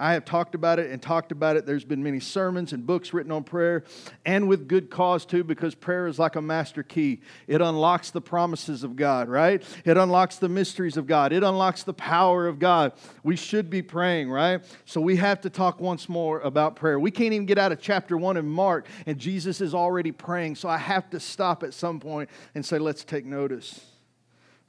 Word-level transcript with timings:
I 0.00 0.14
have 0.14 0.24
talked 0.24 0.54
about 0.54 0.78
it 0.78 0.90
and 0.90 1.00
talked 1.00 1.30
about 1.30 1.56
it. 1.56 1.66
There's 1.66 1.84
been 1.84 2.02
many 2.02 2.20
sermons 2.20 2.72
and 2.72 2.86
books 2.86 3.12
written 3.12 3.30
on 3.30 3.44
prayer, 3.44 3.84
and 4.24 4.48
with 4.48 4.66
good 4.66 4.88
cause 4.88 5.26
too, 5.26 5.44
because 5.44 5.74
prayer 5.74 6.06
is 6.06 6.18
like 6.18 6.36
a 6.36 6.40
master 6.42 6.82
key. 6.82 7.20
It 7.46 7.60
unlocks 7.60 8.10
the 8.10 8.22
promises 8.22 8.82
of 8.82 8.96
God, 8.96 9.28
right? 9.28 9.62
It 9.84 9.98
unlocks 9.98 10.36
the 10.36 10.48
mysteries 10.48 10.96
of 10.96 11.06
God, 11.06 11.34
it 11.34 11.44
unlocks 11.44 11.82
the 11.82 11.92
power 11.92 12.48
of 12.48 12.58
God. 12.58 12.92
We 13.22 13.36
should 13.36 13.68
be 13.68 13.82
praying, 13.82 14.30
right? 14.30 14.62
So 14.86 15.02
we 15.02 15.16
have 15.16 15.42
to 15.42 15.50
talk 15.50 15.80
once 15.80 16.08
more 16.08 16.40
about 16.40 16.76
prayer. 16.76 16.98
We 16.98 17.10
can't 17.10 17.34
even 17.34 17.46
get 17.46 17.58
out 17.58 17.70
of 17.70 17.80
chapter 17.80 18.16
one 18.16 18.38
in 18.38 18.48
Mark, 18.48 18.86
and 19.04 19.18
Jesus 19.18 19.60
is 19.60 19.74
already 19.74 20.12
praying. 20.12 20.54
So 20.54 20.68
I 20.70 20.78
have 20.78 21.10
to 21.10 21.20
stop 21.20 21.62
at 21.62 21.74
some 21.74 22.00
point 22.00 22.30
and 22.54 22.64
say, 22.64 22.78
let's 22.78 23.04
take 23.04 23.26
notice, 23.26 23.84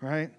right? 0.01 0.29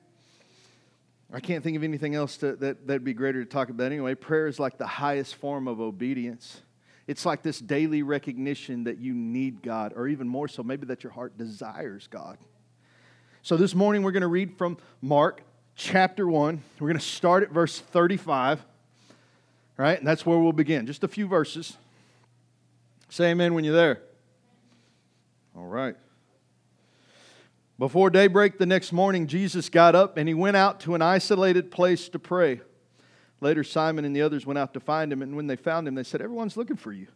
I 1.35 1.41
can't 1.41 1.65
think 1.65 1.77
of 1.79 1.83
anything 1.83 2.15
else 2.15 2.37
to, 2.39 2.57
that, 2.57 2.87
that'd 2.87 3.05
be 3.05 3.15
greater 3.15 3.43
to 3.43 3.49
talk 3.49 3.71
about 3.71 3.87
anyway. 3.87 4.15
Prayer 4.15 4.47
is 4.47 4.61
like 4.61 4.77
the 4.77 4.87
highest 4.87 5.37
form 5.37 5.67
of 5.67 5.81
obedience. 5.81 6.61
It's 7.07 7.25
like 7.25 7.43
this 7.43 7.59
daily 7.59 8.03
recognition 8.03 8.85
that 8.85 8.99
you 8.99 9.15
need 9.15 9.63
God, 9.63 9.95
or 9.97 10.09
even 10.09 10.29
more 10.29 10.47
so, 10.47 10.63
maybe 10.63 10.87
that 10.87 11.03
your 11.03 11.13
heart 11.13 11.39
desires 11.39 12.07
God. 12.07 12.37
So 13.41 13.57
this 13.57 13.75
morning 13.75 14.03
we're 14.03 14.13
going 14.13 14.21
to 14.21 14.29
read 14.29 14.57
from 14.59 14.77
Mark 15.01 15.43
chapter 15.75 16.29
1. 16.29 16.63
We're 16.79 16.89
going 16.89 16.99
to 16.99 17.05
start 17.05 17.43
at 17.43 17.51
verse 17.51 17.81
35, 17.81 18.63
right? 19.79 19.99
And 19.99 20.07
that's 20.07 20.27
where 20.27 20.39
we'll 20.39 20.53
begin. 20.53 20.87
Just 20.87 21.03
a 21.03 21.09
few 21.09 21.27
verses. 21.27 21.77
Say 23.09 23.31
amen 23.31 23.55
when 23.55 23.65
you're 23.65 23.75
there. 23.75 24.01
All 25.57 25.67
right. 25.67 25.97
Before 27.79 28.11
daybreak 28.11 28.59
the 28.59 28.67
next 28.67 28.93
morning, 28.93 29.27
Jesus 29.27 29.69
got 29.69 29.95
up 29.95 30.17
and 30.17 30.29
he 30.29 30.35
went 30.35 30.57
out 30.57 30.81
to 30.81 30.95
an 30.95 31.03
isolated 31.03 31.71
place 31.71 32.09
to 32.11 32.19
pray. 32.19 32.61
Later, 33.41 33.65
Simon 33.65 34.05
and 34.05 34.15
the 34.15 34.23
others 34.23 34.47
went 34.47 34.59
out 34.59 34.73
to 34.75 34.81
find 34.81 35.13
him, 35.13 35.21
and 35.21 35.35
when 35.35 35.49
they 35.49 35.57
found 35.57 35.89
him, 35.89 35.97
they 35.97 36.05
said, 36.05 36.23
Everyone's 36.23 36.57
looking 36.57 36.77
for 36.77 36.93
you. 36.93 37.09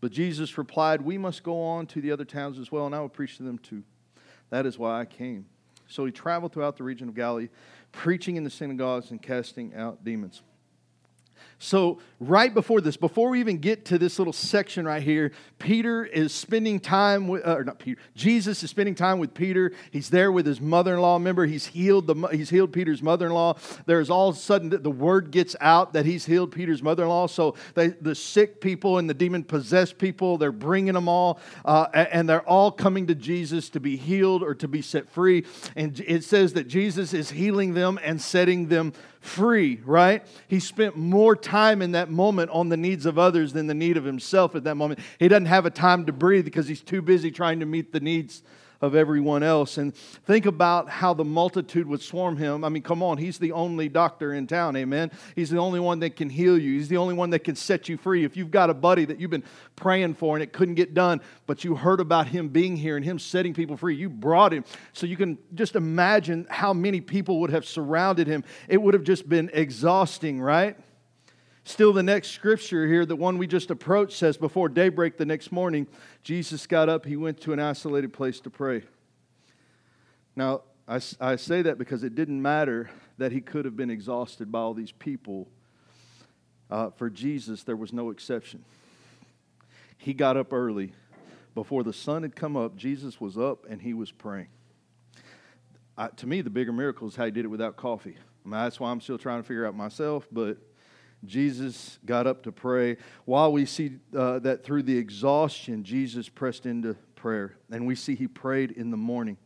But 0.00 0.12
Jesus 0.12 0.56
replied, 0.58 1.02
We 1.02 1.18
must 1.18 1.42
go 1.42 1.60
on 1.60 1.86
to 1.88 2.00
the 2.00 2.12
other 2.12 2.24
towns 2.24 2.58
as 2.58 2.70
well, 2.70 2.86
and 2.86 2.94
I 2.94 3.00
will 3.00 3.08
preach 3.08 3.38
to 3.38 3.42
them 3.42 3.58
too. 3.58 3.82
That 4.50 4.64
is 4.64 4.78
why 4.78 5.00
I 5.00 5.06
came. 5.06 5.46
So 5.88 6.04
he 6.04 6.12
traveled 6.12 6.52
throughout 6.52 6.76
the 6.76 6.84
region 6.84 7.08
of 7.08 7.14
Galilee, 7.14 7.48
preaching 7.90 8.36
in 8.36 8.44
the 8.44 8.50
synagogues 8.50 9.10
and 9.10 9.20
casting 9.20 9.74
out 9.74 10.04
demons. 10.04 10.42
So, 11.58 12.00
right 12.20 12.52
before 12.52 12.82
this, 12.82 12.98
before 12.98 13.30
we 13.30 13.40
even 13.40 13.58
get 13.58 13.86
to 13.86 13.98
this 13.98 14.18
little 14.18 14.34
section 14.34 14.84
right 14.84 15.02
here, 15.02 15.32
Peter 15.58 16.04
is 16.04 16.34
spending 16.34 16.78
time 16.78 17.28
with, 17.28 17.46
uh, 17.46 17.56
or 17.56 17.64
not 17.64 17.78
Peter, 17.78 17.98
Jesus 18.14 18.62
is 18.62 18.68
spending 18.68 18.94
time 18.94 19.18
with 19.18 19.32
Peter. 19.32 19.72
He's 19.90 20.10
there 20.10 20.30
with 20.30 20.44
his 20.44 20.60
mother 20.60 20.94
in 20.94 21.00
law. 21.00 21.14
Remember, 21.14 21.46
he's 21.46 21.66
healed, 21.66 22.08
the, 22.08 22.28
he's 22.28 22.50
healed 22.50 22.74
Peter's 22.74 23.02
mother 23.02 23.26
in 23.26 23.32
law. 23.32 23.56
There's 23.86 24.10
all 24.10 24.28
of 24.28 24.36
a 24.36 24.38
sudden 24.38 24.68
the 24.68 24.90
word 24.90 25.30
gets 25.30 25.56
out 25.62 25.94
that 25.94 26.04
he's 26.04 26.26
healed 26.26 26.52
Peter's 26.52 26.82
mother 26.82 27.04
in 27.04 27.08
law. 27.08 27.26
So, 27.26 27.54
they, 27.74 27.88
the 27.88 28.14
sick 28.14 28.60
people 28.60 28.98
and 28.98 29.08
the 29.08 29.14
demon 29.14 29.42
possessed 29.42 29.96
people, 29.96 30.36
they're 30.36 30.52
bringing 30.52 30.92
them 30.92 31.08
all, 31.08 31.40
uh, 31.64 31.86
and 31.94 32.28
they're 32.28 32.46
all 32.46 32.70
coming 32.70 33.06
to 33.06 33.14
Jesus 33.14 33.70
to 33.70 33.80
be 33.80 33.96
healed 33.96 34.42
or 34.42 34.54
to 34.56 34.68
be 34.68 34.82
set 34.82 35.08
free. 35.08 35.46
And 35.74 35.98
it 36.06 36.22
says 36.22 36.52
that 36.52 36.68
Jesus 36.68 37.14
is 37.14 37.30
healing 37.30 37.72
them 37.72 37.98
and 38.02 38.20
setting 38.20 38.68
them 38.68 38.92
free, 39.20 39.80
right? 39.84 40.24
He 40.46 40.60
spent 40.60 40.96
more 40.96 41.34
time 41.34 41.45
in 41.54 41.92
that 41.92 42.10
moment 42.10 42.50
on 42.50 42.68
the 42.68 42.76
needs 42.76 43.06
of 43.06 43.18
others 43.18 43.52
than 43.52 43.66
the 43.66 43.74
need 43.74 43.96
of 43.96 44.04
himself 44.04 44.54
at 44.54 44.64
that 44.64 44.74
moment. 44.74 45.00
He 45.18 45.28
doesn't 45.28 45.46
have 45.46 45.66
a 45.66 45.70
time 45.70 46.06
to 46.06 46.12
breathe 46.12 46.44
because 46.44 46.68
he's 46.68 46.82
too 46.82 47.02
busy 47.02 47.30
trying 47.30 47.60
to 47.60 47.66
meet 47.66 47.92
the 47.92 48.00
needs 48.00 48.42
of 48.80 48.94
everyone 48.94 49.42
else. 49.42 49.78
And 49.78 49.94
think 49.94 50.46
about 50.46 50.88
how 50.88 51.14
the 51.14 51.24
multitude 51.24 51.86
would 51.86 52.02
swarm 52.02 52.36
him. 52.36 52.64
I 52.64 52.68
mean, 52.68 52.82
come 52.82 53.02
on, 53.02 53.18
he's 53.18 53.38
the 53.38 53.52
only 53.52 53.88
doctor 53.88 54.34
in 54.34 54.46
town, 54.46 54.76
amen? 54.76 55.10
He's 55.34 55.50
the 55.50 55.58
only 55.58 55.80
one 55.80 56.00
that 56.00 56.16
can 56.16 56.28
heal 56.28 56.58
you, 56.58 56.74
he's 56.74 56.88
the 56.88 56.96
only 56.98 57.14
one 57.14 57.30
that 57.30 57.40
can 57.40 57.56
set 57.56 57.88
you 57.88 57.96
free. 57.96 58.24
If 58.24 58.36
you've 58.36 58.50
got 58.50 58.70
a 58.70 58.74
buddy 58.74 59.04
that 59.06 59.18
you've 59.18 59.30
been 59.30 59.44
praying 59.76 60.14
for 60.14 60.36
and 60.36 60.42
it 60.42 60.52
couldn't 60.52 60.74
get 60.74 60.94
done, 60.94 61.20
but 61.46 61.64
you 61.64 61.74
heard 61.74 62.00
about 62.00 62.28
him 62.28 62.48
being 62.48 62.76
here 62.76 62.96
and 62.96 63.04
him 63.04 63.18
setting 63.18 63.54
people 63.54 63.76
free, 63.76 63.96
you 63.96 64.08
brought 64.08 64.52
him. 64.52 64.64
So 64.92 65.06
you 65.06 65.16
can 65.16 65.38
just 65.54 65.76
imagine 65.76 66.46
how 66.50 66.72
many 66.72 67.00
people 67.00 67.40
would 67.40 67.50
have 67.50 67.66
surrounded 67.66 68.26
him. 68.26 68.44
It 68.68 68.80
would 68.80 68.94
have 68.94 69.04
just 69.04 69.28
been 69.28 69.50
exhausting, 69.52 70.40
right? 70.40 70.76
Still, 71.66 71.92
the 71.92 72.00
next 72.00 72.28
scripture 72.28 72.86
here, 72.86 73.04
the 73.04 73.16
one 73.16 73.38
we 73.38 73.48
just 73.48 73.72
approached, 73.72 74.16
says, 74.16 74.36
Before 74.36 74.68
daybreak 74.68 75.16
the 75.16 75.26
next 75.26 75.50
morning, 75.50 75.88
Jesus 76.22 76.64
got 76.64 76.88
up, 76.88 77.04
he 77.04 77.16
went 77.16 77.40
to 77.40 77.52
an 77.52 77.58
isolated 77.58 78.12
place 78.12 78.38
to 78.42 78.50
pray. 78.50 78.82
Now, 80.36 80.62
I, 80.86 81.00
I 81.20 81.34
say 81.34 81.62
that 81.62 81.76
because 81.76 82.04
it 82.04 82.14
didn't 82.14 82.40
matter 82.40 82.88
that 83.18 83.32
he 83.32 83.40
could 83.40 83.64
have 83.64 83.76
been 83.76 83.90
exhausted 83.90 84.52
by 84.52 84.60
all 84.60 84.74
these 84.74 84.92
people. 84.92 85.48
Uh, 86.70 86.90
for 86.90 87.10
Jesus, 87.10 87.64
there 87.64 87.74
was 87.74 87.92
no 87.92 88.10
exception. 88.10 88.64
He 89.98 90.14
got 90.14 90.36
up 90.36 90.52
early. 90.52 90.92
Before 91.56 91.82
the 91.82 91.92
sun 91.92 92.22
had 92.22 92.36
come 92.36 92.56
up, 92.56 92.76
Jesus 92.76 93.20
was 93.20 93.36
up 93.36 93.66
and 93.68 93.82
he 93.82 93.92
was 93.92 94.12
praying. 94.12 94.48
Uh, 95.98 96.08
to 96.10 96.28
me, 96.28 96.42
the 96.42 96.50
bigger 96.50 96.72
miracle 96.72 97.08
is 97.08 97.16
how 97.16 97.24
he 97.24 97.32
did 97.32 97.44
it 97.44 97.48
without 97.48 97.76
coffee. 97.76 98.14
I 98.44 98.48
mean, 98.48 98.60
that's 98.60 98.78
why 98.78 98.92
I'm 98.92 99.00
still 99.00 99.18
trying 99.18 99.42
to 99.42 99.48
figure 99.48 99.66
out 99.66 99.74
myself, 99.74 100.28
but 100.30 100.58
Jesus 101.24 101.98
got 102.04 102.26
up 102.26 102.42
to 102.44 102.52
pray. 102.52 102.98
While 103.24 103.52
we 103.52 103.66
see 103.66 103.98
uh, 104.16 104.38
that 104.40 104.64
through 104.64 104.84
the 104.84 104.96
exhaustion, 104.96 105.82
Jesus 105.82 106.28
pressed 106.28 106.66
into 106.66 106.94
prayer. 107.14 107.56
And 107.70 107.86
we 107.86 107.94
see 107.94 108.14
he 108.14 108.28
prayed 108.28 108.72
in 108.72 108.90
the 108.90 108.96
morning. 108.96 109.36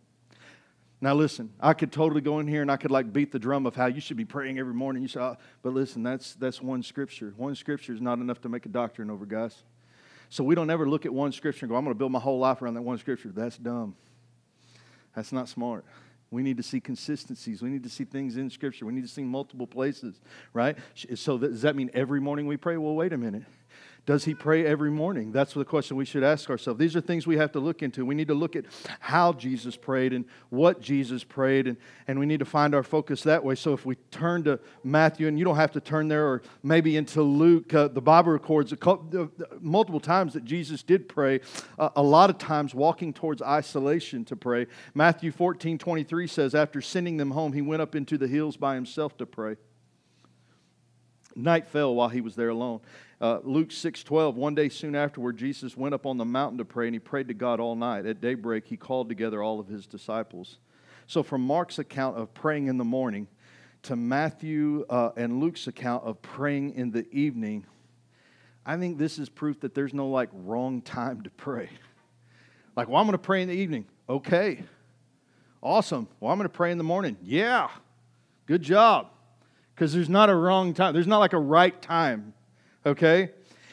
Now, 1.03 1.15
listen, 1.15 1.55
I 1.59 1.73
could 1.73 1.93
totally 1.93 2.21
go 2.21 2.41
in 2.41 2.47
here 2.47 2.61
and 2.61 2.71
I 2.71 2.77
could 2.77 2.91
like 2.91 3.11
beat 3.11 3.33
the 3.33 3.39
drum 3.39 3.65
of 3.65 3.75
how 3.75 3.87
you 3.87 4.03
should 4.03 4.19
be 4.19 4.27
praying 4.27 4.59
every 4.59 4.75
morning. 4.75 5.03
You 5.03 5.09
should, 5.09 5.23
uh, 5.23 5.37
but 5.63 5.73
listen, 5.73 6.03
that's, 6.03 6.35
that's 6.35 6.61
one 6.61 6.83
scripture. 6.83 7.33
One 7.39 7.55
scripture 7.55 7.95
is 7.95 8.03
not 8.03 8.19
enough 8.19 8.43
to 8.43 8.51
make 8.51 8.67
a 8.67 8.69
doctrine 8.69 9.11
over, 9.11 9.25
guys. 9.25 9.63
So 10.29 10.45
we 10.45 10.55
don't 10.55 10.69
ever 10.69 10.87
look 10.87 11.07
at 11.07 11.15
one 11.15 11.33
scripture 11.33 11.65
and 11.65 11.71
go, 11.71 11.77
I'm 11.77 11.85
going 11.85 11.95
to 11.95 11.99
build 11.99 12.13
my 12.13 12.21
whole 12.21 12.39
life 12.39 12.61
around 12.61 12.75
that 12.75 12.83
one 12.83 12.99
scripture. 12.99 13.31
That's 13.35 13.57
dumb. 13.57 13.97
That's 15.17 15.33
not 15.33 15.49
smart. 15.49 15.85
We 16.31 16.43
need 16.43 16.57
to 16.59 16.63
see 16.63 16.81
consistencies. 16.81 17.61
We 17.61 17.71
need 17.71 17.83
to 17.83 17.89
see 17.89 18.05
things 18.05 18.37
in 18.37 18.51
Scripture. 18.51 18.87
We 18.87 18.93
need 18.93 19.03
to 19.03 19.09
see 19.09 19.25
multiple 19.25 19.67
places, 19.67 20.21
right? 20.53 20.77
So, 21.15 21.39
does 21.39 21.63
that 21.63 21.75
mean 21.75 21.91
every 21.93 22.21
morning 22.21 22.47
we 22.47 22.57
pray? 22.57 22.77
Well, 22.77 22.95
wait 22.95 23.13
a 23.13 23.19
minute. 23.19 23.43
Does 24.07 24.25
he 24.25 24.35
pray 24.35 24.65
every 24.65 24.91
morning? 24.91 25.31
That's 25.31 25.53
the 25.53 25.65
question 25.65 25.97
we 25.97 26.05
should 26.05 26.23
ask 26.23 26.49
ourselves. 26.49 26.79
These 26.79 26.97
are 26.97 27.01
things 27.01 27.27
we 27.27 27.37
have 27.37 27.53
to 27.53 27.61
look 27.61 27.83
into. 27.83 28.05
We 28.07 28.15
need 28.15 28.29
to 28.29 28.35
look 28.35 28.57
at 28.57 28.65
how 28.99 29.33
Jesus 29.35 29.77
prayed 29.77 30.13
and 30.13 30.25
what 30.49 30.81
Jesus 30.81 31.23
prayed, 31.23 31.67
and, 31.67 31.77
and 32.09 32.19
we 32.19 32.27
need 32.27 32.39
to 32.39 32.45
find 32.45 32.75
our 32.75 32.83
focus 32.83 33.23
that 33.25 33.45
way. 33.45 33.55
So 33.55 33.73
if 33.75 33.85
we 33.85 33.97
turn 34.11 34.45
to 34.45 34.59
Matthew, 34.83 35.29
and 35.29 35.39
you 35.39 35.45
don't 35.45 35.57
have 35.57 35.73
to 35.73 35.81
turn 35.81 36.09
there, 36.09 36.27
or 36.27 36.43
maybe 36.63 36.97
into 36.97 37.23
Luke, 37.23 37.73
uh, 37.75 37.89
the 37.89 38.01
Bible 38.01 38.33
records 38.33 38.73
multiple 39.61 40.01
times 40.01 40.33
that 40.33 40.45
Jesus 40.45 40.83
did 40.83 41.09
pray, 41.09 41.41
uh, 41.79 41.91
a 41.95 42.03
lot 42.03 42.31
of 42.31 42.39
times 42.39 42.75
walking 42.75 43.13
towards 43.13 43.43
isolation 43.43 44.25
to 44.27 44.37
pray. 44.37 44.67
Matthew 44.95 45.31
14 45.31 45.79
23 45.79 46.27
says, 46.27 46.55
After 46.55 46.81
sending 46.81 47.19
them 47.19 47.33
home, 47.33 47.53
he 47.53 47.63
went 47.63 47.83
up 47.83 47.95
into 47.95 48.17
the 48.17 48.29
hills 48.29 48.57
by 48.57 48.75
himself 48.75 49.17
to 49.19 49.27
pray. 49.27 49.57
Night 51.37 51.69
fell 51.69 51.95
while 51.95 52.09
he 52.09 52.21
was 52.21 52.35
there 52.35 52.49
alone. 52.49 52.81
Uh, 53.21 53.39
Luke 53.45 53.69
6:12, 53.69 54.35
one 54.35 54.55
day 54.55 54.71
soon 54.71 54.95
afterward, 54.95 55.37
Jesus 55.37 55.77
went 55.77 55.95
up 55.95 56.07
on 56.07 56.17
the 56.17 56.25
mountain 56.25 56.57
to 56.59 56.65
pray, 56.65 56.87
and 56.87 56.95
he 56.95 56.99
prayed 56.99 57.29
to 57.29 57.35
God 57.35 57.61
all 57.61 57.77
night. 57.77 58.07
At 58.07 58.21
daybreak, 58.21 58.67
he 58.67 58.79
called 58.79 59.11
together 59.11 59.43
all 59.43 59.61
of 59.61 59.69
his 59.69 59.87
disciples. 59.87 60.59
So, 61.07 61.23
from 61.23 61.43
Mark's 61.43 61.79
account 61.79 62.17
of 62.17 62.33
praying 62.33 62.69
in 62.69 62.79
the 62.79 62.85
morning 62.85 63.29
to 63.83 63.95
Matthew 63.95 64.87
uh, 64.89 65.11
and 65.17 65.39
Luke's 65.39 65.67
account 65.67 66.05
of 66.05 66.23
praying 66.23 66.75
in 66.77 66.93
the 66.93 67.07
evening, 67.13 67.67
I 68.65 68.79
think 68.79 68.97
this 68.97 69.19
is 69.19 69.29
proof 69.29 69.61
that 69.61 69.75
there's 69.75 69.93
no 69.93 70.09
like 70.09 70.31
wrong 70.33 70.81
time 70.81 71.23
to 71.23 71.31
pray. 71.31 71.69
Like, 72.75 72.89
well, 72.89 72.99
I'm 72.99 73.07
going 73.07 73.13
to 73.13 73.19
pray 73.19 73.43
in 73.43 73.49
the 73.49 73.55
evening. 73.55 73.85
Okay. 74.09 74.63
Awesome. 75.63 76.09
Well, 76.21 76.33
I'm 76.33 76.39
going 76.39 76.49
to 76.49 76.55
pray 76.55 76.73
in 76.73 76.79
the 76.79 76.85
morning. 76.85 77.19
Yeah. 77.23 77.69
Good 78.47 78.63
job. 78.63 79.09
Because 79.75 79.93
there's 79.93 80.09
not 80.09 80.31
a 80.31 80.35
wrong 80.35 80.73
time. 80.73 80.95
There's 80.95 81.07
not 81.07 81.19
like 81.19 81.35
a 81.35 81.39
right 81.39 81.81
time 81.83 82.33
okay? 82.85 83.31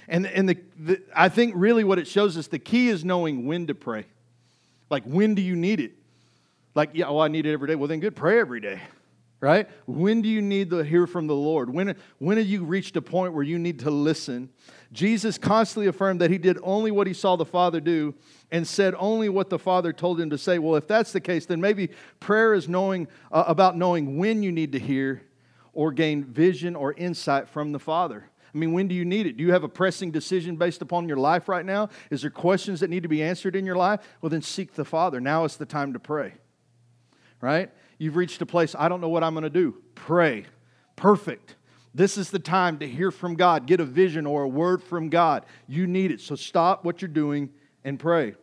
And, 0.07 0.25
and 0.25 0.50
the, 0.50 0.57
the, 0.80 1.01
I 1.15 1.30
think 1.30 1.54
really 1.56 1.83
what 1.83 2.00
it 2.00 2.07
shows 2.07 2.38
us 2.38 2.48
the 2.48 2.59
key 2.59 2.89
is 2.89 3.04
knowing 3.04 3.45
when 3.45 3.68
to 3.68 3.75
pray. 3.75 4.06
Like, 4.89 5.04
when 5.04 5.36
do 5.36 5.42
you 5.42 5.56
need 5.56 5.80
it? 5.80 5.92
Like, 6.75 6.92
yeah, 6.94 7.07
oh, 7.07 7.19
I 7.19 7.27
need 7.27 7.45
it 7.45 7.54
every 7.54 7.68
day. 7.68 7.75
Well, 7.75 7.88
then 7.88 8.00
good, 8.00 8.15
pray 8.15 8.39
every 8.39 8.62
day, 8.62 8.81
right? 9.42 9.68
When 9.86 10.21
do 10.21 10.30
you 10.30 10.42
need 10.42 10.69
to 10.69 10.83
hear 10.83 11.07
from 11.07 11.27
the 11.27 11.36
Lord? 11.36 11.74
When, 11.74 11.95
when 12.19 12.38
have 12.38 12.48
you 12.48 12.63
reached 12.63 12.95
a 12.95 13.01
point 13.01 13.33
where 13.33 13.44
you 13.44 13.59
need 13.59 13.80
to 13.80 13.92
listen? 13.92 14.50
Jesus 14.94 15.38
constantly 15.38 15.88
affirmed 15.88 16.21
that 16.21 16.31
he 16.31 16.38
did 16.38 16.57
only 16.63 16.92
what 16.92 17.07
he 17.07 17.13
saw 17.13 17.36
the 17.36 17.45
Father 17.45 17.81
do 17.81 18.13
and 18.51 18.65
said 18.65 18.95
only 18.98 19.27
what 19.27 19.50
the 19.50 19.59
Father 19.59 19.92
told 19.92 20.21
him 20.21 20.30
to 20.30 20.38
say. 20.38 20.59
Well, 20.59 20.75
if 20.75 20.88
that's 20.88 21.12
the 21.12 21.19
case, 21.19 21.45
then 21.45 21.59
maybe 21.59 21.89
prayer 22.21 22.54
is 22.54 22.69
knowing 22.69 23.07
uh, 23.31 23.44
about 23.48 23.75
knowing 23.75 24.18
when 24.18 24.44
you 24.44 24.51
need 24.51 24.71
to 24.71 24.80
hear 24.80 25.24
or 25.74 25.92
gain 25.92 26.24
vision 26.24 26.75
or 26.75 26.94
insight 26.94 27.50
from 27.50 27.74
the 27.74 27.80
Father. 27.80 28.30
I 28.57 28.59
mean, 28.59 28.74
when 28.74 28.88
do 28.88 28.95
you 28.95 29.06
need 29.06 29.27
it? 29.27 29.38
Do 29.38 29.44
you 29.44 29.51
have 29.51 29.63
a 29.63 29.69
pressing 29.69 30.09
decision 30.09 30.56
based 30.56 30.81
upon 30.81 31.07
your 31.07 31.18
life 31.18 31.48
right 31.48 31.63
now? 31.63 31.89
Is 32.09 32.24
there 32.24 32.31
questions 32.31 32.80
that 32.80 32.89
need 32.89 33.04
to 33.04 33.09
be 33.09 33.21
answered 33.21 33.56
in 33.56 33.68
your 33.68 33.75
life? 33.75 34.00
Well, 34.19 34.31
then 34.31 34.42
seek 34.42 34.74
the 34.74 34.83
Father. 34.83 35.21
Now 35.21 35.45
is 35.45 35.57
the 35.57 35.65
time 35.68 35.94
to 35.94 36.00
pray. 36.00 36.33
Right? 37.39 37.69
You've 38.00 38.15
reached 38.15 38.42
a 38.42 38.48
place, 38.48 38.74
I 38.77 38.89
don't 38.89 39.00
know 39.00 39.09
what 39.09 39.24
I'm 39.24 39.36
going 39.36 39.44
to 39.44 39.50
do. 39.51 39.75
Pray. 39.94 40.45
Perfect. 40.95 41.56
This 41.94 42.18
is 42.18 42.31
the 42.31 42.39
time 42.39 42.80
to 42.80 42.88
hear 42.88 43.12
from 43.12 43.36
God, 43.36 43.68
get 43.68 43.80
a 43.80 43.86
vision 43.86 44.25
or 44.25 44.42
a 44.42 44.48
word 44.48 44.81
from 44.81 45.09
God. 45.09 45.45
You 45.68 45.86
need 45.86 46.09
it. 46.09 46.19
So 46.19 46.33
stop 46.33 46.83
what 46.83 47.00
you're 47.00 47.09
doing 47.09 47.51
and 47.83 48.00
pray. 48.00 48.33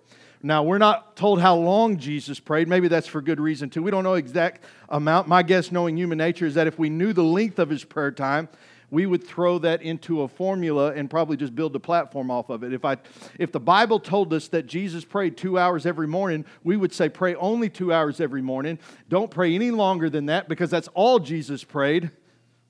Now, 0.45 0.63
we're 0.63 0.79
not 0.79 1.17
told 1.17 1.41
how 1.41 1.57
long 1.57 1.97
Jesus 1.97 2.39
prayed. 2.39 2.69
Maybe 2.69 2.87
that's 2.87 3.09
for 3.09 3.21
good 3.21 3.41
reason, 3.41 3.69
too. 3.69 3.83
We 3.83 3.91
don't 3.91 4.05
know 4.05 4.15
exact 4.15 4.63
amount. 4.89 5.27
My 5.27 5.43
guess, 5.43 5.73
knowing 5.73 5.97
human 5.97 6.19
nature, 6.19 6.47
is 6.47 6.55
that 6.55 6.69
if 6.69 6.79
we 6.79 6.89
knew 6.89 7.13
the 7.13 7.25
length 7.25 7.59
of 7.59 7.69
his 7.69 7.83
prayer 7.83 8.13
time, 8.13 8.49
we 8.95 9.07
would 9.07 9.25
throw 9.25 9.59
that 9.59 9.83
into 9.83 10.23
a 10.23 10.29
formula 10.29 10.93
and 10.93 11.11
probably 11.11 11.37
just 11.37 11.55
build 11.55 11.75
a 11.75 11.81
platform 11.81 12.31
off 12.31 12.49
of 12.49 12.63
it. 12.63 12.73
If, 12.73 12.85
I, 12.85 12.97
if 13.39 13.51
the 13.51 13.59
Bible 13.59 13.99
told 13.99 14.33
us 14.33 14.47
that 14.49 14.67
Jesus 14.67 15.05
prayed 15.05 15.37
two 15.37 15.59
hours 15.59 15.85
every 15.85 16.07
morning, 16.07 16.45
we 16.63 16.77
would 16.77 16.93
say 16.93 17.09
pray 17.09 17.35
only 17.35 17.69
two 17.69 17.93
hours 17.93 18.21
every 18.21 18.41
morning. 18.41 18.79
Don't 19.09 19.33
pray 19.33 19.53
any 19.53 19.73
longer 19.73 20.09
than 20.09 20.27
that 20.27 20.49
because 20.49 20.71
that's 20.71 20.87
all 20.95 21.19
Jesus 21.19 21.65
prayed. 21.65 22.13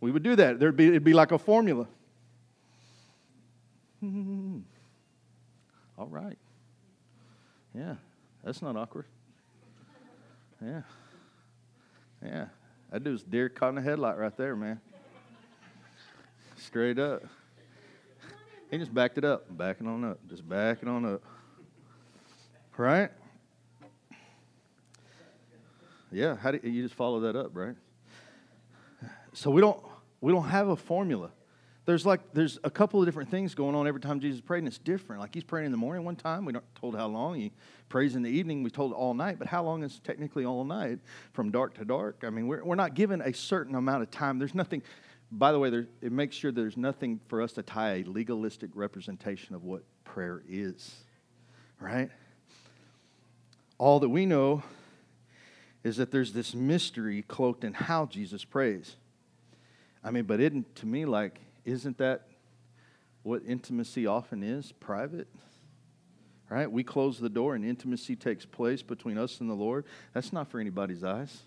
We 0.01 0.11
would 0.11 0.23
do 0.23 0.35
that. 0.37 0.59
There'd 0.59 0.77
be, 0.77 0.89
it'd 0.89 1.05
be 1.05 1.13
like 1.13 1.31
a 1.31 1.39
formula. 1.39 1.87
All 4.03 4.63
right. 6.09 6.39
Yeah, 7.75 7.97
that's 8.43 8.63
not 8.63 8.77
awkward. 8.77 9.07
Yeah. 10.65 10.83
Yeah. 12.25 12.47
That 12.91 13.05
dude's 13.05 13.23
deer 13.23 13.49
caught 13.49 13.71
in 13.71 13.79
a 13.79 13.83
headlight 13.83 14.17
right 14.17 14.37
there, 14.37 14.57
man. 14.57 14.81
Straight 16.67 16.99
up. 16.99 17.23
He 18.71 18.79
just 18.79 18.93
backed 18.93 19.19
it 19.19 19.25
up, 19.25 19.45
backing 19.51 19.87
on 19.87 20.03
up, 20.03 20.19
just 20.29 20.49
backing 20.49 20.89
on 20.89 21.05
up. 21.05 21.23
Right? 22.79 23.11
Yeah, 26.11 26.37
how 26.37 26.53
do 26.53 26.61
you 26.63 26.83
just 26.83 26.95
follow 26.95 27.21
that 27.21 27.37
up, 27.37 27.51
right? 27.55 27.77
So 29.35 29.51
we 29.51 29.61
don't 29.61 29.79
we 30.23 30.33
don't 30.33 30.49
have 30.49 30.69
a 30.69 30.77
formula. 30.77 31.31
There's 31.85 32.07
like 32.07 32.33
there's 32.33 32.59
a 32.65 32.71
couple 32.71 32.99
of 32.99 33.07
different 33.07 33.31
things 33.31 33.55
going 33.55 33.75
on 33.75 33.87
every 33.87 34.01
time 34.01 34.19
Jesus 34.19 34.41
prayed, 34.41 34.61
and 34.61 34.69
it's 34.69 34.79
different. 34.79 35.21
Like 35.21 35.35
he's 35.35 35.45
praying 35.45 35.67
in 35.67 35.73
the 35.73 35.79
morning 35.79 36.03
one 36.05 36.17
time, 36.17 36.47
we 36.47 36.55
don't 36.55 36.65
told 36.75 36.97
how 36.97 37.09
long. 37.09 37.35
He 37.35 37.53
prays 37.91 38.17
in 38.17 38.23
the 38.23 38.31
evening, 38.31 38.63
we 38.63 38.71
told 38.71 38.95
all 38.95 39.13
night. 39.13 39.39
But 39.39 39.49
how 39.49 39.63
long 39.63 39.83
is 39.83 40.01
technically 40.03 40.47
all 40.47 40.65
night 40.65 40.99
from 41.35 41.51
dark 41.51 41.75
to 41.75 41.85
dark? 41.85 42.25
I 42.27 42.31
mean, 42.31 42.49
we're 42.49 42.65
we're 42.65 42.75
not 42.75 42.95
given 42.95 43.21
a 43.21 43.35
certain 43.35 43.75
amount 43.75 44.03
of 44.03 44.11
time. 44.11 44.39
There's 44.39 44.55
nothing 44.55 44.83
by 45.39 45.51
the 45.51 45.59
way, 45.59 45.69
there, 45.69 45.87
it 46.01 46.13
makes 46.13 46.37
sure 46.37 46.53
there's 46.53 46.77
nothing 46.77 47.21
for 47.27 47.43
us 47.43 47.53
to 47.55 47.63
tie 47.63 47.97
a 47.97 48.05
legalistic 48.05 48.71
representation 48.75 49.55
of 49.55 49.65
what 49.65 49.83
prayer 50.05 50.43
is, 50.49 50.95
right? 51.81 52.09
All 53.77 53.99
that 54.01 54.09
we 54.09 54.27
know 54.27 54.63
is 55.83 55.97
that 55.97 56.13
there's 56.13 56.33
this 56.33 56.55
mystery 56.55 57.23
cloaked 57.23 57.65
in 57.65 57.73
how 57.73 58.07
Jesus 58.07 58.45
prays. 58.45 58.95
I 60.05 60.13
mean, 60.13 60.25
but 60.25 60.41
isn't 60.41 60.73
to 60.77 60.87
me 60.87 61.05
like, 61.05 61.41
isn't 61.65 61.99
that 61.99 62.29
what 63.25 63.43
intimacy 63.47 64.07
often 64.07 64.43
is? 64.43 64.71
Private? 64.73 65.27
Right? 66.49 66.71
We 66.71 66.85
close 66.85 67.19
the 67.19 67.29
door 67.29 67.57
and 67.57 67.65
intimacy 67.65 68.15
takes 68.15 68.47
place 68.47 68.83
between 68.83 69.19
us 69.19 69.41
and 69.41 69.51
the 69.51 69.55
Lord. 69.55 69.85
That's 70.13 70.33
not 70.33 70.49
for 70.49 70.61
anybody's 70.61 71.03
eyes. 71.03 71.43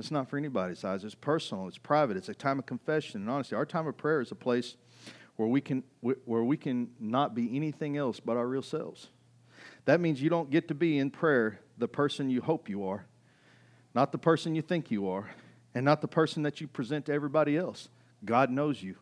It's 0.00 0.10
not 0.10 0.30
for 0.30 0.38
anybody's 0.38 0.82
eyes. 0.82 1.04
It's 1.04 1.14
personal. 1.14 1.68
It's 1.68 1.78
private. 1.78 2.16
It's 2.16 2.30
a 2.30 2.34
time 2.34 2.58
of 2.58 2.64
confession 2.64 3.20
and 3.20 3.30
honesty. 3.30 3.54
Our 3.54 3.66
time 3.66 3.86
of 3.86 3.96
prayer 3.98 4.22
is 4.22 4.32
a 4.32 4.34
place 4.34 4.76
where 5.36 5.46
we 5.46 5.60
can 5.60 5.84
where 6.00 6.42
we 6.42 6.56
can 6.56 6.90
not 6.98 7.34
be 7.34 7.54
anything 7.54 7.96
else 7.96 8.18
but 8.18 8.36
our 8.36 8.46
real 8.46 8.62
selves. 8.62 9.08
That 9.84 10.00
means 10.00 10.20
you 10.22 10.30
don't 10.30 10.50
get 10.50 10.68
to 10.68 10.74
be 10.74 10.98
in 10.98 11.10
prayer 11.10 11.60
the 11.76 11.86
person 11.86 12.30
you 12.30 12.40
hope 12.40 12.68
you 12.68 12.84
are, 12.86 13.04
not 13.94 14.10
the 14.10 14.18
person 14.18 14.54
you 14.54 14.62
think 14.62 14.90
you 14.90 15.08
are, 15.08 15.30
and 15.74 15.84
not 15.84 16.00
the 16.00 16.08
person 16.08 16.42
that 16.44 16.60
you 16.60 16.66
present 16.66 17.06
to 17.06 17.12
everybody 17.12 17.56
else. 17.56 17.88
God 18.24 18.50
knows 18.50 18.82
you. 18.82 18.96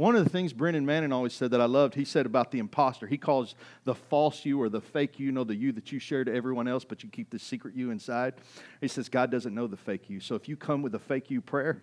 One 0.00 0.16
of 0.16 0.24
the 0.24 0.30
things 0.30 0.54
Brennan 0.54 0.86
Manning 0.86 1.12
always 1.12 1.34
said 1.34 1.50
that 1.50 1.60
I 1.60 1.66
loved, 1.66 1.94
he 1.94 2.06
said 2.06 2.24
about 2.24 2.52
the 2.52 2.58
imposter. 2.58 3.06
He 3.06 3.18
calls 3.18 3.54
the 3.84 3.94
false 3.94 4.46
you 4.46 4.58
or 4.58 4.70
the 4.70 4.80
fake 4.80 5.20
you, 5.20 5.26
you 5.26 5.32
know, 5.32 5.44
the 5.44 5.54
you 5.54 5.72
that 5.72 5.92
you 5.92 5.98
share 5.98 6.24
to 6.24 6.34
everyone 6.34 6.66
else, 6.66 6.84
but 6.84 7.02
you 7.02 7.10
keep 7.10 7.28
the 7.28 7.38
secret 7.38 7.74
you 7.74 7.90
inside. 7.90 8.32
He 8.80 8.88
says 8.88 9.10
God 9.10 9.30
doesn't 9.30 9.54
know 9.54 9.66
the 9.66 9.76
fake 9.76 10.08
you. 10.08 10.18
So 10.18 10.34
if 10.36 10.48
you 10.48 10.56
come 10.56 10.80
with 10.80 10.94
a 10.94 10.98
fake 10.98 11.30
you 11.30 11.42
prayer, 11.42 11.82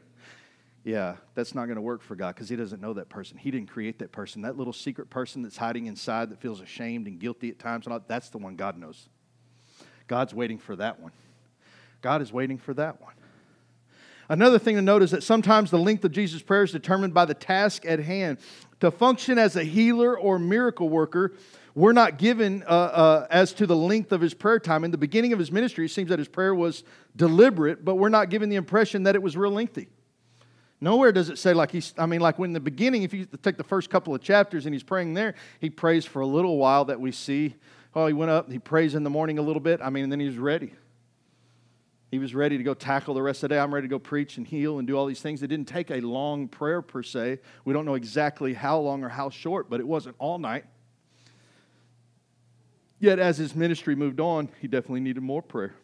yeah, 0.84 1.18
that's 1.36 1.54
not 1.54 1.66
going 1.66 1.76
to 1.76 1.82
work 1.84 2.02
for 2.02 2.16
God 2.16 2.34
because 2.34 2.50
He 2.50 2.56
doesn't 2.56 2.82
know 2.82 2.94
that 2.94 3.08
person. 3.08 3.38
He 3.38 3.52
didn't 3.52 3.70
create 3.70 4.00
that 4.00 4.12
person. 4.12 4.42
That 4.42 4.58
little 4.58 4.74
secret 4.74 5.12
person 5.12 5.44
that's 5.44 5.58
hiding 5.58 5.86
inside 5.86 6.32
that 6.32 6.42
feels 6.42 6.60
ashamed 6.60 7.06
and 7.06 7.20
guilty 7.20 7.52
at 7.52 7.60
times, 7.60 7.86
that's 8.08 8.30
the 8.30 8.40
one 8.40 8.56
God 8.56 8.80
knows. 8.80 9.10
God's 10.08 10.34
waiting 10.34 10.58
for 10.58 10.76
that 10.76 11.00
one. 11.00 11.12
God 12.02 12.24
is 12.24 12.34
waiting 12.34 12.58
for 12.58 12.74
that 12.74 13.00
one. 13.00 13.14
Another 14.30 14.60
thing 14.60 14.76
to 14.76 14.82
note 14.82 15.04
is 15.04 15.12
that 15.12 15.24
sometimes 15.24 15.72
the 15.72 15.80
length 15.80 16.04
of 16.04 16.12
Jesus' 16.12 16.42
prayer 16.42 16.64
is 16.64 16.72
determined 16.72 17.14
by 17.14 17.26
the 17.26 17.34
task 17.34 17.86
at 17.86 18.00
hand. 18.00 18.38
To 18.82 18.92
function 18.92 19.38
as 19.38 19.56
a 19.56 19.64
healer 19.64 20.18
or 20.18 20.38
miracle 20.38 20.90
worker, 20.90 21.34
we're 21.74 21.94
not 21.94 22.18
given 22.18 22.64
uh, 22.64 22.70
uh, 22.70 23.28
as 23.30 23.54
to 23.54 23.66
the 23.66 23.76
length 23.76 24.12
of 24.12 24.20
his 24.22 24.34
prayer 24.34 24.60
time. 24.60 24.84
In 24.84 24.92
the 24.92 24.98
beginning 24.98 25.32
of 25.32 25.40
his 25.40 25.52
ministry, 25.52 25.86
it 25.86 25.92
seems 25.92 26.10
that 26.10 26.20
his 26.20 26.28
prayer 26.28 26.54
was 26.54 26.84
deliberate, 27.16 27.86
but 27.86 27.96
we're 27.96 28.10
not 28.10 28.30
given 28.30 28.50
the 28.50 28.56
impression 28.56 29.04
that 29.04 29.16
it 29.16 29.22
was 29.22 29.38
real 29.38 29.52
lengthy. 29.52 29.88
Nowhere 30.80 31.12
does 31.12 31.30
it 31.30 31.38
say 31.38 31.54
like 31.54 31.72
he's, 31.72 31.94
I 31.98 32.06
mean, 32.06 32.20
like 32.20 32.38
when 32.38 32.52
in 32.52 32.54
the 32.54 32.60
beginning, 32.60 33.04
if 33.04 33.14
you 33.14 33.26
take 33.42 33.58
the 33.58 33.64
first 33.64 33.90
couple 33.90 34.14
of 34.14 34.22
chapters 34.22 34.66
and 34.66 34.76
he's 34.76 34.84
praying 34.84 35.14
there, 35.14 35.34
he 35.60 35.70
prays 35.70 36.06
for 36.06 36.22
a 36.22 36.28
little 36.28 36.58
while 36.58 36.86
that 36.86 37.00
we 37.00 37.12
see. 37.12 37.56
Oh, 37.96 38.06
he 38.06 38.14
went 38.14 38.30
up, 38.30 38.52
he 38.52 38.60
prays 38.60 38.94
in 38.94 39.04
the 39.04 39.10
morning 39.10 39.40
a 39.40 39.42
little 39.42 39.60
bit. 39.60 39.80
I 39.82 39.90
mean, 39.90 40.04
and 40.04 40.12
then 40.12 40.20
he's 40.20 40.38
ready. 40.38 40.74
He 42.10 42.20
was 42.20 42.34
ready 42.34 42.58
to 42.58 42.64
go 42.64 42.74
tackle 42.74 43.14
the 43.14 43.22
rest 43.22 43.44
of 43.44 43.50
the 43.50 43.56
day. 43.56 43.60
I'm 43.60 43.74
ready 43.74 43.88
to 43.88 43.92
go 43.92 44.00
preach 44.00 44.38
and 44.38 44.48
heal 44.48 44.80
and 44.80 44.88
do 44.88 44.98
all 44.98 45.06
these 45.06 45.20
things. 45.20 45.44
It 45.44 45.48
didn't 45.48 45.68
take 45.68 45.92
a 45.92 46.00
long 46.00 46.48
prayer 46.48 46.82
per 46.82 47.04
se. 47.04 47.40
We 47.66 47.74
don't 47.74 47.86
know 47.86 47.96
exactly 47.96 48.54
how 48.54 48.80
long 48.80 49.04
or 49.04 49.10
how 49.10 49.30
short, 49.30 49.70
but 49.70 49.82
it 49.82 49.88
wasn't 49.88 50.16
all 50.18 50.40
night. 50.40 50.66
Yet, 53.00 53.20
as 53.20 53.38
his 53.38 53.56
ministry 53.56 53.94
moved 53.96 54.20
on, 54.20 54.50
he 54.62 54.68
definitely 54.68 55.02
needed 55.02 55.22
more 55.22 55.42
prayer. 55.42 55.76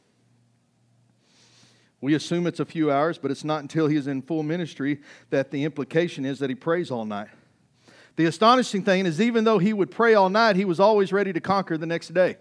We 1.99 2.15
assume 2.15 2.47
it's 2.47 2.59
a 2.59 2.65
few 2.65 2.91
hours, 2.91 3.17
but 3.17 3.29
it's 3.29 3.43
not 3.43 3.61
until 3.61 3.87
he 3.87 3.95
is 3.95 4.07
in 4.07 4.21
full 4.21 4.43
ministry 4.43 5.01
that 5.29 5.51
the 5.51 5.63
implication 5.63 6.25
is 6.25 6.39
that 6.39 6.49
he 6.49 6.55
prays 6.55 6.89
all 6.89 7.05
night. 7.05 7.29
The 8.15 8.25
astonishing 8.25 8.83
thing 8.83 9.05
is, 9.05 9.21
even 9.21 9.43
though 9.43 9.57
he 9.57 9.73
would 9.73 9.91
pray 9.91 10.13
all 10.13 10.29
night, 10.29 10.55
he 10.55 10.65
was 10.65 10.79
always 10.79 11.11
ready 11.11 11.33
to 11.33 11.39
conquer 11.39 11.77
the 11.77 11.85
next 11.85 12.13
day. 12.13 12.37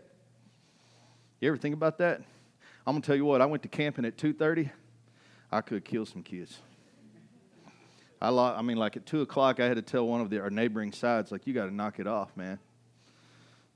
You 1.41 1.49
ever 1.49 1.57
think 1.57 1.75
about 1.75 1.99
that? 1.99 2.23
I'm 2.87 2.95
gonna 2.95 3.03
tell 3.03 3.17
you 3.17 3.25
what. 3.25 3.41
I 3.41 3.47
went 3.47 3.63
to 3.63 3.69
camping 3.69 4.05
at 4.05 4.17
2:30. 4.17 4.71
I 5.51 5.61
could 5.61 5.85
kill 5.85 6.07
some 6.07 6.23
kids. 6.23 6.59
I, 8.23 8.31
I 8.31 8.63
mean, 8.63 8.77
like 8.77 8.97
at 8.97 9.05
two 9.05 9.21
o'clock, 9.21 9.59
I 9.59 9.67
had 9.67 9.75
to 9.75 9.83
tell 9.83 10.07
one 10.07 10.21
of 10.21 10.31
the, 10.31 10.41
our 10.41 10.51
neighboring 10.51 10.93
sides, 10.93 11.33
like, 11.33 11.47
you 11.47 11.53
got 11.53 11.67
to 11.67 11.75
knock 11.75 11.99
it 11.99 12.07
off, 12.07 12.37
man. 12.37 12.61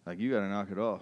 Like, 0.06 0.20
you 0.20 0.30
got 0.30 0.40
to 0.40 0.48
knock 0.48 0.70
it 0.70 0.78
off. 0.78 1.00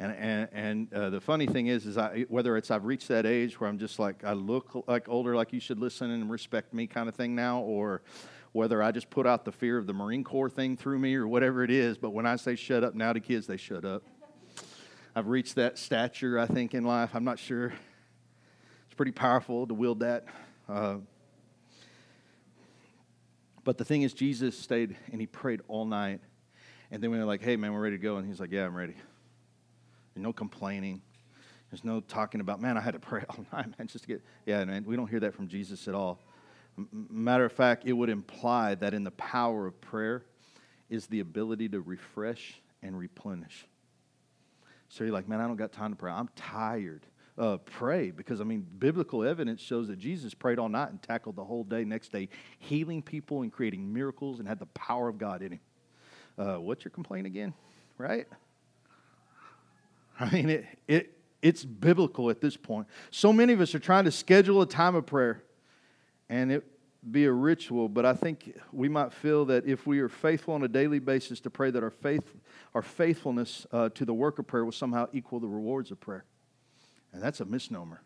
And 0.00 0.12
and 0.12 0.48
and 0.52 0.94
uh, 0.94 1.10
the 1.10 1.20
funny 1.20 1.48
thing 1.48 1.66
is, 1.66 1.84
is 1.84 1.98
I 1.98 2.24
whether 2.28 2.56
it's 2.56 2.70
I've 2.70 2.84
reached 2.84 3.08
that 3.08 3.26
age 3.26 3.58
where 3.58 3.68
I'm 3.68 3.78
just 3.78 3.98
like 3.98 4.22
I 4.22 4.32
look 4.32 4.84
like 4.86 5.08
older, 5.08 5.34
like 5.34 5.52
you 5.52 5.58
should 5.58 5.80
listen 5.80 6.12
and 6.12 6.30
respect 6.30 6.72
me, 6.72 6.86
kind 6.86 7.08
of 7.08 7.16
thing 7.16 7.34
now, 7.34 7.62
or 7.62 8.02
whether 8.52 8.80
I 8.80 8.92
just 8.92 9.10
put 9.10 9.26
out 9.26 9.44
the 9.44 9.50
fear 9.50 9.76
of 9.76 9.88
the 9.88 9.92
Marine 9.92 10.22
Corps 10.22 10.48
thing 10.48 10.76
through 10.76 11.00
me 11.00 11.16
or 11.16 11.26
whatever 11.26 11.64
it 11.64 11.70
is. 11.72 11.98
But 11.98 12.10
when 12.10 12.26
I 12.26 12.36
say 12.36 12.54
shut 12.54 12.84
up 12.84 12.94
now 12.94 13.12
to 13.12 13.18
kids, 13.18 13.48
they 13.48 13.56
shut 13.56 13.84
up. 13.84 14.04
I've 15.14 15.28
reached 15.28 15.56
that 15.56 15.78
stature, 15.78 16.38
I 16.38 16.46
think, 16.46 16.74
in 16.74 16.84
life. 16.84 17.10
I'm 17.14 17.24
not 17.24 17.38
sure. 17.38 17.72
It's 18.86 18.94
pretty 18.96 19.12
powerful 19.12 19.66
to 19.66 19.74
wield 19.74 20.00
that. 20.00 20.26
Uh, 20.68 20.96
but 23.64 23.78
the 23.78 23.84
thing 23.84 24.02
is, 24.02 24.12
Jesus 24.12 24.56
stayed 24.56 24.96
and 25.10 25.20
he 25.20 25.26
prayed 25.26 25.60
all 25.68 25.84
night. 25.84 26.20
And 26.90 27.02
then 27.02 27.10
we 27.10 27.18
were 27.18 27.24
like, 27.24 27.42
hey, 27.42 27.56
man, 27.56 27.72
we're 27.72 27.80
ready 27.80 27.96
to 27.96 28.02
go. 28.02 28.16
And 28.16 28.26
he's 28.26 28.40
like, 28.40 28.50
yeah, 28.50 28.64
I'm 28.64 28.74
ready. 28.74 28.94
No 30.14 30.32
complaining. 30.32 31.02
There's 31.70 31.84
no 31.84 32.00
talking 32.00 32.40
about, 32.40 32.60
man, 32.60 32.76
I 32.76 32.80
had 32.80 32.94
to 32.94 33.00
pray 33.00 33.24
all 33.30 33.44
night, 33.52 33.78
man, 33.78 33.88
just 33.88 34.04
to 34.04 34.08
get. 34.08 34.22
Yeah, 34.46 34.64
man, 34.64 34.84
we 34.86 34.96
don't 34.96 35.08
hear 35.08 35.20
that 35.20 35.34
from 35.34 35.48
Jesus 35.48 35.86
at 35.88 35.94
all. 35.94 36.20
Matter 36.92 37.44
of 37.44 37.52
fact, 37.52 37.84
it 37.86 37.92
would 37.92 38.08
imply 38.08 38.74
that 38.76 38.94
in 38.94 39.04
the 39.04 39.10
power 39.12 39.66
of 39.66 39.80
prayer 39.80 40.22
is 40.88 41.06
the 41.06 41.20
ability 41.20 41.68
to 41.70 41.80
refresh 41.80 42.60
and 42.82 42.98
replenish. 42.98 43.66
So 44.88 45.04
you're 45.04 45.12
like, 45.12 45.28
man, 45.28 45.40
I 45.40 45.46
don't 45.46 45.56
got 45.56 45.72
time 45.72 45.90
to 45.90 45.96
pray. 45.96 46.12
I'm 46.12 46.28
tired. 46.36 47.06
Uh, 47.36 47.56
pray 47.58 48.10
because 48.10 48.40
I 48.40 48.44
mean, 48.44 48.66
biblical 48.80 49.22
evidence 49.22 49.60
shows 49.60 49.86
that 49.86 49.98
Jesus 49.98 50.34
prayed 50.34 50.58
all 50.58 50.68
night 50.68 50.90
and 50.90 51.00
tackled 51.00 51.36
the 51.36 51.44
whole 51.44 51.62
day, 51.62 51.84
next 51.84 52.10
day, 52.10 52.28
healing 52.58 53.00
people 53.00 53.42
and 53.42 53.52
creating 53.52 53.92
miracles 53.92 54.40
and 54.40 54.48
had 54.48 54.58
the 54.58 54.66
power 54.66 55.08
of 55.08 55.18
God 55.18 55.42
in 55.42 55.52
him. 55.52 55.60
Uh, 56.36 56.56
what's 56.56 56.84
your 56.84 56.90
complaint 56.90 57.28
again? 57.28 57.54
Right? 57.96 58.26
I 60.18 60.30
mean, 60.30 60.50
it, 60.50 60.66
it, 60.88 61.18
it's 61.40 61.64
biblical 61.64 62.30
at 62.30 62.40
this 62.40 62.56
point. 62.56 62.88
So 63.10 63.32
many 63.32 63.52
of 63.52 63.60
us 63.60 63.72
are 63.74 63.78
trying 63.78 64.04
to 64.06 64.10
schedule 64.10 64.60
a 64.62 64.66
time 64.66 64.96
of 64.96 65.06
prayer, 65.06 65.44
and 66.28 66.50
it 66.50 66.64
be 67.12 67.24
a 67.24 67.32
ritual, 67.32 67.88
but 67.88 68.04
I 68.04 68.14
think 68.14 68.56
we 68.72 68.88
might 68.88 69.12
feel 69.12 69.44
that 69.46 69.66
if 69.66 69.86
we 69.86 70.00
are 70.00 70.08
faithful 70.08 70.54
on 70.54 70.62
a 70.62 70.68
daily 70.68 70.98
basis 70.98 71.40
to 71.40 71.50
pray, 71.50 71.70
that 71.70 71.82
our 71.82 71.90
faith, 71.90 72.34
our 72.74 72.82
faithfulness 72.82 73.66
uh, 73.72 73.88
to 73.90 74.04
the 74.04 74.14
work 74.14 74.38
of 74.38 74.46
prayer 74.46 74.64
will 74.64 74.72
somehow 74.72 75.08
equal 75.12 75.40
the 75.40 75.48
rewards 75.48 75.90
of 75.90 76.00
prayer, 76.00 76.24
and 77.12 77.22
that's 77.22 77.40
a 77.40 77.44
misnomer. 77.44 78.02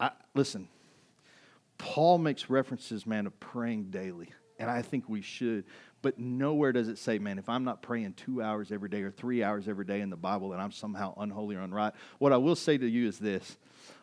I, 0.00 0.10
listen, 0.34 0.68
Paul 1.78 2.18
makes 2.18 2.50
references, 2.50 3.06
man, 3.06 3.26
of 3.26 3.38
praying 3.40 3.90
daily. 3.90 4.30
And 4.58 4.68
I 4.68 4.82
think 4.82 5.08
we 5.08 5.22
should. 5.22 5.64
But 6.02 6.18
nowhere 6.18 6.72
does 6.72 6.88
it 6.88 6.98
say, 6.98 7.18
man, 7.18 7.38
if 7.38 7.48
I'm 7.48 7.64
not 7.64 7.80
praying 7.80 8.14
two 8.14 8.42
hours 8.42 8.72
every 8.72 8.88
day 8.88 9.02
or 9.02 9.10
three 9.10 9.42
hours 9.42 9.68
every 9.68 9.84
day 9.84 10.00
in 10.00 10.10
the 10.10 10.16
Bible, 10.16 10.50
that 10.50 10.60
I'm 10.60 10.72
somehow 10.72 11.14
unholy 11.16 11.56
or 11.56 11.60
unright. 11.60 11.92
What 12.18 12.32
I 12.32 12.36
will 12.36 12.56
say 12.56 12.76
to 12.76 12.88
you 12.88 13.06
is 13.06 13.18
this 13.18 13.56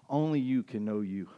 only 0.10 0.40
you 0.40 0.64
can 0.64 0.86
know 0.86 1.02
you. 1.02 1.30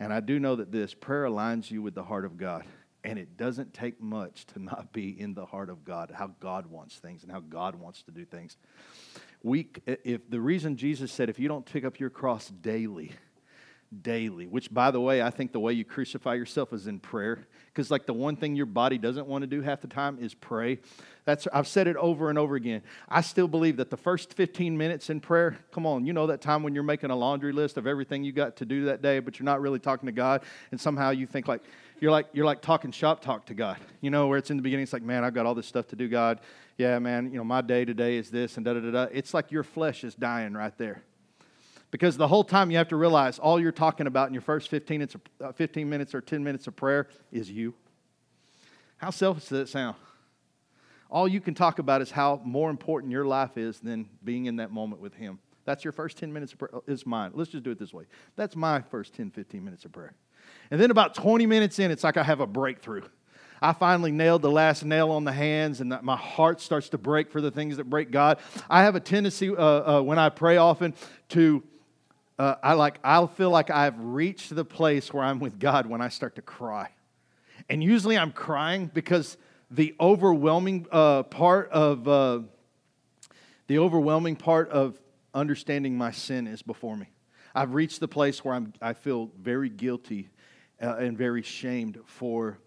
And 0.00 0.12
I 0.12 0.20
do 0.20 0.38
know 0.38 0.56
that 0.56 0.70
this 0.70 0.94
prayer 0.94 1.24
aligns 1.24 1.70
you 1.70 1.82
with 1.82 1.94
the 1.94 2.04
heart 2.04 2.24
of 2.24 2.36
God. 2.36 2.64
And 3.04 3.18
it 3.18 3.36
doesn't 3.36 3.72
take 3.72 4.00
much 4.00 4.44
to 4.46 4.58
not 4.58 4.92
be 4.92 5.18
in 5.18 5.34
the 5.34 5.46
heart 5.46 5.70
of 5.70 5.84
God, 5.84 6.12
how 6.14 6.32
God 6.40 6.66
wants 6.66 6.96
things 6.96 7.22
and 7.22 7.30
how 7.32 7.40
God 7.40 7.76
wants 7.76 8.02
to 8.02 8.10
do 8.10 8.24
things. 8.24 8.56
We, 9.42 9.68
if 9.86 10.28
the 10.28 10.40
reason 10.40 10.76
Jesus 10.76 11.12
said, 11.12 11.30
if 11.30 11.38
you 11.38 11.48
don't 11.48 11.64
pick 11.64 11.84
up 11.84 12.00
your 12.00 12.10
cross 12.10 12.48
daily, 12.48 13.12
daily, 14.02 14.46
which, 14.46 14.72
by 14.72 14.90
the 14.90 15.00
way, 15.00 15.22
I 15.22 15.30
think 15.30 15.52
the 15.52 15.60
way 15.60 15.72
you 15.72 15.84
crucify 15.84 16.34
yourself 16.34 16.72
is 16.72 16.86
in 16.86 17.00
prayer. 17.00 17.46
Because, 17.66 17.90
like, 17.90 18.06
the 18.06 18.12
one 18.12 18.36
thing 18.36 18.54
your 18.54 18.66
body 18.66 18.98
doesn't 18.98 19.26
want 19.26 19.42
to 19.42 19.46
do 19.46 19.62
half 19.62 19.80
the 19.80 19.88
time 19.88 20.18
is 20.20 20.34
pray. 20.34 20.78
That's, 21.24 21.46
I've 21.52 21.68
said 21.68 21.86
it 21.86 21.96
over 21.96 22.28
and 22.28 22.38
over 22.38 22.54
again. 22.56 22.82
I 23.08 23.20
still 23.20 23.48
believe 23.48 23.76
that 23.78 23.90
the 23.90 23.96
first 23.96 24.34
15 24.34 24.76
minutes 24.76 25.10
in 25.10 25.20
prayer, 25.20 25.58
come 25.72 25.86
on, 25.86 26.06
you 26.06 26.12
know 26.12 26.26
that 26.26 26.40
time 26.40 26.62
when 26.62 26.74
you're 26.74 26.82
making 26.82 27.10
a 27.10 27.16
laundry 27.16 27.52
list 27.52 27.76
of 27.76 27.86
everything 27.86 28.24
you 28.24 28.32
got 28.32 28.56
to 28.56 28.66
do 28.66 28.86
that 28.86 29.02
day, 29.02 29.20
but 29.20 29.38
you're 29.38 29.44
not 29.44 29.60
really 29.60 29.78
talking 29.78 30.06
to 30.06 30.12
God, 30.12 30.42
and 30.70 30.80
somehow 30.80 31.10
you 31.10 31.26
think, 31.26 31.48
like, 31.48 31.62
you're 32.00 32.12
like 32.12 32.26
you're 32.32 32.46
like 32.46 32.62
talking 32.62 32.92
shop 32.92 33.20
talk 33.20 33.46
to 33.46 33.54
God. 33.54 33.76
You 34.00 34.10
know, 34.10 34.28
where 34.28 34.38
it's 34.38 34.50
in 34.50 34.56
the 34.56 34.62
beginning, 34.62 34.84
it's 34.84 34.92
like, 34.92 35.02
man, 35.02 35.24
I've 35.24 35.34
got 35.34 35.46
all 35.46 35.54
this 35.54 35.66
stuff 35.66 35.88
to 35.88 35.96
do, 35.96 36.08
God. 36.08 36.40
Yeah, 36.76 36.98
man, 37.00 37.32
you 37.32 37.38
know, 37.38 37.44
my 37.44 37.60
day 37.60 37.84
today 37.84 38.16
is 38.16 38.30
this 38.30 38.56
and 38.56 38.64
da 38.64 38.74
da 38.74 38.80
da 38.80 38.90
da. 38.90 39.02
It's 39.12 39.34
like 39.34 39.50
your 39.50 39.64
flesh 39.64 40.04
is 40.04 40.14
dying 40.14 40.54
right 40.54 40.76
there. 40.78 41.02
Because 41.90 42.16
the 42.16 42.28
whole 42.28 42.44
time 42.44 42.70
you 42.70 42.76
have 42.76 42.88
to 42.88 42.96
realize 42.96 43.38
all 43.38 43.60
you're 43.60 43.72
talking 43.72 44.06
about 44.06 44.28
in 44.28 44.34
your 44.34 44.42
first 44.42 44.68
15 44.68 44.98
minutes, 44.98 45.16
uh, 45.42 45.52
15 45.52 45.88
minutes 45.88 46.14
or 46.14 46.20
10 46.20 46.44
minutes 46.44 46.66
of 46.66 46.76
prayer 46.76 47.08
is 47.32 47.50
you. 47.50 47.74
How 48.98 49.10
selfish 49.10 49.44
does 49.44 49.60
that 49.60 49.68
sound? 49.68 49.96
All 51.10 51.26
you 51.26 51.40
can 51.40 51.54
talk 51.54 51.78
about 51.78 52.02
is 52.02 52.10
how 52.10 52.42
more 52.44 52.68
important 52.68 53.12
your 53.12 53.24
life 53.24 53.56
is 53.56 53.80
than 53.80 54.08
being 54.22 54.46
in 54.46 54.56
that 54.56 54.70
moment 54.70 55.00
with 55.00 55.14
Him. 55.14 55.38
That's 55.64 55.84
your 55.84 55.92
first 55.92 56.18
10 56.18 56.32
minutes 56.32 56.52
of 56.52 56.58
prayer. 56.58 56.70
It's 56.86 57.06
mine. 57.06 57.30
Let's 57.34 57.50
just 57.50 57.64
do 57.64 57.70
it 57.70 57.78
this 57.78 57.94
way. 57.94 58.04
That's 58.36 58.56
my 58.56 58.82
first 58.82 59.14
10, 59.14 59.30
15 59.30 59.64
minutes 59.64 59.84
of 59.84 59.92
prayer. 59.92 60.12
And 60.70 60.80
then 60.80 60.90
about 60.90 61.14
20 61.14 61.46
minutes 61.46 61.78
in, 61.78 61.90
it's 61.90 62.04
like 62.04 62.16
I 62.16 62.22
have 62.22 62.40
a 62.40 62.46
breakthrough. 62.46 63.02
I 63.60 63.72
finally 63.72 64.12
nailed 64.12 64.42
the 64.42 64.50
last 64.50 64.84
nail 64.84 65.10
on 65.10 65.24
the 65.24 65.32
hands, 65.32 65.80
and 65.80 65.94
my 66.02 66.16
heart 66.16 66.60
starts 66.60 66.90
to 66.90 66.98
break 66.98 67.30
for 67.30 67.40
the 67.40 67.50
things 67.50 67.76
that 67.78 67.84
break 67.84 68.10
God. 68.10 68.38
I 68.70 68.82
have 68.82 68.94
a 68.94 69.00
tendency 69.00 69.50
uh, 69.50 69.54
uh, 69.98 70.02
when 70.02 70.18
I 70.18 70.28
pray 70.28 70.58
often 70.58 70.94
to 71.30 71.62
uh, 72.38 72.54
I 72.62 72.74
like 72.74 72.98
I'll 73.02 73.26
feel 73.26 73.50
like 73.50 73.70
I've 73.70 73.98
reached 73.98 74.54
the 74.54 74.64
place 74.64 75.12
where 75.12 75.24
I'm 75.24 75.40
with 75.40 75.58
God 75.58 75.86
when 75.86 76.00
I 76.00 76.08
start 76.08 76.36
to 76.36 76.42
cry, 76.42 76.90
and 77.68 77.82
usually 77.82 78.16
I'm 78.16 78.32
crying 78.32 78.90
because 78.92 79.36
the 79.70 79.94
overwhelming 80.00 80.86
uh, 80.92 81.24
part 81.24 81.70
of 81.70 82.06
uh, 82.06 82.40
the 83.66 83.78
overwhelming 83.78 84.36
part 84.36 84.70
of 84.70 85.00
understanding 85.34 85.98
my 85.98 86.10
sin 86.10 86.46
is 86.46 86.62
before 86.62 86.96
me. 86.96 87.06
I've 87.54 87.74
reached 87.74 88.00
the 88.00 88.08
place 88.08 88.44
where 88.44 88.54
I'm 88.54 88.72
I 88.80 88.92
feel 88.92 89.30
very 89.40 89.68
guilty 89.68 90.28
uh, 90.80 90.96
and 90.96 91.18
very 91.18 91.42
shamed 91.42 91.98
for 92.06 92.58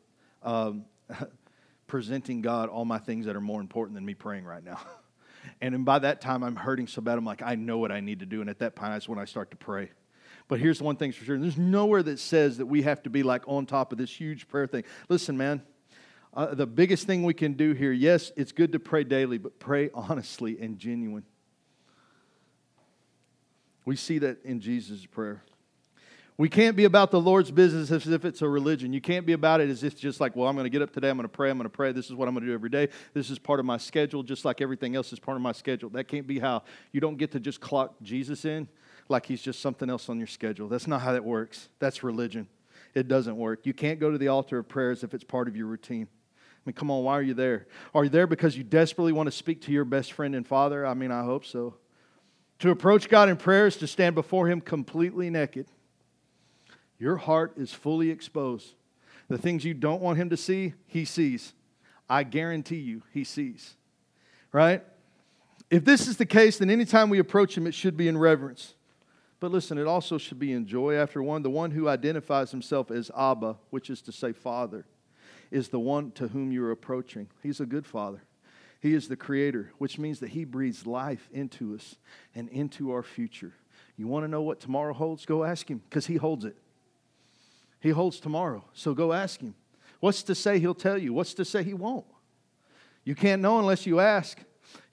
um, 0.44 0.86
presenting 1.88 2.42
God 2.42 2.68
all 2.68 2.86
my 2.86 2.98
things 2.98 3.26
that 3.26 3.36
are 3.36 3.42
more 3.42 3.62
important 3.62 3.96
than 3.96 4.06
me 4.06 4.16
praying 4.16 4.44
right 4.44 4.64
now. 4.64 4.82
And 5.62 5.86
by 5.86 6.00
that 6.00 6.22
time, 6.22 6.44
I'm 6.44 6.56
hurting 6.56 6.88
so 6.88 7.02
bad, 7.02 7.18
I'm 7.18 7.26
like, 7.26 7.42
I 7.42 7.56
know 7.56 7.78
what 7.78 7.92
I 7.92 8.00
need 8.00 8.20
to 8.20 8.26
do. 8.26 8.42
And 8.42 8.50
at 8.50 8.60
that 8.60 8.76
point, 8.76 8.92
that's 8.94 9.08
when 9.08 9.20
I 9.20 9.26
start 9.26 9.52
to 9.52 9.58
pray. 9.58 9.90
But 10.48 10.60
here's 10.60 10.80
the 10.80 10.84
one 10.84 10.98
thing 10.98 11.12
for 11.12 11.24
sure 11.24 11.38
there's 11.38 11.58
nowhere 11.58 12.04
that 12.04 12.20
says 12.20 12.58
that 12.58 12.66
we 12.66 12.82
have 12.82 13.02
to 13.04 13.10
be 13.10 13.24
like 13.24 13.44
on 13.48 13.66
top 13.66 13.92
of 13.92 13.98
this 13.98 14.12
huge 14.12 14.48
prayer 14.48 14.68
thing. 14.68 14.84
Listen, 15.08 15.38
man, 15.38 15.62
uh, 16.34 16.54
the 16.54 16.68
biggest 16.68 17.08
thing 17.08 17.24
we 17.24 17.34
can 17.34 17.54
do 17.54 17.74
here, 17.74 17.92
yes, 17.92 18.32
it's 18.36 18.52
good 18.52 18.72
to 18.74 18.80
pray 18.80 19.04
daily, 19.04 19.38
but 19.38 19.60
pray 19.60 19.90
honestly 19.94 20.58
and 20.60 20.78
genuine. 20.78 21.24
We 23.86 23.96
see 23.96 24.20
that 24.20 24.44
in 24.44 24.60
Jesus' 24.60 25.06
prayer. 25.06 25.44
We 26.38 26.50
can't 26.50 26.76
be 26.76 26.86
about 26.86 27.12
the 27.12 27.20
Lord's 27.20 27.52
business 27.52 27.92
as 27.92 28.08
if 28.08 28.26
it's 28.26 28.42
a 28.42 28.50
religion. 28.50 28.94
You 28.94 29.02
can't 29.02 29.26
be 29.26 29.34
about 29.34 29.62
it 29.62 29.70
as 29.70 29.84
if 29.84 29.94
it's 29.94 30.02
just 30.02 30.20
like, 30.20 30.36
well, 30.36 30.48
I'm 30.48 30.56
going 30.56 30.66
to 30.66 30.70
get 30.70 30.82
up 30.82 30.92
today, 30.92 31.10
I'm 31.10 31.18
going 31.18 31.28
to 31.28 31.30
pray, 31.30 31.52
I'm 31.52 31.58
going 31.58 31.70
to 31.70 31.70
pray. 31.70 31.92
This 31.92 32.08
is 32.08 32.16
what 32.16 32.28
I'm 32.28 32.34
going 32.34 32.44
to 32.44 32.48
do 32.48 32.54
every 32.54 32.70
day. 32.70 32.90
This 33.14 33.30
is 33.30 33.38
part 33.38 33.60
of 33.60 33.66
my 33.66 33.78
schedule, 33.78 34.24
just 34.24 34.44
like 34.44 34.62
everything 34.62 34.96
else 34.96 35.14
is 35.14 35.20
part 35.20 35.36
of 35.38 35.44
my 35.44 35.52
schedule. 35.52 35.90
That 35.90 36.08
can't 36.08 36.26
be 36.26 36.40
how 36.40 36.64
you 36.92 37.02
don't 37.02 37.18
get 37.18 37.32
to 37.32 37.40
just 37.40 37.62
clock 37.62 37.96
Jesus 38.02 38.46
in 38.46 38.68
like 39.12 39.26
he's 39.26 39.42
just 39.42 39.60
something 39.60 39.90
else 39.90 40.10
on 40.10 40.18
your 40.18 40.28
schedule. 40.28 40.68
That's 40.68 40.88
not 40.88 41.02
how 41.02 41.14
that 41.14 41.24
works. 41.24 41.70
That's 41.80 42.02
religion. 42.02 42.48
It 42.96 43.08
doesn't 43.08 43.38
work. 43.38 43.66
You 43.66 43.74
can't 43.74 44.00
go 44.00 44.10
to 44.10 44.18
the 44.18 44.30
altar 44.30 44.58
of 44.58 44.68
prayer 44.68 44.92
as 44.92 45.04
if 45.04 45.14
it's 45.14 45.24
part 45.24 45.48
of 45.48 45.56
your 45.56 45.68
routine. 45.68 46.08
I 46.10 46.62
mean, 46.66 46.74
come 46.74 46.90
on, 46.90 47.04
why 47.04 47.14
are 47.14 47.22
you 47.22 47.34
there? 47.34 47.68
Are 47.94 48.04
you 48.04 48.10
there 48.10 48.28
because 48.28 48.58
you 48.58 48.64
desperately 48.64 49.12
want 49.12 49.28
to 49.28 49.32
speak 49.32 49.62
to 49.64 49.72
your 49.72 49.86
best 49.86 50.14
friend 50.14 50.36
and 50.36 50.48
father? 50.48 50.86
I 50.86 50.94
mean, 50.94 51.12
I 51.12 51.24
hope 51.24 51.46
so. 51.46 51.76
To 52.60 52.70
approach 52.70 53.10
God 53.10 53.30
in 53.30 53.38
prayer 53.38 53.68
is 53.68 53.78
to 53.78 53.88
stand 53.88 54.16
before 54.16 54.48
Him 54.48 54.62
completely 54.62 55.30
naked 55.30 55.68
your 57.02 57.18
heart 57.18 57.54
is 57.58 57.74
fully 57.74 58.12
exposed. 58.12 58.76
The 59.28 59.40
things 59.40 59.66
you 59.66 59.74
don't 59.74 60.04
want 60.04 60.20
him 60.20 60.30
to 60.30 60.38
see, 60.38 60.76
he 60.86 61.04
sees. 61.04 61.54
I 62.08 62.22
guarantee 62.22 62.78
you, 62.78 63.02
he 63.12 63.24
sees. 63.24 63.74
Right? 64.52 64.84
If 65.72 65.84
this 65.84 66.08
is 66.08 66.18
the 66.18 66.28
case, 66.28 66.60
then 66.60 66.70
anytime 66.70 67.10
we 67.10 67.18
approach 67.18 67.58
him, 67.58 67.66
it 67.66 67.74
should 67.74 67.98
be 67.98 68.08
in 68.08 68.20
reverence. 68.20 68.76
But 69.40 69.50
listen, 69.50 69.80
it 69.80 69.88
also 69.88 70.20
should 70.20 70.38
be 70.38 70.54
in 70.54 70.68
joy. 70.68 70.94
After 70.94 71.24
one, 71.24 71.42
the 71.42 71.50
one 71.50 71.72
who 71.72 71.90
identifies 71.90 72.52
himself 72.52 72.92
as 72.92 73.10
Abba, 73.18 73.58
which 73.72 73.90
is 73.90 74.04
to 74.04 74.12
say 74.12 74.32
Father, 74.32 74.86
is 75.50 75.70
the 75.70 75.80
one 75.80 76.12
to 76.12 76.28
whom 76.28 76.52
you're 76.52 76.70
approaching. 76.70 77.30
He's 77.42 77.60
a 77.60 77.66
good 77.66 77.88
Father. 77.88 78.22
He 78.80 78.94
is 78.94 79.08
the 79.08 79.16
Creator, 79.16 79.72
which 79.80 79.98
means 79.98 80.20
that 80.20 80.30
He 80.30 80.44
breathes 80.44 80.86
life 80.86 81.30
into 81.34 81.74
us 81.74 81.96
and 82.36 82.48
into 82.50 82.92
our 82.92 83.02
future. 83.02 83.54
You 83.98 84.08
want 84.08 84.24
to 84.24 84.28
know 84.28 84.44
what 84.44 84.60
tomorrow 84.60 84.94
holds? 84.94 85.26
Go 85.26 85.44
ask 85.44 85.68
Him, 85.68 85.82
because 85.90 86.06
He 86.06 86.18
holds 86.18 86.46
it. 86.46 86.56
He 87.82 87.90
holds 87.90 88.20
tomorrow. 88.20 88.64
So 88.74 88.94
go 88.94 89.12
ask 89.12 89.42
him. 89.42 89.56
What's 90.00 90.24
to 90.24 90.36
say 90.36 90.60
he'll 90.60 90.74
tell 90.74 90.98
you? 90.98 91.14
What's 91.14 91.34
to 91.36 91.46
say 91.46 91.64
he 91.64 91.74
won't? 91.74 92.06
You 93.04 93.16
can't 93.16 93.42
know 93.42 93.60
unless 93.60 93.86
you 93.86 94.00
ask. 94.00 94.38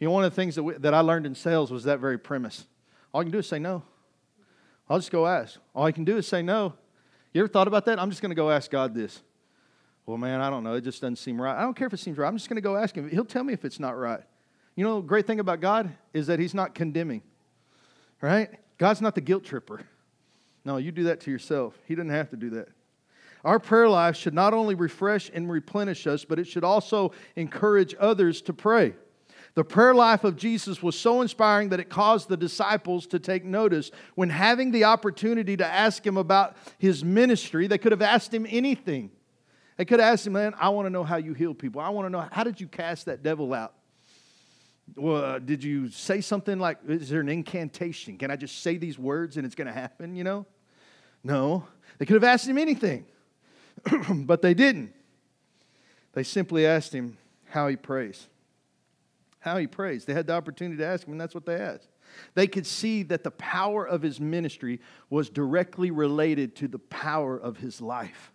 You 0.00 0.08
know, 0.08 0.12
one 0.12 0.24
of 0.24 0.32
the 0.32 0.36
things 0.36 0.54
that, 0.56 0.62
we, 0.62 0.74
that 0.74 0.94
I 0.94 1.00
learned 1.00 1.26
in 1.26 1.34
sales 1.34 1.70
was 1.70 1.84
that 1.84 2.00
very 2.00 2.18
premise. 2.18 2.66
All 3.12 3.22
you 3.22 3.26
can 3.26 3.32
do 3.32 3.38
is 3.38 3.46
say 3.46 3.58
no. 3.58 3.82
I'll 4.88 4.98
just 4.98 5.12
go 5.12 5.26
ask. 5.26 5.58
All 5.74 5.88
you 5.88 5.92
can 5.92 6.04
do 6.04 6.16
is 6.16 6.26
say 6.26 6.42
no. 6.42 6.74
You 7.32 7.42
ever 7.42 7.48
thought 7.48 7.68
about 7.68 7.84
that? 7.84 7.98
I'm 7.98 8.10
just 8.10 8.22
going 8.22 8.30
to 8.30 8.36
go 8.36 8.50
ask 8.50 8.70
God 8.70 8.94
this. 8.94 9.22
Well, 10.06 10.16
man, 10.16 10.40
I 10.40 10.48
don't 10.48 10.64
know. 10.64 10.72
It 10.72 10.80
just 10.80 11.02
doesn't 11.02 11.16
seem 11.16 11.40
right. 11.40 11.56
I 11.56 11.60
don't 11.60 11.74
care 11.74 11.86
if 11.86 11.92
it 11.92 11.98
seems 11.98 12.16
right. 12.16 12.26
I'm 12.26 12.36
just 12.36 12.48
going 12.48 12.56
to 12.56 12.62
go 12.62 12.76
ask 12.76 12.94
Him. 12.94 13.10
He'll 13.10 13.26
tell 13.26 13.44
me 13.44 13.52
if 13.52 13.66
it's 13.66 13.78
not 13.78 13.96
right. 13.96 14.22
You 14.74 14.84
know, 14.84 15.02
the 15.02 15.06
great 15.06 15.26
thing 15.26 15.38
about 15.38 15.60
God 15.60 15.90
is 16.14 16.28
that 16.28 16.38
He's 16.38 16.54
not 16.54 16.74
condemning, 16.74 17.20
right? 18.22 18.48
God's 18.78 19.02
not 19.02 19.14
the 19.14 19.20
guilt 19.20 19.44
tripper. 19.44 19.82
No, 20.64 20.78
you 20.78 20.92
do 20.92 21.04
that 21.04 21.20
to 21.20 21.30
yourself. 21.30 21.78
He 21.86 21.94
doesn't 21.94 22.10
have 22.10 22.30
to 22.30 22.36
do 22.36 22.50
that. 22.50 22.68
Our 23.44 23.58
prayer 23.58 23.88
life 23.88 24.16
should 24.16 24.34
not 24.34 24.54
only 24.54 24.74
refresh 24.74 25.30
and 25.32 25.50
replenish 25.50 26.06
us, 26.06 26.24
but 26.24 26.38
it 26.38 26.46
should 26.46 26.64
also 26.64 27.12
encourage 27.36 27.94
others 27.98 28.42
to 28.42 28.52
pray. 28.52 28.94
The 29.54 29.64
prayer 29.64 29.94
life 29.94 30.24
of 30.24 30.36
Jesus 30.36 30.82
was 30.82 30.96
so 30.96 31.20
inspiring 31.20 31.70
that 31.70 31.80
it 31.80 31.88
caused 31.88 32.28
the 32.28 32.36
disciples 32.36 33.06
to 33.08 33.18
take 33.18 33.44
notice. 33.44 33.90
When 34.14 34.30
having 34.30 34.70
the 34.70 34.84
opportunity 34.84 35.56
to 35.56 35.66
ask 35.66 36.06
him 36.06 36.16
about 36.16 36.56
his 36.78 37.04
ministry, 37.04 37.66
they 37.66 37.78
could 37.78 37.92
have 37.92 38.02
asked 38.02 38.32
him 38.32 38.46
anything. 38.48 39.10
They 39.76 39.84
could 39.84 40.00
have 40.00 40.12
asked 40.12 40.26
him, 40.26 40.34
Man, 40.34 40.54
I 40.60 40.68
want 40.68 40.86
to 40.86 40.90
know 40.90 41.04
how 41.04 41.16
you 41.16 41.34
heal 41.34 41.54
people. 41.54 41.80
I 41.80 41.88
want 41.88 42.06
to 42.06 42.10
know 42.10 42.26
how 42.30 42.44
did 42.44 42.60
you 42.60 42.68
cast 42.68 43.06
that 43.06 43.22
devil 43.22 43.54
out? 43.54 43.74
Well, 44.96 45.24
uh, 45.24 45.38
did 45.38 45.62
you 45.62 45.88
say 45.90 46.20
something 46.20 46.58
like, 46.58 46.78
Is 46.86 47.08
there 47.08 47.20
an 47.20 47.28
incantation? 47.28 48.16
Can 48.18 48.30
I 48.30 48.36
just 48.36 48.62
say 48.62 48.76
these 48.76 48.98
words 48.98 49.36
and 49.36 49.46
it's 49.46 49.54
going 49.54 49.66
to 49.66 49.72
happen? 49.72 50.14
You 50.14 50.24
know? 50.24 50.46
No. 51.24 51.64
They 51.98 52.06
could 52.06 52.14
have 52.14 52.24
asked 52.24 52.46
him 52.46 52.58
anything. 52.58 53.06
but 54.14 54.42
they 54.42 54.54
didn't. 54.54 54.92
They 56.12 56.22
simply 56.22 56.66
asked 56.66 56.92
him 56.92 57.16
how 57.50 57.68
he 57.68 57.76
prays. 57.76 58.26
How 59.40 59.56
he 59.56 59.66
prays. 59.66 60.04
They 60.04 60.14
had 60.14 60.26
the 60.26 60.34
opportunity 60.34 60.78
to 60.78 60.86
ask 60.86 61.06
him, 61.06 61.12
and 61.12 61.20
that's 61.20 61.34
what 61.34 61.46
they 61.46 61.56
asked. 61.56 61.88
They 62.34 62.46
could 62.46 62.66
see 62.66 63.02
that 63.04 63.22
the 63.22 63.30
power 63.30 63.86
of 63.86 64.02
his 64.02 64.18
ministry 64.20 64.80
was 65.10 65.28
directly 65.28 65.90
related 65.90 66.56
to 66.56 66.68
the 66.68 66.78
power 66.78 67.36
of 67.36 67.58
his 67.58 67.80
life. 67.80 68.32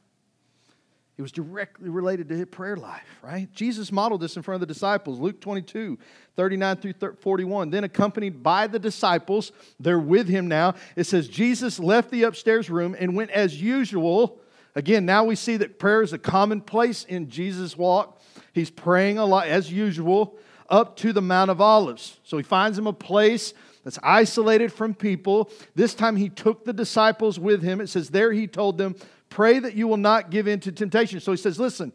It 1.16 1.22
was 1.22 1.32
directly 1.32 1.90
related 1.90 2.30
to 2.30 2.36
his 2.36 2.48
prayer 2.48 2.76
life, 2.76 3.20
right? 3.22 3.48
Jesus 3.54 3.92
modeled 3.92 4.22
this 4.22 4.36
in 4.36 4.42
front 4.42 4.56
of 4.56 4.68
the 4.68 4.74
disciples. 4.74 5.20
Luke 5.20 5.40
22, 5.42 6.00
39 6.36 6.78
through 6.78 7.16
41. 7.20 7.70
Then, 7.70 7.84
accompanied 7.84 8.42
by 8.42 8.66
the 8.66 8.80
disciples, 8.80 9.52
they're 9.80 10.00
with 10.00 10.28
him 10.28 10.48
now. 10.48 10.74
It 10.96 11.04
says, 11.04 11.28
Jesus 11.28 11.80
left 11.80 12.10
the 12.10 12.24
upstairs 12.24 12.68
room 12.68 12.96
and 12.98 13.16
went 13.16 13.30
as 13.30 13.62
usual 13.62 14.40
Again, 14.76 15.06
now 15.06 15.24
we 15.24 15.36
see 15.36 15.58
that 15.58 15.78
prayer 15.78 16.02
is 16.02 16.14
a 16.14 16.18
commonplace 16.18 17.04
in 17.04 17.30
Jesus' 17.30 17.78
walk. 17.78 18.20
He's 18.54 18.70
praying 18.70 19.18
a 19.18 19.26
lot, 19.26 19.48
as 19.48 19.72
usual, 19.72 20.38
up 20.70 20.96
to 20.98 21.14
the 21.14 21.22
Mount 21.22 21.52
of 21.52 21.62
Olives. 21.62 22.20
So 22.24 22.38
he 22.38 22.44
finds 22.44 22.78
him 22.78 22.88
a 22.88 22.94
place 22.94 23.54
that's 23.84 24.00
isolated 24.02 24.72
from 24.72 24.96
people. 24.96 25.52
This 25.76 25.94
time 25.94 26.16
he 26.16 26.30
took 26.30 26.66
the 26.66 26.74
disciples 26.74 27.40
with 27.40 27.62
him. 27.62 27.82
It 27.82 27.90
says, 27.90 28.10
There 28.10 28.32
he 28.32 28.48
told 28.48 28.78
them, 28.78 28.96
Pray 29.30 29.60
that 29.60 29.76
you 29.76 29.88
will 29.88 29.98
not 29.98 30.30
give 30.30 30.48
in 30.48 30.60
to 30.62 30.72
temptation. 30.72 31.20
So 31.20 31.32
he 31.32 31.38
says, 31.38 31.60
Listen, 31.60 31.92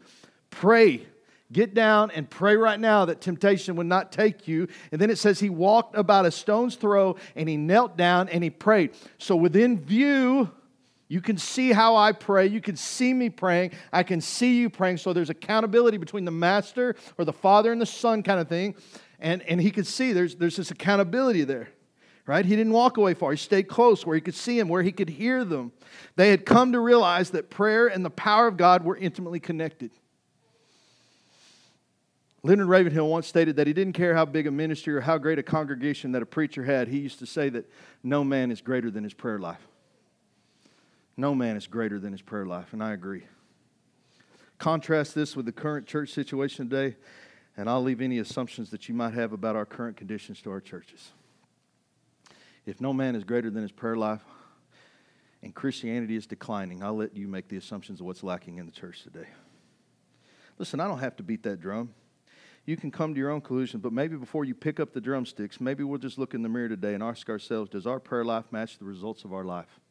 pray. 0.49 1.05
Get 1.51 1.73
down 1.73 2.11
and 2.11 2.29
pray 2.29 2.55
right 2.55 2.79
now 2.79 3.05
that 3.05 3.21
temptation 3.21 3.75
would 3.77 3.87
not 3.87 4.11
take 4.11 4.47
you. 4.47 4.67
And 4.91 5.01
then 5.01 5.09
it 5.09 5.17
says 5.17 5.39
he 5.39 5.49
walked 5.49 5.97
about 5.97 6.27
a 6.27 6.31
stone's 6.31 6.75
throw 6.75 7.15
and 7.35 7.49
he 7.49 7.57
knelt 7.57 7.97
down 7.97 8.29
and 8.29 8.43
he 8.43 8.51
prayed. 8.51 8.91
So 9.17 9.35
within 9.35 9.79
view, 9.79 10.51
you 11.09 11.21
can 11.21 11.39
see 11.39 11.71
how 11.71 11.95
I 11.95 12.11
pray. 12.11 12.45
You 12.45 12.61
can 12.61 12.75
see 12.75 13.15
me 13.15 13.31
praying. 13.31 13.71
I 13.91 14.03
can 14.03 14.21
see 14.21 14.59
you 14.59 14.69
praying. 14.69 14.97
So 14.97 15.11
there's 15.11 15.31
accountability 15.31 15.97
between 15.97 16.23
the 16.23 16.31
master 16.31 16.95
or 17.17 17.25
the 17.25 17.33
father 17.33 17.71
and 17.71 17.81
the 17.81 17.87
son 17.87 18.21
kind 18.21 18.39
of 18.39 18.47
thing. 18.47 18.75
And, 19.19 19.41
and 19.41 19.59
he 19.59 19.71
could 19.71 19.87
see 19.87 20.13
there's, 20.13 20.35
there's 20.35 20.55
this 20.55 20.69
accountability 20.69 21.43
there, 21.45 21.69
right? 22.27 22.45
He 22.45 22.55
didn't 22.55 22.73
walk 22.73 22.97
away 22.97 23.15
far. 23.15 23.31
He 23.31 23.37
stayed 23.37 23.63
close 23.63 24.05
where 24.05 24.13
he 24.13 24.21
could 24.21 24.35
see 24.35 24.59
him, 24.59 24.69
where 24.69 24.83
he 24.83 24.91
could 24.91 25.09
hear 25.09 25.43
them. 25.43 25.71
They 26.15 26.29
had 26.29 26.45
come 26.45 26.73
to 26.73 26.79
realize 26.79 27.31
that 27.31 27.49
prayer 27.49 27.87
and 27.87 28.05
the 28.05 28.11
power 28.11 28.45
of 28.45 28.55
God 28.55 28.85
were 28.85 28.95
intimately 28.95 29.39
connected. 29.39 29.89
Leonard 32.43 32.67
Ravenhill 32.67 33.09
once 33.09 33.27
stated 33.27 33.55
that 33.55 33.65
he 33.65 33.73
didn't 33.73 33.93
care 33.93 34.13
how 34.13 34.25
big 34.25 34.45
a 34.45 34.51
ministry 34.51 34.93
or 34.93 35.01
how 35.01 35.17
great 35.17 35.39
a 35.39 35.43
congregation 35.43 36.11
that 36.11 36.21
a 36.21 36.25
preacher 36.25 36.63
had. 36.63 36.87
He 36.87 36.99
used 36.99 37.17
to 37.19 37.25
say 37.25 37.49
that 37.49 37.67
no 38.03 38.23
man 38.23 38.51
is 38.51 38.61
greater 38.61 38.91
than 38.91 39.03
his 39.03 39.13
prayer 39.13 39.39
life. 39.39 39.68
No 41.19 41.35
man 41.35 41.57
is 41.57 41.67
greater 41.67 41.99
than 41.99 42.13
his 42.13 42.21
prayer 42.21 42.45
life, 42.45 42.71
and 42.71 42.81
I 42.81 42.93
agree. 42.93 43.25
Contrast 44.57 45.13
this 45.13 45.35
with 45.35 45.45
the 45.45 45.51
current 45.51 45.85
church 45.85 46.13
situation 46.13 46.69
today, 46.69 46.95
and 47.57 47.69
I'll 47.69 47.83
leave 47.83 47.99
any 47.99 48.19
assumptions 48.19 48.69
that 48.69 48.87
you 48.87 48.95
might 48.95 49.13
have 49.13 49.33
about 49.33 49.57
our 49.57 49.65
current 49.65 49.97
conditions 49.97 50.41
to 50.43 50.51
our 50.51 50.61
churches. 50.61 51.11
If 52.65 52.79
no 52.79 52.93
man 52.93 53.15
is 53.15 53.25
greater 53.25 53.49
than 53.49 53.63
his 53.63 53.71
prayer 53.73 53.97
life, 53.97 54.23
and 55.43 55.53
Christianity 55.53 56.15
is 56.15 56.25
declining, 56.25 56.81
I'll 56.81 56.95
let 56.95 57.17
you 57.17 57.27
make 57.27 57.49
the 57.49 57.57
assumptions 57.57 57.99
of 57.99 58.05
what's 58.05 58.23
lacking 58.23 58.57
in 58.57 58.65
the 58.65 58.71
church 58.71 59.03
today. 59.03 59.27
Listen, 60.57 60.79
I 60.79 60.87
don't 60.87 60.99
have 60.99 61.17
to 61.17 61.23
beat 61.23 61.43
that 61.43 61.59
drum. 61.59 61.93
You 62.65 62.77
can 62.77 62.91
come 62.91 63.13
to 63.13 63.19
your 63.19 63.31
own 63.31 63.41
conclusion, 63.41 63.81
but 63.81 63.91
maybe 63.91 64.15
before 64.15 64.45
you 64.45 64.55
pick 64.55 64.79
up 64.79 64.93
the 64.93 65.01
drumsticks, 65.01 65.59
maybe 65.59 65.83
we'll 65.83 65.99
just 65.99 66.17
look 66.17 66.33
in 66.33 66.43
the 66.43 66.49
mirror 66.49 66.69
today 66.69 66.93
and 66.93 67.03
ask 67.03 67.27
ourselves 67.27 67.69
does 67.69 67.85
our 67.85 67.99
prayer 67.99 68.23
life 68.23 68.45
match 68.51 68.77
the 68.77 68.85
results 68.85 69.25
of 69.25 69.33
our 69.33 69.43
life? 69.43 69.81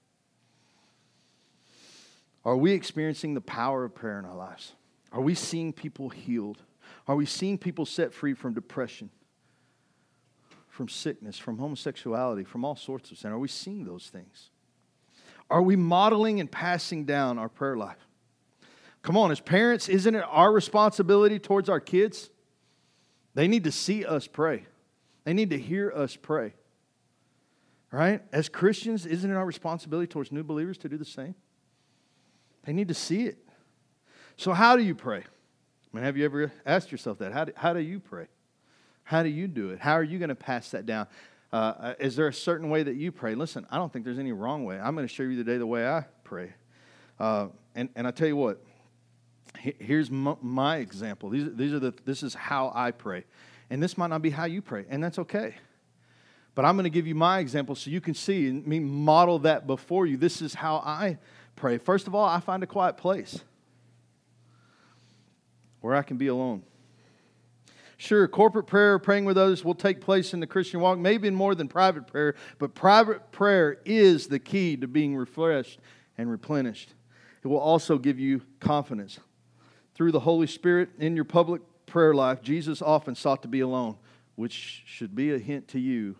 Are 2.49 2.57
we 2.57 2.73
experiencing 2.73 3.35
the 3.35 3.43
power 3.43 3.85
of 3.85 3.95
prayer 3.95 4.19
in 4.19 4.25
our 4.25 4.35
lives? 4.35 4.73
Are 5.13 5.21
we 5.21 5.35
seeing 5.35 5.71
people 5.71 6.09
healed? 6.09 6.63
Are 7.07 7.15
we 7.15 7.27
seeing 7.27 7.59
people 7.59 7.85
set 7.85 8.15
free 8.15 8.33
from 8.33 8.55
depression, 8.55 9.11
from 10.67 10.89
sickness, 10.89 11.37
from 11.37 11.59
homosexuality, 11.59 12.45
from 12.45 12.65
all 12.65 12.75
sorts 12.75 13.11
of 13.11 13.19
sin? 13.19 13.33
Are 13.33 13.39
we 13.39 13.49
seeing 13.49 13.85
those 13.85 14.07
things? 14.07 14.49
Are 15.51 15.61
we 15.61 15.77
modeling 15.77 16.41
and 16.41 16.51
passing 16.51 17.05
down 17.05 17.39
our 17.39 17.51
prayer 17.51 17.77
life? 17.77 17.99
Come 19.03 19.19
on, 19.19 19.31
as 19.31 19.41
parents, 19.41 19.91
isn't 19.91 20.15
it 20.15 20.25
our 20.27 20.51
responsibility 20.51 21.39
towards 21.39 21.69
our 21.69 21.81
kids? 21.81 22.31
They 23.35 23.47
need 23.47 23.65
to 23.65 23.73
see 23.73 24.07
us 24.07 24.27
pray, 24.27 24.65
they 25.25 25.35
need 25.35 25.51
to 25.51 25.59
hear 25.59 25.93
us 25.95 26.17
pray. 26.17 26.55
Right? 27.93 28.23
As 28.33 28.49
Christians, 28.49 29.05
isn't 29.05 29.31
it 29.31 29.35
our 29.35 29.45
responsibility 29.45 30.07
towards 30.07 30.33
new 30.33 30.43
believers 30.43 30.79
to 30.79 30.89
do 30.89 30.97
the 30.97 31.05
same? 31.05 31.35
They 32.69 32.75
need 32.75 32.89
to 32.89 32.95
see 32.95 33.23
it. 33.23 33.39
So, 34.37 34.53
how 34.53 34.77
do 34.77 34.83
you 34.83 34.95
pray? 34.95 35.21
I 35.21 35.97
mean, 35.97 36.05
have 36.05 36.19
you 36.19 36.27
ever 36.27 36.53
asked 36.67 36.93
yourself 36.93 37.17
that? 37.21 37.33
How 37.33 37.47
do, 37.47 37.53
how 37.57 37.73
do 37.73 37.81
you 37.81 37.99
pray? 37.99 38.27
How 39.05 39.23
do 39.23 39.31
you 39.31 39.49
do 39.49 39.71
it? 39.71 39.79
How 39.81 39.95
are 39.95 40.03
you 40.03 40.19
going 40.19 40.29
to 40.29 40.35
pass 40.35 40.73
that 40.73 40.85
down? 40.85 41.07
Uh, 41.51 41.95
is 41.99 42.15
there 42.15 42.29
a 42.29 42.33
certain 42.33 42.69
way 42.69 42.83
that 42.83 42.97
you 42.97 43.11
pray? 43.11 43.35
Listen, 43.35 43.67
I 43.71 43.79
don't 43.79 43.91
think 43.91 44.05
there's 44.05 44.19
any 44.19 44.33
wrong 44.33 44.67
way. 44.67 44.79
I'm 44.79 44.95
going 44.95 45.09
to 45.09 45.13
show 45.13 45.23
you 45.23 45.35
today 45.35 45.57
the 45.57 45.67
way 45.67 45.89
I 45.89 46.05
pray. 46.25 46.53
Uh, 47.19 47.47
and, 47.75 47.89
and 47.97 48.07
I 48.07 48.11
tell 48.11 48.29
you 48.29 48.37
what, 48.37 48.63
here's 49.59 50.11
my, 50.11 50.35
my 50.43 50.77
example. 50.77 51.31
These, 51.31 51.55
these 51.55 51.73
are 51.73 51.81
the, 51.81 51.95
this 52.05 52.23
is 52.23 52.35
how 52.35 52.71
I 52.75 52.91
pray. 52.91 53.25
And 53.71 53.83
this 53.83 53.97
might 53.97 54.09
not 54.09 54.21
be 54.21 54.29
how 54.29 54.45
you 54.45 54.61
pray, 54.61 54.85
and 54.91 55.03
that's 55.03 55.19
okay. 55.21 55.55
But 56.55 56.67
I'm 56.67 56.77
going 56.77 56.85
to 56.85 56.91
give 56.91 57.07
you 57.07 57.15
my 57.15 57.39
example 57.39 57.77
so 57.77 57.89
you 57.89 58.03
can 58.03 58.13
see 58.13 58.47
and 58.47 58.67
me 58.67 58.79
model 58.79 59.39
that 59.39 59.67
before 59.67 60.05
you. 60.05 60.19
This 60.19 60.43
is 60.43 60.53
how 60.53 60.83
I 60.85 61.17
pray. 61.59 61.79
First 61.79 62.07
of 62.07 62.15
all, 62.15 62.25
I 62.25 62.41
find 62.41 62.63
a 62.63 62.67
quiet 62.67 62.97
place 62.97 63.41
where 65.81 65.95
I 65.95 66.03
can 66.03 66.17
be 66.17 66.29
alone. 66.29 66.63
Sure, 67.97 68.29
corporate 68.29 68.69
prayer, 68.69 68.99
praying 69.01 69.25
with 69.25 69.37
others, 69.37 69.65
will 69.65 69.75
take 69.75 70.01
place 70.01 70.33
in 70.33 70.39
the 70.39 70.47
Christian 70.47 70.81
walk, 70.81 70.99
maybe 70.99 71.29
more 71.31 71.57
than 71.57 71.67
private 71.67 72.07
prayer, 72.07 72.37
but 72.59 72.75
private 72.75 73.33
prayer 73.33 73.79
is 73.85 74.29
the 74.29 74.39
key 74.39 74.77
to 74.77 74.87
being 74.87 75.17
refreshed 75.17 75.81
and 76.17 76.31
replenished. 76.31 76.95
It 77.43 77.49
will 77.49 77.59
also 77.59 77.99
give 77.99 78.21
you 78.21 78.43
confidence. 78.61 79.19
Through 79.95 80.13
the 80.13 80.21
Holy 80.21 80.47
Spirit 80.47 80.91
in 80.99 81.17
your 81.17 81.25
public 81.25 81.61
prayer 81.87 82.15
life, 82.15 82.41
Jesus 82.41 82.81
often 82.81 83.17
sought 83.17 83.43
to 83.43 83.49
be 83.49 83.61
alone, 83.61 83.97
which 84.37 84.85
should 84.87 85.17
be 85.17 85.35
a 85.35 85.39
hint 85.39 85.67
to 85.69 85.81
you 85.81 86.15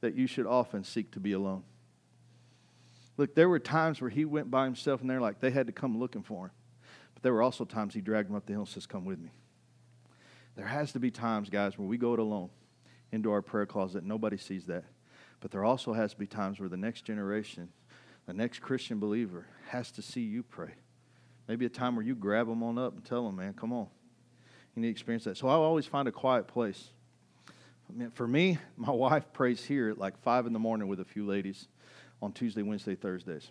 that 0.00 0.14
you 0.14 0.26
should 0.26 0.46
often 0.46 0.82
seek 0.82 1.10
to 1.10 1.20
be 1.20 1.32
alone. 1.32 1.62
Look, 3.18 3.34
there 3.34 3.48
were 3.48 3.58
times 3.58 4.00
where 4.00 4.08
he 4.08 4.24
went 4.24 4.50
by 4.50 4.64
himself 4.64 5.00
and 5.02 5.10
they're 5.10 5.20
like, 5.20 5.40
they 5.40 5.50
had 5.50 5.66
to 5.66 5.72
come 5.72 5.98
looking 5.98 6.22
for 6.22 6.46
him. 6.46 6.50
But 7.12 7.24
there 7.24 7.34
were 7.34 7.42
also 7.42 7.64
times 7.64 7.92
he 7.92 8.00
dragged 8.00 8.28
them 8.28 8.36
up 8.36 8.46
the 8.46 8.52
hill 8.52 8.62
and 8.62 8.68
says, 8.68 8.86
Come 8.86 9.04
with 9.04 9.18
me. 9.18 9.30
There 10.56 10.66
has 10.66 10.92
to 10.92 11.00
be 11.00 11.10
times, 11.10 11.50
guys, 11.50 11.76
where 11.76 11.86
we 11.86 11.98
go 11.98 12.14
it 12.14 12.20
alone 12.20 12.48
into 13.10 13.32
our 13.32 13.42
prayer 13.42 13.66
closet. 13.66 14.04
Nobody 14.04 14.36
sees 14.36 14.66
that. 14.66 14.84
But 15.40 15.50
there 15.50 15.64
also 15.64 15.92
has 15.92 16.12
to 16.12 16.18
be 16.18 16.26
times 16.26 16.60
where 16.60 16.68
the 16.68 16.76
next 16.76 17.02
generation, 17.02 17.70
the 18.26 18.32
next 18.32 18.60
Christian 18.60 19.00
believer, 19.00 19.46
has 19.68 19.90
to 19.92 20.02
see 20.02 20.20
you 20.20 20.44
pray. 20.44 20.74
Maybe 21.48 21.66
a 21.66 21.68
time 21.68 21.96
where 21.96 22.04
you 22.04 22.14
grab 22.14 22.46
them 22.46 22.62
on 22.62 22.78
up 22.78 22.94
and 22.94 23.04
tell 23.04 23.24
them, 23.24 23.36
man, 23.36 23.52
come 23.52 23.72
on. 23.72 23.88
You 24.74 24.82
need 24.82 24.88
to 24.88 24.92
experience 24.92 25.24
that. 25.24 25.36
So 25.36 25.48
I 25.48 25.54
always 25.54 25.86
find 25.86 26.06
a 26.06 26.12
quiet 26.12 26.46
place. 26.46 26.90
I 27.88 27.96
mean, 27.96 28.10
for 28.10 28.28
me, 28.28 28.58
my 28.76 28.92
wife 28.92 29.32
prays 29.32 29.64
here 29.64 29.90
at 29.90 29.98
like 29.98 30.20
5 30.22 30.46
in 30.46 30.52
the 30.52 30.58
morning 30.60 30.86
with 30.86 31.00
a 31.00 31.04
few 31.04 31.26
ladies 31.26 31.66
on 32.20 32.32
Tuesday, 32.32 32.62
Wednesday, 32.62 32.94
Thursdays, 32.94 33.50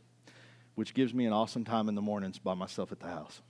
which 0.75 0.93
gives 0.93 1.13
me 1.13 1.25
an 1.25 1.33
awesome 1.33 1.63
time 1.63 1.89
in 1.89 1.95
the 1.95 2.01
mornings 2.01 2.39
by 2.39 2.53
myself 2.53 2.91
at 2.91 2.99
the 2.99 3.07
house. 3.07 3.41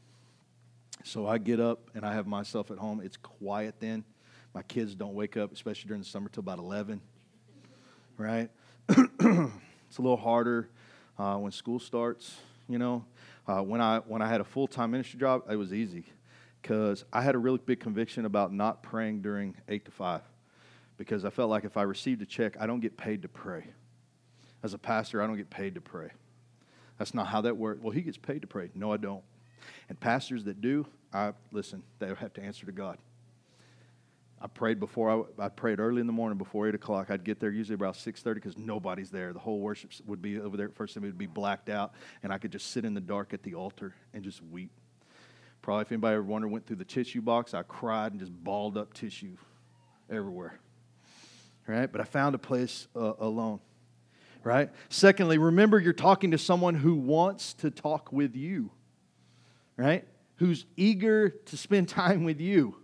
So 1.03 1.27
I 1.27 1.37
get 1.37 1.59
up 1.59 1.89
and 1.95 2.05
I 2.05 2.13
have 2.13 2.27
myself 2.27 2.71
at 2.71 2.77
home. 2.77 3.01
It's 3.03 3.17
quiet 3.17 3.75
then. 3.79 4.03
My 4.53 4.61
kids 4.63 4.95
don't 4.95 5.13
wake 5.13 5.37
up, 5.37 5.53
especially 5.53 5.87
during 5.87 6.01
the 6.01 6.07
summer, 6.07 6.29
till 6.29 6.41
about 6.41 6.59
11, 6.59 7.01
right? 8.17 8.49
it's 8.89 9.19
a 9.19 10.01
little 10.01 10.17
harder 10.17 10.69
uh, 11.19 11.35
when 11.37 11.51
school 11.51 11.79
starts, 11.79 12.37
you 12.67 12.77
know. 12.77 13.05
Uh, 13.47 13.61
when, 13.61 13.79
I, 13.81 13.99
when 13.99 14.21
I 14.21 14.27
had 14.27 14.41
a 14.41 14.43
full 14.43 14.67
time 14.67 14.91
ministry 14.91 15.19
job, 15.19 15.43
it 15.49 15.55
was 15.55 15.73
easy 15.73 16.05
because 16.61 17.05
I 17.13 17.21
had 17.21 17.35
a 17.35 17.37
really 17.37 17.59
big 17.63 17.79
conviction 17.79 18.25
about 18.25 18.51
not 18.51 18.83
praying 18.83 19.21
during 19.21 19.55
8 19.69 19.85
to 19.85 19.91
5 19.91 20.21
because 20.97 21.23
I 21.23 21.29
felt 21.29 21.49
like 21.49 21.63
if 21.63 21.77
I 21.77 21.83
received 21.83 22.21
a 22.21 22.25
check, 22.25 22.57
I 22.59 22.67
don't 22.67 22.79
get 22.79 22.97
paid 22.97 23.21
to 23.21 23.27
pray. 23.27 23.67
As 24.63 24.73
a 24.73 24.77
pastor, 24.77 25.21
I 25.21 25.27
don't 25.27 25.37
get 25.37 25.49
paid 25.49 25.75
to 25.75 25.81
pray. 25.81 26.09
That's 26.97 27.13
not 27.13 27.27
how 27.27 27.41
that 27.41 27.57
works. 27.57 27.81
Well, 27.81 27.91
he 27.91 28.01
gets 28.01 28.17
paid 28.17 28.41
to 28.41 28.47
pray. 28.47 28.69
No, 28.73 28.91
I 28.91 28.97
don't. 28.97 29.23
And 29.87 29.99
pastors 29.99 30.43
that 30.45 30.61
do, 30.61 30.85
I 31.13 31.33
listen, 31.51 31.83
they 31.99 32.07
have 32.07 32.33
to 32.33 32.41
answer 32.41 32.65
to 32.65 32.71
God. 32.71 32.97
I 34.39 34.47
prayed 34.47 34.79
before 34.79 35.27
I, 35.39 35.45
I 35.45 35.49
prayed 35.49 35.79
early 35.79 35.99
in 35.99 36.07
the 36.07 36.13
morning 36.13 36.37
before 36.37 36.67
eight 36.67 36.75
o'clock. 36.75 37.09
I'd 37.09 37.23
get 37.23 37.39
there 37.39 37.49
usually 37.51 37.75
about 37.75 37.95
six 37.95 38.21
thirty 38.21 38.39
because 38.39 38.57
nobody's 38.57 39.09
there. 39.09 39.33
The 39.33 39.39
whole 39.39 39.59
worship 39.59 39.91
would 40.05 40.21
be 40.21 40.39
over 40.39 40.57
there. 40.57 40.69
First, 40.69 40.97
it 40.97 41.01
would 41.01 41.17
be 41.17 41.25
blacked 41.27 41.69
out, 41.69 41.93
and 42.23 42.31
I 42.31 42.37
could 42.37 42.51
just 42.51 42.71
sit 42.71 42.85
in 42.85 42.93
the 42.93 43.01
dark 43.01 43.33
at 43.33 43.43
the 43.43 43.55
altar 43.55 43.95
and 44.13 44.23
just 44.23 44.43
weep. 44.43 44.71
Probably, 45.61 45.81
if 45.81 45.91
anybody 45.91 46.15
ever 46.15 46.23
wondered, 46.23 46.49
went 46.49 46.67
through 46.67 46.75
the 46.77 46.85
tissue 46.85 47.21
box, 47.21 47.53
I 47.53 47.63
cried 47.63 48.11
and 48.11 48.19
just 48.19 48.31
balled 48.31 48.77
up 48.77 48.93
tissue 48.93 49.37
everywhere. 50.09 50.59
Right, 51.67 51.91
but 51.91 51.99
I 51.99 52.05
found 52.05 52.35
a 52.35 52.39
place 52.39 52.87
uh, 52.95 53.13
alone 53.19 53.59
right? 54.43 54.69
Secondly, 54.89 55.37
remember 55.37 55.79
you're 55.79 55.93
talking 55.93 56.31
to 56.31 56.37
someone 56.37 56.75
who 56.75 56.95
wants 56.95 57.53
to 57.55 57.71
talk 57.71 58.11
with 58.11 58.35
you, 58.35 58.71
right? 59.75 60.05
Who's 60.37 60.65
eager 60.75 61.29
to 61.29 61.57
spend 61.57 61.89
time 61.89 62.23
with 62.23 62.39
you, 62.39 62.77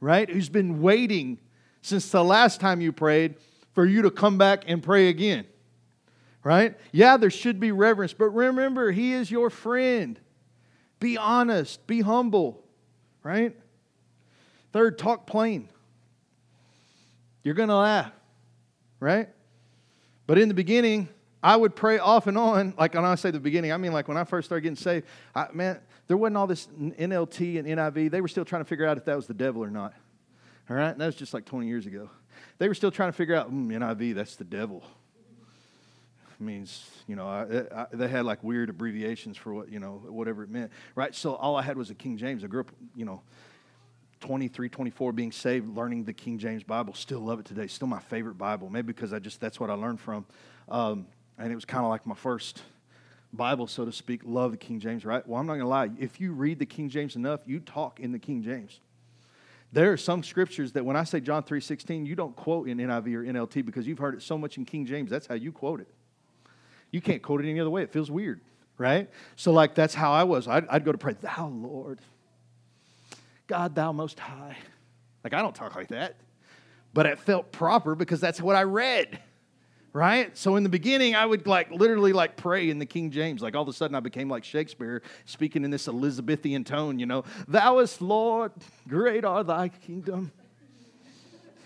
right? 0.00 0.28
Who's 0.28 0.48
been 0.48 0.80
waiting 0.80 1.38
since 1.80 2.10
the 2.10 2.24
last 2.24 2.60
time 2.60 2.80
you 2.80 2.92
prayed 2.92 3.36
for 3.72 3.84
you 3.84 4.02
to 4.02 4.10
come 4.10 4.38
back 4.38 4.64
and 4.66 4.82
pray 4.82 5.08
again, 5.08 5.46
right? 6.44 6.78
Yeah, 6.92 7.16
there 7.16 7.30
should 7.30 7.58
be 7.58 7.72
reverence, 7.72 8.12
but 8.12 8.30
remember, 8.30 8.92
He 8.92 9.12
is 9.12 9.30
your 9.30 9.50
friend. 9.50 10.18
Be 11.00 11.16
honest, 11.16 11.86
be 11.86 12.00
humble, 12.00 12.62
right? 13.22 13.56
Third, 14.72 14.98
talk 14.98 15.26
plain. 15.26 15.68
You're 17.42 17.54
going 17.54 17.68
to 17.68 17.76
laugh, 17.76 18.12
right? 19.00 19.28
But 20.32 20.38
in 20.38 20.48
the 20.48 20.54
beginning, 20.54 21.10
I 21.42 21.56
would 21.56 21.76
pray 21.76 21.98
off 21.98 22.26
and 22.26 22.38
on. 22.38 22.72
Like 22.78 22.94
when 22.94 23.04
I 23.04 23.16
say 23.16 23.30
the 23.30 23.38
beginning, 23.38 23.70
I 23.70 23.76
mean 23.76 23.92
like 23.92 24.08
when 24.08 24.16
I 24.16 24.24
first 24.24 24.46
started 24.46 24.62
getting 24.62 24.76
saved, 24.76 25.04
I, 25.34 25.48
man, 25.52 25.78
there 26.06 26.16
wasn't 26.16 26.38
all 26.38 26.46
this 26.46 26.68
NLT 26.68 27.58
and 27.58 27.68
NIV. 27.68 28.10
They 28.10 28.22
were 28.22 28.28
still 28.28 28.46
trying 28.46 28.62
to 28.62 28.64
figure 28.64 28.86
out 28.86 28.96
if 28.96 29.04
that 29.04 29.14
was 29.14 29.26
the 29.26 29.34
devil 29.34 29.62
or 29.62 29.68
not. 29.68 29.92
All 30.70 30.76
right? 30.76 30.88
And 30.88 30.98
that 31.02 31.04
was 31.04 31.16
just 31.16 31.34
like 31.34 31.44
20 31.44 31.66
years 31.68 31.84
ago. 31.84 32.08
they 32.56 32.66
were 32.66 32.74
still 32.74 32.90
trying 32.90 33.10
to 33.10 33.12
figure 33.12 33.34
out 33.34 33.52
mm, 33.52 33.66
NIV, 33.72 34.14
that's 34.14 34.36
the 34.36 34.44
devil. 34.44 34.82
means, 36.40 36.88
you 37.06 37.14
know, 37.14 37.26
I, 37.28 37.82
I, 37.82 37.86
they 37.92 38.08
had 38.08 38.24
like 38.24 38.42
weird 38.42 38.70
abbreviations 38.70 39.36
for 39.36 39.52
what, 39.52 39.70
you 39.70 39.80
know, 39.80 40.02
whatever 40.06 40.44
it 40.44 40.48
meant, 40.48 40.72
right? 40.94 41.14
So 41.14 41.34
all 41.34 41.56
I 41.56 41.62
had 41.62 41.76
was 41.76 41.90
a 41.90 41.94
King 41.94 42.16
James. 42.16 42.42
I 42.42 42.46
grew 42.46 42.60
up, 42.60 42.72
you 42.96 43.04
know, 43.04 43.20
23, 44.22 44.68
24, 44.68 45.12
being 45.12 45.32
saved, 45.32 45.76
learning 45.76 46.04
the 46.04 46.12
King 46.12 46.38
James 46.38 46.62
Bible. 46.62 46.94
Still 46.94 47.20
love 47.20 47.40
it 47.40 47.44
today. 47.44 47.66
Still 47.66 47.88
my 47.88 47.98
favorite 47.98 48.38
Bible. 48.38 48.70
Maybe 48.70 48.86
because 48.86 49.12
I 49.12 49.18
just, 49.18 49.40
that's 49.40 49.60
what 49.60 49.68
I 49.68 49.74
learned 49.74 50.00
from. 50.00 50.24
Um, 50.68 51.06
and 51.38 51.52
it 51.52 51.54
was 51.54 51.64
kind 51.64 51.84
of 51.84 51.90
like 51.90 52.06
my 52.06 52.14
first 52.14 52.62
Bible, 53.32 53.66
so 53.66 53.84
to 53.84 53.92
speak. 53.92 54.22
Love 54.24 54.52
the 54.52 54.56
King 54.56 54.80
James, 54.80 55.04
right? 55.04 55.26
Well, 55.26 55.40
I'm 55.40 55.46
not 55.46 55.54
going 55.54 55.64
to 55.64 55.68
lie. 55.68 55.90
If 55.98 56.20
you 56.20 56.32
read 56.32 56.58
the 56.58 56.66
King 56.66 56.88
James 56.88 57.16
enough, 57.16 57.40
you 57.46 57.60
talk 57.60 58.00
in 58.00 58.12
the 58.12 58.18
King 58.18 58.42
James. 58.42 58.80
There 59.72 59.90
are 59.90 59.96
some 59.96 60.22
scriptures 60.22 60.72
that 60.72 60.84
when 60.84 60.96
I 60.96 61.04
say 61.04 61.18
John 61.20 61.42
3.16, 61.42 62.06
you 62.06 62.14
don't 62.14 62.36
quote 62.36 62.68
in 62.68 62.78
NIV 62.78 63.14
or 63.14 63.24
NLT 63.24 63.64
because 63.64 63.86
you've 63.86 63.98
heard 63.98 64.14
it 64.14 64.22
so 64.22 64.38
much 64.38 64.56
in 64.56 64.64
King 64.64 64.86
James. 64.86 65.10
That's 65.10 65.26
how 65.26 65.34
you 65.34 65.50
quote 65.50 65.80
it. 65.80 65.88
You 66.90 67.00
can't 67.00 67.22
quote 67.22 67.44
it 67.44 67.48
any 67.48 67.58
other 67.58 67.70
way. 67.70 67.82
It 67.82 67.90
feels 67.90 68.10
weird, 68.10 68.40
right? 68.76 69.08
So, 69.34 69.50
like, 69.50 69.74
that's 69.74 69.94
how 69.94 70.12
I 70.12 70.24
was. 70.24 70.46
I'd, 70.46 70.68
I'd 70.68 70.84
go 70.84 70.92
to 70.92 70.98
pray, 70.98 71.14
Thou, 71.14 71.48
Lord, 71.48 72.00
God, 73.52 73.74
Thou 73.74 73.92
Most 73.92 74.18
High. 74.18 74.56
Like, 75.22 75.34
I 75.34 75.42
don't 75.42 75.54
talk 75.54 75.76
like 75.76 75.88
that. 75.88 76.16
But 76.94 77.04
it 77.04 77.18
felt 77.18 77.52
proper 77.52 77.94
because 77.94 78.18
that's 78.18 78.40
what 78.40 78.56
I 78.56 78.62
read 78.62 79.18
right? 79.94 80.34
So 80.38 80.56
in 80.56 80.62
the 80.62 80.70
beginning, 80.70 81.14
I 81.14 81.26
would 81.26 81.46
like 81.46 81.70
literally 81.70 82.14
like 82.14 82.34
pray 82.34 82.70
in 82.70 82.78
the 82.78 82.86
King 82.86 83.10
James. 83.10 83.42
Like 83.42 83.54
all 83.54 83.60
of 83.60 83.68
a 83.68 83.74
sudden, 83.74 83.94
I 83.94 84.00
became 84.00 84.26
like 84.26 84.42
Shakespeare, 84.42 85.02
speaking 85.26 85.64
in 85.64 85.70
this 85.70 85.86
Elizabethan 85.86 86.64
tone. 86.64 86.98
You 86.98 87.04
know, 87.04 87.24
Thou 87.46 87.80
is 87.80 88.00
Lord, 88.00 88.52
great 88.88 89.22
are 89.22 89.44
Thy 89.44 89.68
kingdom. 89.68 90.32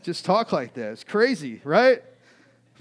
Just 0.03 0.25
talk 0.25 0.51
like 0.51 0.75
that. 0.75 0.91
It's 0.91 1.05
crazy, 1.05 1.61
right? 1.63 2.03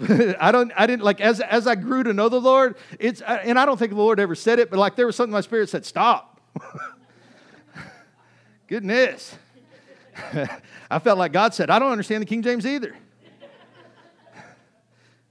I 0.00 0.50
don't. 0.50 0.72
I 0.76 0.88
didn't 0.88 1.04
like 1.04 1.20
as 1.20 1.40
as 1.40 1.68
I 1.68 1.76
grew 1.76 2.02
to 2.02 2.12
know 2.12 2.28
the 2.28 2.40
Lord. 2.40 2.74
It's 2.98 3.20
and 3.20 3.56
I 3.56 3.66
don't 3.66 3.78
think 3.78 3.92
the 3.92 3.98
Lord 3.98 4.18
ever 4.18 4.34
said 4.34 4.58
it, 4.58 4.68
but 4.68 4.80
like 4.80 4.96
there 4.96 5.06
was 5.06 5.14
something 5.14 5.30
in 5.30 5.34
my 5.34 5.42
spirit 5.42 5.68
said, 5.68 5.86
"Stop." 5.86 6.40
Goodness. 8.66 9.36
I 10.90 10.98
felt 10.98 11.18
like 11.18 11.32
God 11.32 11.54
said, 11.54 11.70
"I 11.70 11.78
don't 11.78 11.92
understand 11.92 12.22
the 12.22 12.26
King 12.26 12.42
James 12.42 12.66
either." 12.66 12.94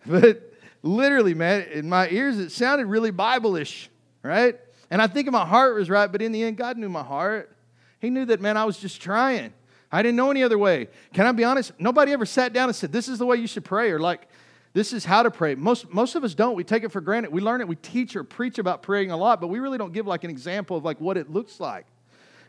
But 0.08 0.54
literally, 0.84 1.34
man, 1.34 1.63
in 1.63 1.89
my 1.89 2.08
ears, 2.10 2.38
it 2.38 2.52
sounded 2.52 2.86
really 2.86 3.10
Bible-ish, 3.10 3.89
right? 4.21 4.56
And 4.91 5.02
I 5.02 5.08
think 5.08 5.32
my 5.32 5.43
heart 5.43 5.74
was 5.74 5.89
right, 5.89 6.12
but 6.12 6.21
in 6.21 6.32
the 6.32 6.43
end, 6.43 6.58
God 6.58 6.78
knew 6.78 6.89
my 6.89 7.02
heart. 7.02 7.56
He 8.00 8.12
knew 8.12 8.24
that, 8.26 8.39
man, 8.39 8.56
I 8.56 8.65
was 8.65 8.78
just 8.78 9.02
trying. 9.02 9.52
I 9.91 10.04
didn't 10.04 10.15
know 10.15 10.30
any 10.30 10.43
other 10.43 10.60
way. 10.60 10.89
Can 11.13 11.26
I 11.26 11.32
be 11.32 11.43
honest? 11.43 11.71
Nobody 11.80 12.12
ever 12.12 12.26
sat 12.26 12.54
down 12.54 12.69
and 12.69 12.76
said, 12.76 12.91
This 12.91 13.08
is 13.08 13.17
the 13.17 13.26
way 13.26 13.38
you 13.38 13.48
should 13.48 13.65
pray, 13.65 13.89
or 13.91 14.00
like, 14.00 14.28
this 14.74 14.91
is 14.91 15.06
how 15.06 15.24
to 15.24 15.32
pray. 15.32 15.56
Most, 15.56 15.91
most 15.91 16.15
of 16.15 16.24
us 16.26 16.36
don't. 16.36 16.56
We 16.56 16.65
take 16.65 16.84
it 16.84 16.91
for 16.91 17.00
granted. 17.00 17.32
We 17.32 17.39
learn 17.39 17.62
it. 17.62 17.67
We 17.67 17.78
teach 17.78 18.15
or 18.15 18.26
preach 18.26 18.60
about 18.60 18.82
praying 18.84 19.10
a 19.10 19.17
lot, 19.17 19.39
but 19.39 19.48
we 19.48 19.60
really 19.60 19.78
don't 19.78 19.93
give 19.93 20.06
like 20.06 20.26
an 20.26 20.30
example 20.30 20.76
of 20.76 20.84
like 20.84 21.00
what 21.00 21.15
it 21.15 21.32
looks 21.32 21.62
like, 21.62 21.86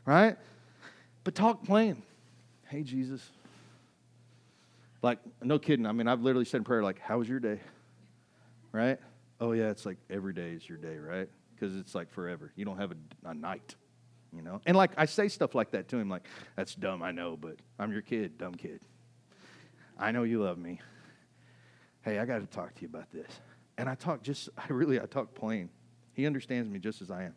right? 0.04 0.36
But 1.26 1.34
talk 1.34 1.64
plain. 1.64 2.04
Hey, 2.68 2.84
Jesus, 2.84 3.20
like, 5.02 5.18
no 5.42 5.58
kidding. 5.58 5.84
I 5.84 5.90
mean, 5.90 6.06
I've 6.06 6.20
literally 6.20 6.44
said 6.44 6.58
in 6.58 6.64
prayer, 6.64 6.84
like, 6.84 7.00
how 7.00 7.18
was 7.18 7.28
your 7.28 7.40
day? 7.40 7.58
Right? 8.70 9.00
Oh, 9.40 9.50
yeah, 9.50 9.70
it's 9.70 9.84
like 9.84 9.96
every 10.08 10.32
day 10.32 10.50
is 10.50 10.68
your 10.68 10.78
day, 10.78 10.96
right? 10.98 11.28
Because 11.52 11.74
it's 11.74 11.96
like 11.96 12.12
forever. 12.12 12.52
You 12.54 12.64
don't 12.64 12.78
have 12.78 12.92
a, 12.92 13.28
a 13.30 13.34
night, 13.34 13.74
you 14.32 14.40
know? 14.40 14.60
And 14.66 14.76
like, 14.76 14.92
I 14.96 15.06
say 15.06 15.26
stuff 15.26 15.56
like 15.56 15.72
that 15.72 15.88
to 15.88 15.96
him, 15.96 16.08
like, 16.08 16.28
that's 16.54 16.76
dumb, 16.76 17.02
I 17.02 17.10
know, 17.10 17.36
but 17.36 17.56
I'm 17.76 17.90
your 17.90 18.02
kid, 18.02 18.38
dumb 18.38 18.54
kid. 18.54 18.78
I 19.98 20.12
know 20.12 20.22
you 20.22 20.44
love 20.44 20.58
me. 20.58 20.80
Hey, 22.02 22.20
I 22.20 22.24
got 22.24 22.38
to 22.38 22.46
talk 22.46 22.72
to 22.76 22.82
you 22.82 22.88
about 22.88 23.10
this. 23.10 23.40
And 23.78 23.88
I 23.88 23.96
talk 23.96 24.22
just, 24.22 24.48
I 24.56 24.66
really, 24.68 25.00
I 25.00 25.06
talk 25.06 25.34
plain. 25.34 25.70
He 26.12 26.24
understands 26.24 26.70
me 26.70 26.78
just 26.78 27.02
as 27.02 27.10
I 27.10 27.24
am. 27.24 27.34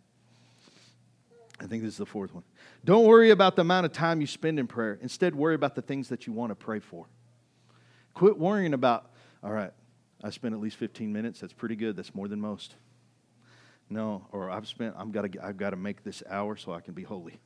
I 1.62 1.67
think 1.67 1.84
this 1.84 1.93
is 1.93 1.98
the 1.98 2.06
fourth 2.06 2.34
one. 2.34 2.43
Don't 2.86 3.06
worry 3.06 3.32
about 3.32 3.56
the 3.56 3.62
amount 3.62 3.86
of 3.86 3.91
time 3.91 4.22
you 4.22 4.28
spend 4.28 4.60
in 4.60 4.67
prayer. 4.67 4.98
Instead, 5.02 5.36
worry 5.36 5.56
about 5.56 5.76
the 5.76 5.82
things 5.82 6.10
that 6.10 6.26
you 6.26 6.34
want 6.34 6.52
to 6.52 6.56
pray 6.56 6.80
for. 6.80 7.06
Quit 8.13 8.38
worrying 8.38 8.74
about, 8.74 9.12
all 9.43 9.52
right, 9.52 9.72
I 10.24 10.30
spent 10.30 10.54
at 10.54 10.62
least 10.62 10.78
15 10.78 11.12
minutes. 11.12 11.39
That's 11.39 11.54
pretty 11.54 11.76
good. 11.76 11.95
That's 11.95 12.15
more 12.15 12.28
than 12.28 12.39
most. 12.39 12.76
No, 13.89 14.28
or 14.32 14.50
I've 14.50 14.67
spent, 14.67 14.95
I've 14.98 15.12
got 15.12 15.32
to, 15.32 15.45
I've 15.45 15.58
got 15.58 15.72
to 15.72 15.76
make 15.76 16.04
this 16.04 16.22
hour 16.30 16.56
so 16.56 16.74
I 16.74 16.82
can 16.82 16.93
be 16.93 17.04
holy. 17.04 17.39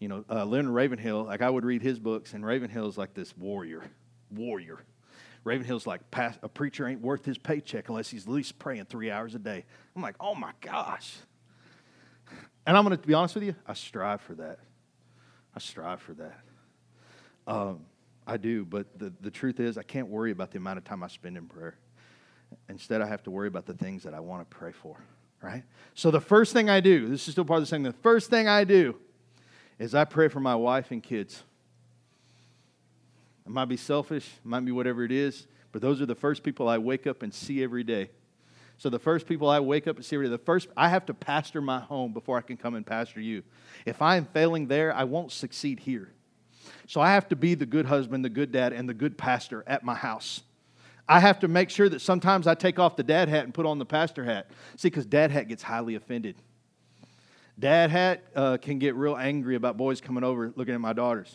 You 0.00 0.08
know, 0.08 0.24
uh, 0.30 0.44
Leonard 0.44 0.72
Ravenhill, 0.72 1.24
like 1.24 1.42
I 1.42 1.50
would 1.50 1.64
read 1.64 1.82
his 1.82 1.98
books, 1.98 2.32
and 2.32 2.44
Ravenhill's 2.44 2.96
like 2.96 3.14
this 3.14 3.36
warrior, 3.36 3.82
warrior. 4.30 4.78
Ravenhill's 5.44 5.86
like, 5.86 6.00
a 6.42 6.48
preacher 6.48 6.86
ain't 6.86 7.00
worth 7.00 7.24
his 7.24 7.38
paycheck 7.38 7.88
unless 7.88 8.08
he's 8.08 8.26
at 8.26 8.32
least 8.32 8.58
praying 8.58 8.86
three 8.86 9.10
hours 9.10 9.34
a 9.34 9.38
day. 9.38 9.64
I'm 9.94 10.02
like, 10.02 10.16
oh 10.20 10.34
my 10.34 10.52
gosh. 10.60 11.16
And 12.68 12.76
I'm 12.76 12.84
going 12.84 12.98
to 12.98 13.06
be 13.06 13.14
honest 13.14 13.34
with 13.34 13.44
you, 13.44 13.54
I 13.66 13.72
strive 13.72 14.20
for 14.20 14.34
that. 14.34 14.58
I 15.56 15.58
strive 15.58 16.02
for 16.02 16.12
that. 16.12 16.40
Um, 17.46 17.80
I 18.26 18.36
do, 18.36 18.66
but 18.66 18.98
the, 18.98 19.10
the 19.22 19.30
truth 19.30 19.58
is, 19.58 19.78
I 19.78 19.82
can't 19.82 20.08
worry 20.08 20.32
about 20.32 20.50
the 20.50 20.58
amount 20.58 20.76
of 20.76 20.84
time 20.84 21.02
I 21.02 21.08
spend 21.08 21.38
in 21.38 21.46
prayer. 21.46 21.78
Instead, 22.68 23.00
I 23.00 23.06
have 23.06 23.22
to 23.22 23.30
worry 23.30 23.48
about 23.48 23.64
the 23.64 23.72
things 23.72 24.02
that 24.02 24.12
I 24.12 24.20
want 24.20 24.48
to 24.48 24.54
pray 24.54 24.72
for, 24.72 24.98
right? 25.40 25.62
So, 25.94 26.10
the 26.10 26.20
first 26.20 26.52
thing 26.52 26.68
I 26.68 26.80
do, 26.80 27.08
this 27.08 27.26
is 27.26 27.32
still 27.32 27.46
part 27.46 27.62
of 27.62 27.66
the 27.66 27.70
thing, 27.70 27.84
the 27.84 27.92
first 27.94 28.28
thing 28.28 28.48
I 28.48 28.64
do 28.64 28.96
is 29.78 29.94
I 29.94 30.04
pray 30.04 30.28
for 30.28 30.40
my 30.40 30.54
wife 30.54 30.90
and 30.90 31.02
kids. 31.02 31.42
It 33.46 33.50
might 33.50 33.70
be 33.70 33.78
selfish, 33.78 34.30
it 34.44 34.46
might 34.46 34.66
be 34.66 34.72
whatever 34.72 35.04
it 35.04 35.12
is, 35.12 35.46
but 35.72 35.80
those 35.80 36.02
are 36.02 36.06
the 36.06 36.14
first 36.14 36.42
people 36.42 36.68
I 36.68 36.76
wake 36.76 37.06
up 37.06 37.22
and 37.22 37.32
see 37.32 37.62
every 37.62 37.82
day. 37.82 38.10
So 38.78 38.88
the 38.88 38.98
first 38.98 39.26
people 39.26 39.50
I 39.50 39.58
wake 39.58 39.88
up 39.88 39.98
every 39.98 40.26
day, 40.26 40.30
the 40.30 40.38
first 40.38 40.68
I 40.76 40.88
have 40.88 41.04
to 41.06 41.14
pastor 41.14 41.60
my 41.60 41.80
home 41.80 42.12
before 42.12 42.38
I 42.38 42.42
can 42.42 42.56
come 42.56 42.76
and 42.76 42.86
pastor 42.86 43.20
you. 43.20 43.42
If 43.84 44.00
I 44.00 44.16
am 44.16 44.24
failing 44.26 44.68
there, 44.68 44.94
I 44.94 45.04
won't 45.04 45.32
succeed 45.32 45.80
here. 45.80 46.12
So 46.86 47.00
I 47.00 47.12
have 47.12 47.28
to 47.28 47.36
be 47.36 47.54
the 47.54 47.66
good 47.66 47.86
husband, 47.86 48.24
the 48.24 48.30
good 48.30 48.52
dad, 48.52 48.72
and 48.72 48.88
the 48.88 48.94
good 48.94 49.18
pastor 49.18 49.64
at 49.66 49.82
my 49.82 49.94
house. 49.94 50.42
I 51.08 51.20
have 51.20 51.40
to 51.40 51.48
make 51.48 51.70
sure 51.70 51.88
that 51.88 52.00
sometimes 52.00 52.46
I 52.46 52.54
take 52.54 52.78
off 52.78 52.94
the 52.94 53.02
dad 53.02 53.28
hat 53.28 53.44
and 53.44 53.52
put 53.52 53.66
on 53.66 53.78
the 53.78 53.86
pastor 53.86 54.24
hat. 54.24 54.50
See, 54.76 54.88
because 54.88 55.06
dad 55.06 55.30
hat 55.30 55.48
gets 55.48 55.62
highly 55.62 55.96
offended. 55.96 56.36
Dad 57.58 57.90
hat 57.90 58.22
uh, 58.36 58.58
can 58.58 58.78
get 58.78 58.94
real 58.94 59.16
angry 59.16 59.56
about 59.56 59.76
boys 59.76 60.00
coming 60.00 60.22
over 60.22 60.52
looking 60.54 60.74
at 60.74 60.80
my 60.80 60.92
daughters. 60.92 61.34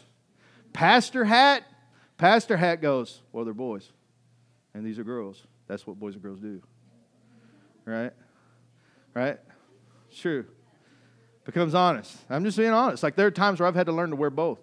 Pastor 0.71 1.25
hat, 1.25 1.63
pastor 2.17 2.55
hat 2.55 2.81
goes, 2.81 3.21
well, 3.33 3.43
they're 3.43 3.53
boys, 3.53 3.91
and 4.73 4.85
these 4.85 4.97
are 4.97 5.03
girls. 5.03 5.43
That's 5.67 5.85
what 5.85 5.99
boys 5.99 6.13
and 6.13 6.23
girls 6.23 6.39
do. 6.39 6.61
Right? 7.85 8.13
Right? 9.13 9.39
It's 10.09 10.19
true. 10.19 10.45
Becomes 11.45 11.75
honest. 11.75 12.15
I'm 12.29 12.43
just 12.43 12.57
being 12.57 12.71
honest. 12.71 13.03
Like 13.03 13.15
there 13.15 13.27
are 13.27 13.31
times 13.31 13.59
where 13.59 13.67
I've 13.67 13.75
had 13.75 13.87
to 13.87 13.91
learn 13.91 14.11
to 14.11 14.15
wear 14.15 14.29
both 14.29 14.59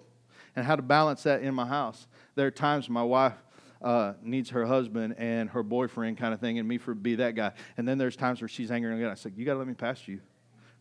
and 0.56 0.64
how 0.64 0.76
to 0.76 0.82
balance 0.82 1.22
that 1.24 1.42
in 1.42 1.54
my 1.54 1.66
house. 1.66 2.06
There 2.34 2.46
are 2.46 2.50
times 2.50 2.88
my 2.88 3.02
wife 3.02 3.34
uh, 3.82 4.14
needs 4.22 4.50
her 4.50 4.66
husband 4.66 5.14
and 5.18 5.50
her 5.50 5.62
boyfriend 5.62 6.18
kind 6.18 6.34
of 6.34 6.40
thing, 6.40 6.58
and 6.58 6.68
me 6.68 6.78
for 6.78 6.94
be 6.94 7.16
that 7.16 7.34
guy. 7.34 7.52
And 7.76 7.86
then 7.86 7.98
there's 7.98 8.16
times 8.16 8.40
where 8.40 8.48
she's 8.48 8.70
angry 8.70 8.92
and 8.92 9.06
I 9.06 9.14
said, 9.14 9.34
"You 9.36 9.44
got 9.44 9.54
to 9.54 9.58
let 9.58 9.68
me 9.68 9.74
pastor 9.74 10.12
you." 10.12 10.20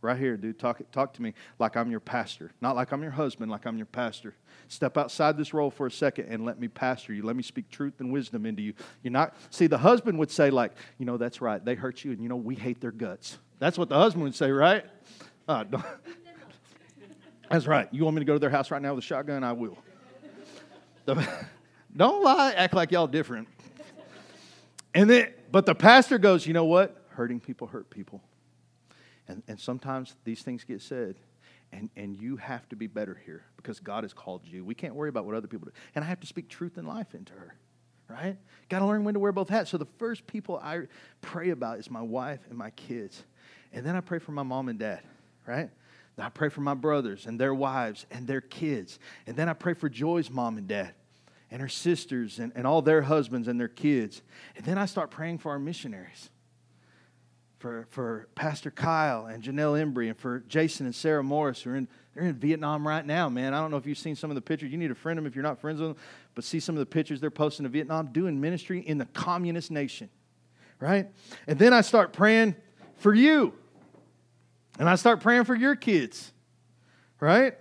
Right 0.02 0.18
here, 0.18 0.38
dude. 0.38 0.58
Talk, 0.58 0.82
talk 0.92 1.14
to 1.16 1.22
me 1.22 1.34
like 1.60 1.76
I'm 1.76 1.92
your 1.92 2.00
pastor. 2.00 2.52
Not 2.62 2.76
like 2.76 2.94
I'm 2.94 3.02
your 3.02 3.12
husband, 3.12 3.52
like 3.52 3.66
I'm 3.66 3.76
your 3.76 3.86
pastor. 3.86 4.34
Step 4.70 4.98
outside 4.98 5.38
this 5.38 5.54
role 5.54 5.70
for 5.70 5.88
a 5.88 5.92
second 5.92 6.28
and 6.30 6.46
let 6.46 6.60
me 6.60 6.70
pastor 6.70 7.14
you. 7.14 7.24
Let 7.24 7.36
me 7.36 7.44
speak 7.44 7.70
truth 7.70 7.96
and 8.00 8.12
wisdom 8.12 8.46
into 8.46 8.62
you. 8.62 8.74
You're 9.04 9.12
not, 9.12 9.36
see, 9.50 9.68
the 9.68 9.78
husband 9.78 10.18
would 10.20 10.32
say, 10.32 10.52
like, 10.52 10.72
you 10.98 11.06
know, 11.06 11.18
that's 11.18 11.42
right. 11.42 11.64
They 11.64 11.76
hurt 11.76 12.06
you, 12.06 12.12
and 12.12 12.24
you 12.24 12.30
know, 12.30 12.38
we 12.38 12.56
hate 12.56 12.80
their 12.80 12.92
guts. 12.92 13.38
That's 13.60 13.78
what 13.78 13.90
the 13.90 13.96
husband 13.96 14.24
would 14.24 14.36
say, 14.36 14.52
right? 14.52 14.86
Uh, 15.48 15.66
That's 17.50 17.66
right. 17.66 17.90
You 17.92 18.04
want 18.04 18.16
me 18.16 18.22
to 18.22 18.26
go 18.26 18.34
to 18.34 18.40
their 18.40 18.52
house 18.52 18.70
right 18.70 18.82
now 18.82 18.94
with 18.94 19.04
a 19.04 19.08
shotgun? 19.08 19.44
I 19.44 19.54
will. 19.54 19.78
Don't 21.98 22.24
lie, 22.24 22.52
act 22.52 22.76
like 22.76 22.92
y'all 22.92 23.08
different. 23.08 23.48
And 24.94 25.10
then, 25.10 25.34
but 25.52 25.66
the 25.66 25.74
pastor 25.74 26.20
goes, 26.20 26.46
you 26.46 26.54
know 26.54 26.66
what? 26.66 27.04
Hurting 27.10 27.40
people 27.40 27.66
hurt 27.68 27.90
people. 27.90 28.22
And, 29.30 29.44
and 29.48 29.60
sometimes 29.60 30.16
these 30.26 30.42
things 30.42 30.64
get 30.64 30.82
said, 30.82 31.16
and, 31.72 31.90
and 31.96 32.20
you 32.20 32.36
have 32.38 32.68
to 32.70 32.76
be 32.76 32.88
better 32.88 33.22
here 33.26 33.46
because 33.56 33.80
God 33.80 34.04
has 34.04 34.12
called 34.12 34.42
you. 34.44 34.66
We 34.66 34.74
can't 34.74 34.96
worry 34.96 35.08
about 35.08 35.26
what 35.26 35.36
other 35.36 35.48
people 35.48 35.68
do. 35.68 35.74
And 35.94 36.04
I 36.04 36.08
have 36.08 36.20
to 36.22 36.28
speak 36.28 36.50
truth 36.50 36.78
and 36.78 36.88
life 36.88 37.14
into 37.14 37.34
her, 37.34 37.56
right? 38.10 38.38
Got 38.70 38.80
to 38.80 38.86
learn 38.88 39.04
when 39.04 39.14
to 39.14 39.20
wear 39.20 39.32
both 39.32 39.50
hats. 39.50 39.70
So 39.70 39.78
the 39.78 39.86
first 40.00 40.26
people 40.26 40.60
I 40.62 40.88
pray 41.22 41.52
about 41.52 41.78
is 41.78 41.92
my 41.92 42.02
wife 42.02 42.40
and 42.50 42.58
my 42.58 42.72
kids. 42.72 43.24
And 43.72 43.86
then 43.86 43.96
I 43.96 44.02
pray 44.02 44.18
for 44.18 44.32
my 44.32 44.42
mom 44.42 44.68
and 44.68 44.80
dad, 44.80 45.02
right? 45.46 45.70
I 46.18 46.30
pray 46.30 46.50
for 46.50 46.62
my 46.62 46.74
brothers 46.74 47.28
and 47.28 47.40
their 47.40 47.54
wives 47.54 48.08
and 48.10 48.28
their 48.28 48.42
kids. 48.42 48.98
And 49.28 49.38
then 49.38 49.48
I 49.48 49.54
pray 49.54 49.76
for 49.76 49.90
Joy's 49.90 50.32
mom 50.32 50.58
and 50.58 50.68
dad 50.68 50.94
and 51.52 51.62
her 51.62 51.70
sisters 51.70 52.40
and, 52.40 52.52
and 52.56 52.66
all 52.66 52.82
their 52.82 53.04
husbands 53.04 53.48
and 53.48 53.60
their 53.60 53.70
kids. 53.70 54.24
And 54.56 54.66
then 54.66 54.78
I 54.78 54.86
start 54.86 55.12
praying 55.12 55.38
for 55.38 55.52
our 55.52 55.60
missionaries. 55.60 56.30
For, 57.60 57.86
for 57.90 58.28
Pastor 58.36 58.72
Kyle 58.72 59.26
and 59.26 59.44
Janelle 59.44 59.80
Embry 59.80 60.08
and 60.08 60.18
for 60.18 60.40
Jason 60.48 60.86
and 60.86 60.96
Sarah 60.96 61.24
Morris 61.24 61.62
who 61.62 61.72
are 61.72 61.76
in, 61.76 61.88
they're 62.16 62.24
in 62.24 62.34
Vietnam 62.36 62.88
right 62.88 63.06
now, 63.06 63.28
man. 63.28 63.54
I 63.54 63.60
don't 63.60 63.70
know 63.70 63.78
if 63.78 63.86
you've 63.86 63.98
seen 63.98 64.16
some 64.16 64.32
of 64.32 64.36
the 64.36 64.42
pictures. 64.42 64.72
You 64.72 64.78
need 64.78 64.88
to 64.88 64.96
friend 64.96 65.18
them 65.18 65.26
if 65.26 65.36
you're 65.36 65.44
not 65.44 65.60
friends 65.60 65.82
with 65.82 65.90
them, 65.90 65.98
but 66.36 66.46
see 66.46 66.62
some 66.62 66.76
of 66.76 66.80
the 66.80 66.86
pictures 66.86 67.20
they're 67.20 67.30
posting 67.30 67.66
of 67.66 67.74
Vietnam 67.74 68.08
doing 68.14 68.40
ministry 68.40 68.80
in 68.80 68.98
the 68.98 69.06
communist 69.08 69.72
nation, 69.72 70.10
right? 70.80 71.08
And 71.48 71.60
then 71.60 71.74
I 71.74 71.82
start 71.82 72.14
praying 72.14 72.56
for 72.96 73.14
you. 73.14 73.54
And 74.80 74.90
I 74.90 74.96
start 74.96 75.20
praying 75.20 75.44
for 75.44 75.56
your 75.56 75.76
kids, 75.76 76.32
right? 77.20 77.58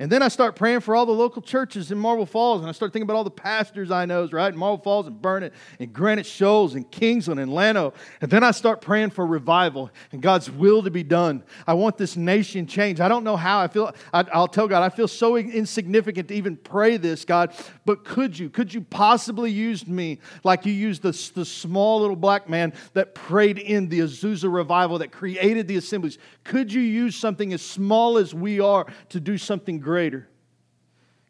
And 0.00 0.12
then 0.12 0.22
I 0.22 0.28
start 0.28 0.54
praying 0.54 0.80
for 0.80 0.94
all 0.94 1.06
the 1.06 1.12
local 1.12 1.42
churches 1.42 1.90
in 1.90 1.98
Marble 1.98 2.24
Falls, 2.24 2.60
and 2.60 2.68
I 2.68 2.72
start 2.72 2.92
thinking 2.92 3.02
about 3.02 3.16
all 3.16 3.24
the 3.24 3.32
pastors 3.32 3.90
I 3.90 4.06
know, 4.06 4.28
right? 4.30 4.52
In 4.52 4.58
Marble 4.58 4.80
Falls 4.80 5.08
and 5.08 5.20
Burnet 5.20 5.52
and 5.80 5.92
Granite 5.92 6.24
Shoals 6.24 6.76
and 6.76 6.88
Kingsland 6.88 7.40
and 7.40 7.52
Llano. 7.52 7.92
And 8.20 8.30
then 8.30 8.44
I 8.44 8.52
start 8.52 8.80
praying 8.80 9.10
for 9.10 9.26
revival 9.26 9.90
and 10.12 10.22
God's 10.22 10.48
will 10.52 10.84
to 10.84 10.90
be 10.92 11.02
done. 11.02 11.42
I 11.66 11.74
want 11.74 11.98
this 11.98 12.16
nation 12.16 12.68
changed. 12.68 13.00
I 13.00 13.08
don't 13.08 13.24
know 13.24 13.36
how. 13.36 13.58
I 13.58 13.66
feel, 13.66 13.92
I, 14.12 14.22
will 14.38 14.46
tell 14.46 14.68
God, 14.68 14.84
I 14.84 14.88
feel 14.88 15.08
so 15.08 15.36
insignificant 15.36 16.28
to 16.28 16.34
even 16.34 16.56
pray 16.56 16.96
this, 16.96 17.24
God. 17.24 17.52
But 17.84 18.04
could 18.04 18.38
you? 18.38 18.50
Could 18.50 18.72
you 18.72 18.82
possibly 18.82 19.50
use 19.50 19.84
me 19.84 20.20
like 20.44 20.64
you 20.64 20.72
used 20.72 21.02
the, 21.02 21.10
the 21.34 21.44
small 21.44 22.02
little 22.02 22.14
black 22.14 22.48
man 22.48 22.72
that 22.92 23.16
prayed 23.16 23.58
in 23.58 23.88
the 23.88 23.98
Azusa 23.98 24.52
revival 24.52 24.98
that 24.98 25.10
created 25.10 25.66
the 25.66 25.76
assemblies? 25.76 26.18
Could 26.44 26.72
you 26.72 26.82
use 26.82 27.16
something 27.16 27.52
as 27.52 27.62
small 27.62 28.16
as 28.16 28.32
we 28.32 28.60
are 28.60 28.86
to 29.08 29.18
do 29.18 29.36
something 29.36 29.80
greater. 29.88 30.28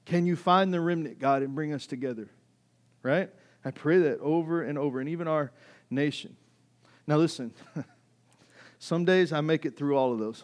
Can 0.05 0.27
you 0.27 0.35
find 0.35 0.75
the 0.75 0.81
remnant, 0.81 1.21
God, 1.21 1.42
and 1.42 1.55
bring 1.55 1.73
us 1.73 1.87
together? 1.87 2.29
Right? 3.05 3.31
I 3.64 3.71
pray 3.71 3.99
that 3.99 4.18
over 4.18 4.62
and 4.62 4.77
over, 4.77 4.99
and 4.99 5.09
even 5.09 5.29
our 5.29 5.53
nation. 5.90 6.37
Now, 7.07 7.18
listen, 7.18 7.55
some 8.81 9.05
days 9.05 9.33
I 9.33 9.42
make 9.42 9.64
it 9.64 9.77
through 9.77 9.97
all 9.97 10.12
of 10.12 10.18
those. 10.18 10.42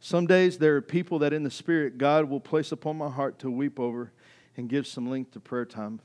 Some 0.00 0.26
days 0.26 0.56
there 0.56 0.76
are 0.76 0.80
people 0.80 1.18
that 1.18 1.34
in 1.34 1.42
the 1.42 1.50
Spirit 1.50 1.98
God 1.98 2.24
will 2.30 2.40
place 2.40 2.72
upon 2.72 2.96
my 2.96 3.10
heart 3.10 3.38
to 3.40 3.50
weep 3.50 3.78
over 3.78 4.10
and 4.56 4.66
give 4.66 4.86
some 4.86 5.10
length 5.10 5.32
to 5.32 5.40
prayer 5.40 5.66
time. 5.66 6.00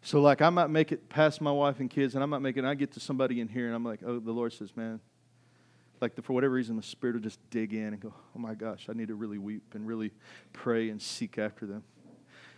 So, 0.00 0.20
like, 0.20 0.40
I 0.40 0.50
might 0.50 0.70
make 0.70 0.92
it 0.92 1.08
past 1.08 1.40
my 1.40 1.50
wife 1.50 1.80
and 1.80 1.90
kids, 1.90 2.14
and 2.14 2.22
I 2.22 2.26
might 2.26 2.38
make 2.38 2.56
it, 2.56 2.64
I 2.64 2.76
get 2.76 2.92
to 2.92 3.00
somebody 3.00 3.40
in 3.40 3.48
here, 3.48 3.66
and 3.66 3.74
I'm 3.74 3.84
like, 3.84 3.98
oh, 4.06 4.20
the 4.20 4.30
Lord 4.30 4.52
says, 4.52 4.76
man, 4.76 5.00
like 6.00 6.14
the, 6.14 6.22
for 6.22 6.32
whatever 6.32 6.54
reason, 6.54 6.76
the 6.76 6.82
Spirit 6.82 7.14
will 7.14 7.22
just 7.22 7.38
dig 7.50 7.74
in 7.74 7.88
and 7.88 8.00
go, 8.00 8.12
oh 8.34 8.38
my 8.38 8.54
gosh, 8.54 8.86
I 8.88 8.92
need 8.92 9.08
to 9.08 9.14
really 9.14 9.38
weep 9.38 9.74
and 9.74 9.86
really 9.86 10.12
pray 10.52 10.90
and 10.90 11.00
seek 11.00 11.38
after 11.38 11.66
them 11.66 11.82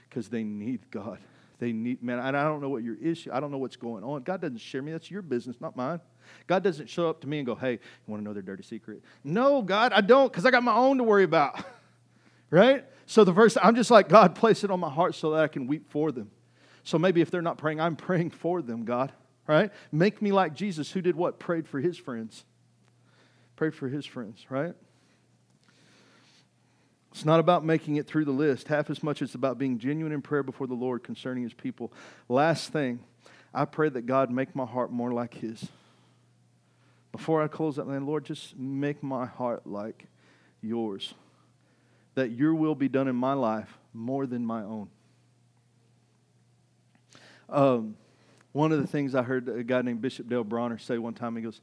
because 0.08 0.28
they 0.28 0.44
need 0.44 0.80
God. 0.90 1.18
They 1.58 1.72
need, 1.72 2.02
man, 2.02 2.18
I 2.18 2.32
don't 2.32 2.60
know 2.60 2.68
what 2.68 2.82
your 2.82 2.96
issue, 2.96 3.30
I 3.32 3.40
don't 3.40 3.50
know 3.50 3.58
what's 3.58 3.76
going 3.76 4.02
on. 4.02 4.22
God 4.22 4.40
doesn't 4.40 4.58
share 4.58 4.82
me. 4.82 4.92
That's 4.92 5.10
your 5.10 5.22
business, 5.22 5.60
not 5.60 5.76
mine. 5.76 6.00
God 6.46 6.62
doesn't 6.62 6.88
show 6.88 7.08
up 7.08 7.20
to 7.20 7.28
me 7.28 7.38
and 7.38 7.46
go, 7.46 7.54
hey, 7.54 7.72
you 7.72 7.78
want 8.06 8.20
to 8.20 8.24
know 8.24 8.32
their 8.32 8.42
dirty 8.42 8.62
secret? 8.62 9.02
No, 9.22 9.62
God, 9.62 9.92
I 9.92 10.00
don't 10.00 10.30
because 10.30 10.44
I 10.44 10.50
got 10.50 10.62
my 10.62 10.74
own 10.74 10.98
to 10.98 11.04
worry 11.04 11.24
about. 11.24 11.64
right? 12.50 12.84
So 13.06 13.24
the 13.24 13.32
verse, 13.32 13.56
I'm 13.62 13.74
just 13.74 13.90
like, 13.90 14.08
God, 14.08 14.34
place 14.34 14.64
it 14.64 14.70
on 14.70 14.80
my 14.80 14.90
heart 14.90 15.14
so 15.14 15.30
that 15.32 15.40
I 15.40 15.48
can 15.48 15.66
weep 15.66 15.90
for 15.90 16.12
them. 16.12 16.30
So 16.84 16.98
maybe 16.98 17.20
if 17.20 17.30
they're 17.30 17.42
not 17.42 17.58
praying, 17.58 17.80
I'm 17.80 17.96
praying 17.96 18.30
for 18.30 18.62
them, 18.62 18.84
God. 18.84 19.12
Right? 19.46 19.70
Make 19.90 20.22
me 20.22 20.32
like 20.32 20.54
Jesus, 20.54 20.90
who 20.90 21.00
did 21.00 21.16
what? 21.16 21.38
Prayed 21.38 21.68
for 21.68 21.80
his 21.80 21.98
friends. 21.98 22.44
Pray 23.62 23.70
for 23.70 23.88
his 23.88 24.04
friends, 24.04 24.44
right? 24.48 24.74
It's 27.12 27.24
not 27.24 27.38
about 27.38 27.64
making 27.64 27.94
it 27.94 28.08
through 28.08 28.24
the 28.24 28.32
list 28.32 28.66
half 28.66 28.90
as 28.90 29.04
much 29.04 29.22
as 29.22 29.28
it's 29.28 29.34
about 29.36 29.56
being 29.56 29.78
genuine 29.78 30.12
in 30.12 30.20
prayer 30.20 30.42
before 30.42 30.66
the 30.66 30.74
Lord 30.74 31.04
concerning 31.04 31.44
his 31.44 31.54
people. 31.54 31.92
Last 32.28 32.72
thing, 32.72 32.98
I 33.54 33.64
pray 33.66 33.88
that 33.88 34.04
God 34.04 34.32
make 34.32 34.56
my 34.56 34.66
heart 34.66 34.90
more 34.90 35.12
like 35.12 35.34
his. 35.34 35.68
Before 37.12 37.40
I 37.40 37.46
close 37.46 37.76
that, 37.76 37.86
man, 37.86 38.04
Lord, 38.04 38.24
just 38.24 38.58
make 38.58 39.00
my 39.00 39.26
heart 39.26 39.64
like 39.64 40.06
yours. 40.60 41.14
That 42.16 42.32
your 42.32 42.56
will 42.56 42.74
be 42.74 42.88
done 42.88 43.06
in 43.06 43.14
my 43.14 43.34
life 43.34 43.78
more 43.94 44.26
than 44.26 44.44
my 44.44 44.62
own. 44.62 44.88
Um, 47.48 47.94
one 48.50 48.72
of 48.72 48.80
the 48.80 48.88
things 48.88 49.14
I 49.14 49.22
heard 49.22 49.48
a 49.48 49.62
guy 49.62 49.82
named 49.82 50.02
Bishop 50.02 50.28
Dale 50.28 50.42
Bronner 50.42 50.78
say 50.78 50.98
one 50.98 51.14
time, 51.14 51.36
he 51.36 51.42
goes, 51.42 51.60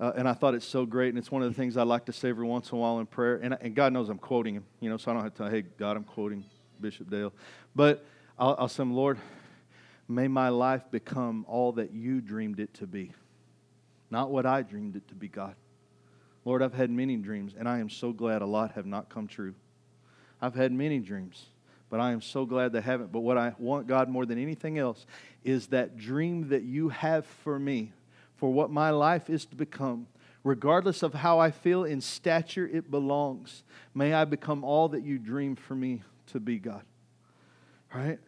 uh, 0.00 0.12
and 0.16 0.28
I 0.28 0.32
thought 0.32 0.54
it's 0.54 0.66
so 0.66 0.84
great, 0.86 1.10
and 1.10 1.18
it's 1.18 1.30
one 1.30 1.42
of 1.42 1.48
the 1.48 1.54
things 1.54 1.76
I 1.76 1.84
like 1.84 2.06
to 2.06 2.12
say 2.12 2.28
every 2.28 2.46
once 2.46 2.70
in 2.70 2.78
a 2.78 2.80
while 2.80 2.98
in 2.98 3.06
prayer. 3.06 3.36
And, 3.36 3.56
and 3.60 3.74
God 3.74 3.92
knows 3.92 4.08
I'm 4.08 4.18
quoting 4.18 4.54
him, 4.54 4.64
you 4.80 4.90
know, 4.90 4.96
so 4.96 5.10
I 5.10 5.14
don't 5.14 5.22
have 5.22 5.34
to 5.34 5.50
hey, 5.50 5.62
God, 5.62 5.96
I'm 5.96 6.04
quoting 6.04 6.44
Bishop 6.80 7.08
Dale. 7.08 7.32
But 7.74 8.04
I'll, 8.38 8.56
I'll 8.58 8.68
say, 8.68 8.82
Lord, 8.82 9.18
may 10.08 10.28
my 10.28 10.48
life 10.48 10.82
become 10.90 11.44
all 11.48 11.72
that 11.72 11.92
you 11.92 12.20
dreamed 12.20 12.58
it 12.58 12.74
to 12.74 12.86
be, 12.86 13.12
not 14.10 14.30
what 14.30 14.46
I 14.46 14.62
dreamed 14.62 14.96
it 14.96 15.06
to 15.08 15.14
be, 15.14 15.28
God. 15.28 15.54
Lord, 16.44 16.62
I've 16.62 16.74
had 16.74 16.90
many 16.90 17.16
dreams, 17.16 17.54
and 17.58 17.68
I 17.68 17.78
am 17.78 17.88
so 17.88 18.12
glad 18.12 18.42
a 18.42 18.46
lot 18.46 18.72
have 18.72 18.86
not 18.86 19.08
come 19.08 19.26
true. 19.26 19.54
I've 20.42 20.54
had 20.54 20.72
many 20.72 20.98
dreams, 20.98 21.46
but 21.88 22.00
I 22.00 22.12
am 22.12 22.20
so 22.20 22.44
glad 22.44 22.72
they 22.72 22.82
haven't. 22.82 23.12
But 23.12 23.20
what 23.20 23.38
I 23.38 23.54
want, 23.58 23.86
God, 23.86 24.08
more 24.08 24.26
than 24.26 24.38
anything 24.38 24.78
else, 24.78 25.06
is 25.42 25.68
that 25.68 25.96
dream 25.96 26.48
that 26.48 26.62
you 26.64 26.90
have 26.90 27.24
for 27.24 27.58
me 27.58 27.92
for 28.36 28.52
what 28.52 28.70
my 28.70 28.90
life 28.90 29.30
is 29.30 29.44
to 29.46 29.56
become. 29.56 30.06
Regardless 30.42 31.02
of 31.02 31.14
how 31.14 31.38
I 31.38 31.50
feel 31.50 31.84
in 31.84 32.00
stature, 32.00 32.68
it 32.68 32.90
belongs. 32.90 33.62
May 33.94 34.12
I 34.12 34.24
become 34.26 34.62
all 34.62 34.88
that 34.90 35.02
you 35.02 35.18
dream 35.18 35.56
for 35.56 35.74
me 35.74 36.02
to 36.26 36.40
be, 36.40 36.58
God. 36.58 36.82
Right? 37.94 38.18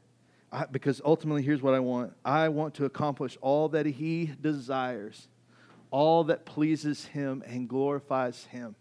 I, 0.50 0.64
because 0.64 1.02
ultimately, 1.04 1.42
here's 1.42 1.60
what 1.60 1.74
I 1.74 1.80
want 1.80 2.14
I 2.24 2.48
want 2.48 2.74
to 2.74 2.84
accomplish 2.84 3.36
all 3.40 3.68
that 3.70 3.84
He 3.84 4.32
desires, 4.40 5.28
all 5.90 6.24
that 6.24 6.46
pleases 6.46 7.04
Him 7.04 7.42
and 7.46 7.68
glorifies 7.68 8.46
Him. 8.46 8.76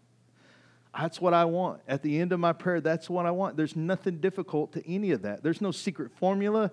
That's 0.98 1.20
what 1.20 1.34
I 1.34 1.44
want. 1.44 1.82
At 1.86 2.02
the 2.02 2.18
end 2.18 2.32
of 2.32 2.40
my 2.40 2.54
prayer, 2.54 2.80
that's 2.80 3.10
what 3.10 3.26
I 3.26 3.30
want. 3.30 3.56
There's 3.56 3.76
nothing 3.76 4.18
difficult 4.18 4.72
to 4.72 4.90
any 4.90 5.10
of 5.10 5.22
that. 5.22 5.42
There's 5.42 5.60
no 5.60 5.70
secret 5.70 6.12
formula. 6.12 6.70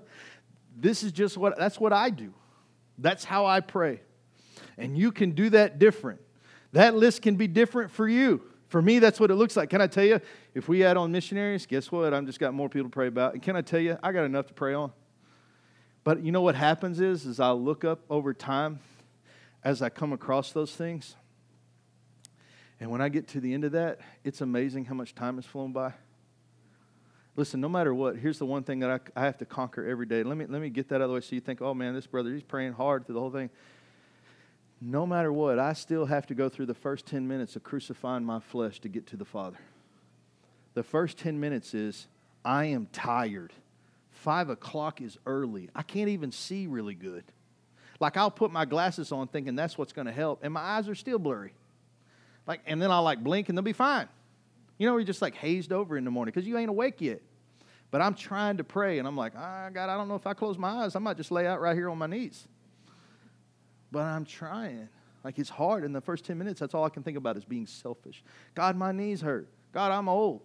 This 0.78 1.04
is 1.04 1.12
just 1.12 1.38
what 1.38 1.58
that's 1.58 1.80
what 1.80 1.92
I 1.92 2.10
do. 2.10 2.34
That's 2.98 3.26
how 3.26 3.46
I 3.46 3.60
pray. 3.60 4.00
And 4.78 4.98
you 4.98 5.12
can 5.12 5.32
do 5.32 5.50
that 5.52 5.80
different. 5.80 6.22
That 6.72 6.96
list 6.96 7.22
can 7.22 7.36
be 7.36 7.48
different 7.48 7.92
for 7.92 8.08
you. 8.08 8.42
For 8.68 8.82
me, 8.82 8.98
that's 8.98 9.20
what 9.20 9.30
it 9.30 9.36
looks 9.36 9.56
like. 9.56 9.70
Can 9.70 9.82
I 9.82 9.88
tell 9.88 10.04
you, 10.04 10.20
if 10.56 10.68
we 10.68 10.84
add 10.84 10.98
on 10.98 11.12
missionaries, 11.12 11.68
guess 11.68 11.92
what? 11.92 12.12
I've 12.12 12.26
just 12.26 12.40
got 12.40 12.56
more 12.56 12.70
people 12.70 12.90
to 12.90 12.94
pray 12.94 13.08
about. 13.08 13.34
And 13.34 13.44
can 13.44 13.56
I 13.56 13.62
tell 13.62 13.80
you, 13.80 14.00
I 14.02 14.12
got 14.12 14.24
enough 14.24 14.48
to 14.48 14.54
pray 14.54 14.74
on. 14.74 14.92
But 16.04 16.24
you 16.24 16.32
know 16.32 16.42
what 16.42 16.56
happens 16.56 17.00
is, 17.00 17.26
is 17.26 17.40
I'll 17.40 17.62
look 17.62 17.86
up 17.86 18.00
over 18.10 18.34
time 18.34 18.80
as 19.64 19.84
I 19.84 19.90
come 19.90 20.12
across 20.12 20.52
those 20.52 20.76
things. 20.76 21.16
And 22.80 22.90
when 22.90 23.00
I 23.00 23.10
get 23.10 23.28
to 23.30 23.40
the 23.40 23.54
end 23.54 23.64
of 23.64 23.74
that, 23.74 24.00
it's 24.24 24.42
amazing 24.42 24.86
how 24.86 24.96
much 24.96 25.14
time 25.14 25.36
has 25.36 25.46
flown 25.46 25.72
by. 25.72 25.94
Listen, 27.36 27.62
no 27.62 27.70
matter 27.70 27.94
what, 27.94 28.18
here's 28.18 28.40
the 28.40 28.46
one 28.46 28.64
thing 28.64 28.80
that 28.80 28.90
I, 29.16 29.22
I 29.22 29.26
have 29.26 29.38
to 29.38 29.46
conquer 29.46 29.88
every 29.88 30.06
day. 30.08 30.24
Let 30.24 30.36
me, 30.36 30.46
let 30.48 30.62
me 30.62 30.70
get 30.70 30.90
that 30.90 30.96
out 30.96 31.02
of 31.02 31.10
the 31.10 31.14
way 31.16 31.22
so 31.22 31.36
you 31.36 31.42
think, 31.42 31.62
oh 31.62 31.74
man, 31.74 31.94
this 31.94 32.08
brother, 32.08 32.32
he's 32.32 32.44
praying 32.44 32.74
hard 32.74 33.06
through 33.06 33.16
the 33.16 33.22
whole 33.22 33.32
thing 33.32 33.52
no 34.86 35.08
matter 35.08 35.32
what, 35.32 35.60
I 35.60 35.74
still 35.74 36.06
have 36.06 36.28
to 36.28 36.36
go 36.36 36.50
through 36.50 36.66
the 36.66 36.74
first 36.74 37.06
10 37.06 37.26
minutes 37.26 37.56
of 37.56 37.64
crucifying 37.64 38.26
my 38.26 38.40
flesh 38.40 38.80
to 38.82 38.90
get 38.90 39.08
to 39.08 39.18
the 39.18 39.24
Father. 39.24 39.58
The 40.74 40.84
first 40.84 41.18
10 41.20 41.40
minutes 41.40 41.74
is, 41.74 42.08
I 42.44 42.66
am 42.66 42.88
tired. 42.92 43.54
Five 44.12 44.50
o'clock 44.50 45.00
is 45.00 45.18
early. 45.26 45.70
I 45.74 45.84
can't 45.84 46.10
even 46.10 46.34
see 46.34 46.68
really 46.68 46.96
good. 46.96 47.24
Like 48.02 48.18
I'll 48.18 48.32
put 48.32 48.52
my 48.52 48.66
glasses 48.66 49.14
on 49.14 49.28
thinking 49.28 49.56
that's 49.56 49.78
what's 49.78 49.94
going 49.94 50.08
to 50.08 50.12
help, 50.12 50.44
and 50.44 50.54
my 50.54 50.60
eyes 50.60 50.90
are 50.90 50.96
still 50.96 51.20
blurry. 51.20 51.54
Like, 52.46 52.60
and 52.66 52.82
then 52.82 52.92
I'll 52.92 53.04
like 53.04 53.24
blink 53.24 53.48
and 53.48 53.58
they'll 53.58 53.64
be 53.64 53.72
fine. 53.72 54.10
You 54.78 54.88
know, 54.88 54.98
you're 54.98 55.06
just 55.06 55.22
like 55.22 55.36
hazed 55.36 55.72
over 55.72 55.98
in 55.98 56.04
the 56.04 56.12
morning 56.12 56.34
because 56.34 56.46
you 56.46 56.58
ain't 56.58 56.70
awake 56.70 57.00
yet. 57.00 57.22
But 57.90 58.02
I'm 58.02 58.16
trying 58.16 58.58
to 58.58 58.64
pray, 58.64 58.98
and 58.98 59.08
I'm 59.08 59.16
like, 59.16 59.34
ah, 59.38 59.70
God, 59.72 59.90
I 59.90 59.96
don't 59.96 60.10
know 60.10 60.16
if 60.16 60.28
I 60.28 60.34
close 60.34 60.58
my 60.58 60.84
eyes, 60.84 60.96
I 60.96 61.00
might 61.00 61.16
just 61.16 61.32
lay 61.32 61.48
out 61.48 61.62
right 61.62 61.76
here 61.76 61.90
on 61.90 61.98
my 61.98 62.08
knees 62.08 62.48
but 63.94 64.02
I'm 64.02 64.26
trying. 64.26 64.90
Like 65.24 65.40
it's 65.40 65.50
hard. 65.50 65.86
In 65.86 65.94
the 65.94 66.02
first 66.02 66.26
10 66.26 66.38
minutes, 66.38 66.60
that's 66.60 66.74
all 66.74 66.84
I 66.84 66.90
can 66.90 67.04
think 67.04 67.16
about 67.16 67.38
is 67.38 67.46
being 67.46 67.68
selfish. 67.68 68.24
God, 68.56 68.76
my 68.76 68.92
knees 68.92 69.22
hurt. 69.22 69.48
God, 69.72 69.92
I'm 69.92 70.10
old. 70.10 70.42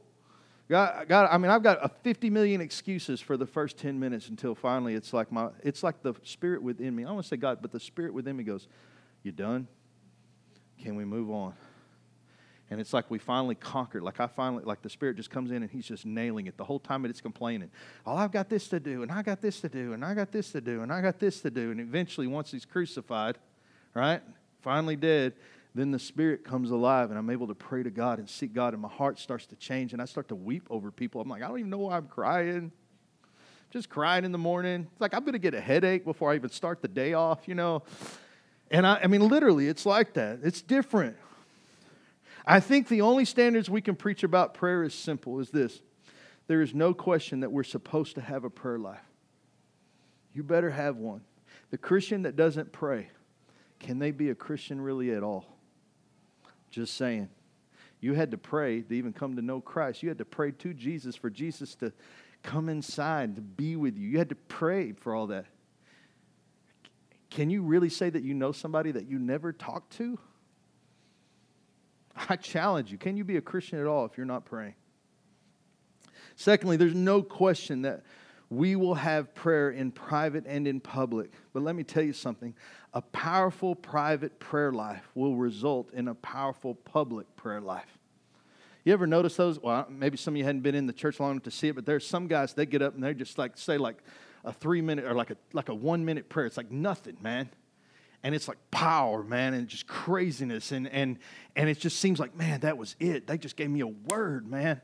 God, 0.68 1.08
God, 1.08 1.28
I 1.32 1.38
mean, 1.38 1.50
I've 1.50 1.62
got 1.62 1.78
a 1.82 1.88
50 1.88 2.28
million 2.28 2.60
excuses 2.60 3.20
for 3.22 3.38
the 3.38 3.46
first 3.46 3.78
10 3.78 3.98
minutes 3.98 4.28
until 4.28 4.54
finally 4.54 4.94
it's 4.94 5.14
like 5.14 5.32
my, 5.32 5.48
it's 5.64 5.82
like 5.82 6.02
the 6.02 6.14
spirit 6.22 6.62
within 6.62 6.94
me. 6.94 7.04
I 7.04 7.06
don't 7.06 7.16
want 7.16 7.24
to 7.24 7.28
say 7.28 7.36
God, 7.38 7.58
but 7.62 7.72
the 7.72 7.80
spirit 7.80 8.12
within 8.12 8.36
me 8.36 8.44
goes, 8.44 8.68
You 9.22 9.32
done? 9.32 9.66
Can 10.80 10.94
we 10.94 11.06
move 11.06 11.30
on? 11.30 11.54
And 12.70 12.80
it's 12.80 12.92
like 12.92 13.10
we 13.10 13.18
finally 13.18 13.54
conquered. 13.54 14.02
Like 14.02 14.20
I 14.20 14.26
finally, 14.26 14.64
like 14.64 14.82
the 14.82 14.90
Spirit 14.90 15.16
just 15.16 15.30
comes 15.30 15.50
in 15.50 15.62
and 15.62 15.70
He's 15.70 15.86
just 15.86 16.04
nailing 16.04 16.46
it. 16.46 16.56
The 16.56 16.64
whole 16.64 16.78
time 16.78 17.04
it's 17.06 17.20
complaining. 17.20 17.70
Oh, 18.06 18.14
I've 18.14 18.32
got 18.32 18.48
this 18.48 18.68
to 18.68 18.80
do, 18.80 19.02
and 19.02 19.10
I 19.10 19.22
got 19.22 19.40
this 19.40 19.60
to 19.62 19.68
do, 19.68 19.94
and 19.94 20.04
I 20.04 20.14
got 20.14 20.32
this 20.32 20.52
to 20.52 20.60
do, 20.60 20.82
and 20.82 20.92
I 20.92 21.00
got 21.00 21.18
this 21.18 21.40
to 21.40 21.50
do. 21.50 21.70
And 21.70 21.80
eventually, 21.80 22.26
once 22.26 22.50
He's 22.50 22.66
crucified, 22.66 23.38
right, 23.94 24.22
finally 24.60 24.96
dead, 24.96 25.32
then 25.74 25.90
the 25.90 25.98
Spirit 25.98 26.44
comes 26.44 26.70
alive, 26.70 27.10
and 27.10 27.18
I'm 27.18 27.30
able 27.30 27.46
to 27.46 27.54
pray 27.54 27.82
to 27.82 27.90
God 27.90 28.18
and 28.18 28.28
seek 28.28 28.52
God, 28.52 28.74
and 28.74 28.82
my 28.82 28.88
heart 28.88 29.18
starts 29.18 29.46
to 29.46 29.56
change, 29.56 29.94
and 29.94 30.02
I 30.02 30.04
start 30.04 30.28
to 30.28 30.34
weep 30.34 30.66
over 30.68 30.90
people. 30.90 31.20
I'm 31.20 31.28
like, 31.28 31.42
I 31.42 31.48
don't 31.48 31.58
even 31.58 31.70
know 31.70 31.78
why 31.78 31.96
I'm 31.96 32.06
crying. 32.06 32.72
Just 33.70 33.88
crying 33.88 34.24
in 34.24 34.32
the 34.32 34.38
morning. 34.38 34.88
It's 34.90 35.00
like 35.00 35.14
I'm 35.14 35.20
going 35.20 35.34
to 35.34 35.38
get 35.38 35.54
a 35.54 35.60
headache 35.60 36.04
before 36.04 36.32
I 36.32 36.36
even 36.36 36.50
start 36.50 36.80
the 36.80 36.88
day 36.88 37.12
off, 37.12 37.46
you 37.46 37.54
know. 37.54 37.82
And 38.70 38.86
I, 38.86 39.00
I 39.04 39.06
mean, 39.06 39.28
literally, 39.28 39.68
it's 39.68 39.86
like 39.86 40.14
that. 40.14 40.40
It's 40.42 40.62
different. 40.62 41.16
I 42.46 42.60
think 42.60 42.88
the 42.88 43.02
only 43.02 43.24
standards 43.24 43.68
we 43.68 43.80
can 43.80 43.96
preach 43.96 44.22
about 44.22 44.54
prayer 44.54 44.82
is 44.82 44.94
simple 44.94 45.40
is 45.40 45.50
this. 45.50 45.80
There 46.46 46.62
is 46.62 46.74
no 46.74 46.94
question 46.94 47.40
that 47.40 47.52
we're 47.52 47.62
supposed 47.62 48.14
to 48.14 48.20
have 48.20 48.44
a 48.44 48.50
prayer 48.50 48.78
life. 48.78 49.00
You 50.32 50.42
better 50.42 50.70
have 50.70 50.96
one. 50.96 51.22
The 51.70 51.78
Christian 51.78 52.22
that 52.22 52.36
doesn't 52.36 52.72
pray, 52.72 53.08
can 53.78 53.98
they 53.98 54.10
be 54.10 54.30
a 54.30 54.34
Christian 54.34 54.80
really 54.80 55.12
at 55.12 55.22
all? 55.22 55.44
Just 56.70 56.94
saying. 56.96 57.28
You 58.00 58.14
had 58.14 58.30
to 58.30 58.38
pray 58.38 58.82
to 58.82 58.94
even 58.94 59.12
come 59.12 59.36
to 59.36 59.42
know 59.42 59.60
Christ. 59.60 60.02
You 60.02 60.08
had 60.08 60.18
to 60.18 60.24
pray 60.24 60.52
to 60.52 60.72
Jesus 60.72 61.16
for 61.16 61.30
Jesus 61.30 61.74
to 61.76 61.92
come 62.42 62.68
inside, 62.68 63.34
to 63.36 63.42
be 63.42 63.76
with 63.76 63.96
you. 63.96 64.08
You 64.08 64.18
had 64.18 64.28
to 64.28 64.36
pray 64.36 64.92
for 64.92 65.14
all 65.14 65.26
that. 65.28 65.46
Can 67.30 67.50
you 67.50 67.62
really 67.62 67.88
say 67.88 68.08
that 68.08 68.22
you 68.22 68.34
know 68.34 68.52
somebody 68.52 68.92
that 68.92 69.06
you 69.06 69.18
never 69.18 69.52
talked 69.52 69.96
to? 69.98 70.18
I 72.28 72.36
challenge 72.36 72.90
you. 72.90 72.98
Can 72.98 73.16
you 73.16 73.24
be 73.24 73.36
a 73.36 73.40
Christian 73.40 73.78
at 73.78 73.86
all 73.86 74.04
if 74.04 74.16
you're 74.16 74.26
not 74.26 74.44
praying? 74.44 74.74
Secondly, 76.36 76.76
there's 76.76 76.94
no 76.94 77.22
question 77.22 77.82
that 77.82 78.02
we 78.50 78.76
will 78.76 78.94
have 78.94 79.34
prayer 79.34 79.70
in 79.70 79.90
private 79.90 80.44
and 80.46 80.66
in 80.66 80.80
public. 80.80 81.32
But 81.52 81.62
let 81.62 81.74
me 81.74 81.84
tell 81.84 82.02
you 82.02 82.12
something 82.12 82.54
a 82.94 83.02
powerful 83.02 83.74
private 83.74 84.40
prayer 84.40 84.72
life 84.72 85.08
will 85.14 85.36
result 85.36 85.92
in 85.92 86.08
a 86.08 86.14
powerful 86.14 86.74
public 86.74 87.26
prayer 87.36 87.60
life. 87.60 87.98
You 88.84 88.94
ever 88.94 89.06
notice 89.06 89.36
those? 89.36 89.60
Well, 89.60 89.86
maybe 89.90 90.16
some 90.16 90.34
of 90.34 90.38
you 90.38 90.44
hadn't 90.44 90.62
been 90.62 90.74
in 90.74 90.86
the 90.86 90.92
church 90.94 91.20
long 91.20 91.32
enough 91.32 91.42
to 91.42 91.50
see 91.50 91.68
it, 91.68 91.74
but 91.74 91.84
there's 91.84 92.06
some 92.06 92.26
guys, 92.26 92.54
they 92.54 92.64
get 92.64 92.80
up 92.80 92.94
and 92.94 93.04
they 93.04 93.12
just 93.12 93.36
like 93.36 93.58
say 93.58 93.76
like 93.76 93.98
a 94.44 94.52
three 94.52 94.80
minute 94.80 95.04
or 95.04 95.14
like 95.14 95.30
a, 95.30 95.36
like 95.52 95.68
a 95.68 95.74
one 95.74 96.04
minute 96.04 96.28
prayer. 96.30 96.46
It's 96.46 96.56
like 96.56 96.70
nothing, 96.70 97.18
man. 97.20 97.50
And 98.22 98.34
it's 98.34 98.48
like 98.48 98.58
power, 98.70 99.22
man, 99.22 99.54
and 99.54 99.68
just 99.68 99.86
craziness. 99.86 100.72
And, 100.72 100.88
and, 100.88 101.18
and 101.54 101.68
it 101.68 101.78
just 101.78 102.00
seems 102.00 102.18
like, 102.18 102.36
man, 102.36 102.60
that 102.60 102.76
was 102.76 102.96
it. 102.98 103.26
They 103.26 103.38
just 103.38 103.56
gave 103.56 103.70
me 103.70 103.80
a 103.80 103.86
word, 103.86 104.50
man. 104.50 104.80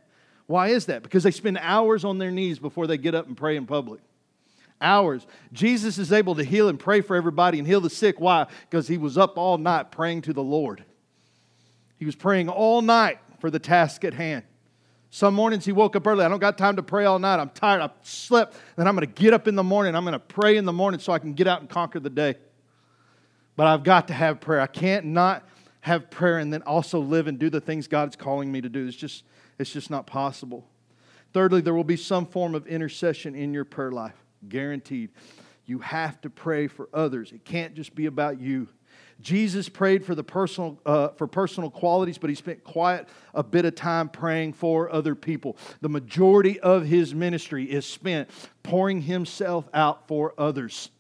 Why 0.46 0.68
is 0.68 0.86
that? 0.86 1.02
Because 1.02 1.22
they 1.22 1.30
spend 1.30 1.58
hours 1.58 2.04
on 2.04 2.18
their 2.18 2.30
knees 2.30 2.58
before 2.58 2.86
they 2.86 2.98
get 2.98 3.14
up 3.14 3.26
and 3.26 3.36
pray 3.36 3.56
in 3.56 3.66
public. 3.66 4.00
Hours. 4.80 5.26
Jesus 5.52 5.98
is 5.98 6.12
able 6.12 6.34
to 6.34 6.44
heal 6.44 6.68
and 6.68 6.78
pray 6.78 7.00
for 7.00 7.16
everybody 7.16 7.58
and 7.58 7.66
heal 7.66 7.80
the 7.80 7.90
sick. 7.90 8.20
Why? 8.20 8.46
Because 8.68 8.86
he 8.86 8.98
was 8.98 9.16
up 9.16 9.38
all 9.38 9.56
night 9.56 9.90
praying 9.90 10.22
to 10.22 10.32
the 10.32 10.42
Lord. 10.42 10.84
He 11.96 12.04
was 12.04 12.14
praying 12.14 12.48
all 12.48 12.82
night 12.82 13.18
for 13.40 13.50
the 13.50 13.58
task 13.58 14.04
at 14.04 14.14
hand. 14.14 14.44
Some 15.10 15.34
mornings 15.34 15.64
he 15.64 15.72
woke 15.72 15.94
up 15.96 16.06
early. 16.06 16.24
I 16.24 16.28
don't 16.28 16.40
got 16.40 16.58
time 16.58 16.76
to 16.76 16.82
pray 16.82 17.04
all 17.04 17.20
night. 17.20 17.38
I'm 17.38 17.50
tired. 17.50 17.80
I've 17.80 17.92
slept. 18.02 18.56
Then 18.76 18.88
I'm 18.88 18.96
going 18.96 19.06
to 19.06 19.22
get 19.22 19.32
up 19.32 19.46
in 19.46 19.54
the 19.54 19.62
morning. 19.62 19.94
I'm 19.94 20.02
going 20.04 20.12
to 20.12 20.18
pray 20.18 20.56
in 20.56 20.64
the 20.64 20.72
morning 20.72 20.98
so 20.98 21.12
I 21.12 21.20
can 21.20 21.34
get 21.34 21.46
out 21.46 21.60
and 21.60 21.70
conquer 21.70 22.00
the 22.00 22.10
day. 22.10 22.34
But 23.56 23.66
I've 23.66 23.84
got 23.84 24.08
to 24.08 24.14
have 24.14 24.40
prayer. 24.40 24.60
I 24.60 24.66
can't 24.66 25.06
not 25.06 25.46
have 25.80 26.10
prayer 26.10 26.38
and 26.38 26.52
then 26.52 26.62
also 26.62 26.98
live 26.98 27.26
and 27.26 27.38
do 27.38 27.50
the 27.50 27.60
things 27.60 27.88
God's 27.88 28.16
calling 28.16 28.50
me 28.50 28.60
to 28.60 28.68
do. 28.68 28.86
It's 28.86 28.96
just 28.96 29.24
it's 29.58 29.72
just 29.72 29.90
not 29.90 30.06
possible. 30.06 30.66
Thirdly, 31.32 31.60
there 31.60 31.74
will 31.74 31.84
be 31.84 31.96
some 31.96 32.26
form 32.26 32.54
of 32.54 32.66
intercession 32.66 33.34
in 33.34 33.52
your 33.52 33.64
prayer 33.64 33.92
life, 33.92 34.14
guaranteed. 34.48 35.10
You 35.66 35.78
have 35.80 36.20
to 36.22 36.30
pray 36.30 36.66
for 36.68 36.88
others. 36.92 37.32
It 37.32 37.44
can't 37.44 37.74
just 37.74 37.94
be 37.94 38.06
about 38.06 38.40
you. 38.40 38.68
Jesus 39.20 39.68
prayed 39.68 40.04
for 40.04 40.14
the 40.14 40.24
personal 40.24 40.80
uh, 40.84 41.08
for 41.08 41.26
personal 41.26 41.70
qualities, 41.70 42.18
but 42.18 42.30
he 42.30 42.36
spent 42.36 42.64
quite 42.64 43.08
a 43.32 43.42
bit 43.42 43.64
of 43.64 43.74
time 43.74 44.08
praying 44.08 44.54
for 44.54 44.92
other 44.92 45.14
people. 45.14 45.56
The 45.80 45.88
majority 45.88 46.58
of 46.60 46.84
his 46.84 47.14
ministry 47.14 47.64
is 47.64 47.86
spent 47.86 48.28
pouring 48.62 49.02
himself 49.02 49.68
out 49.72 50.08
for 50.08 50.34
others. 50.38 50.90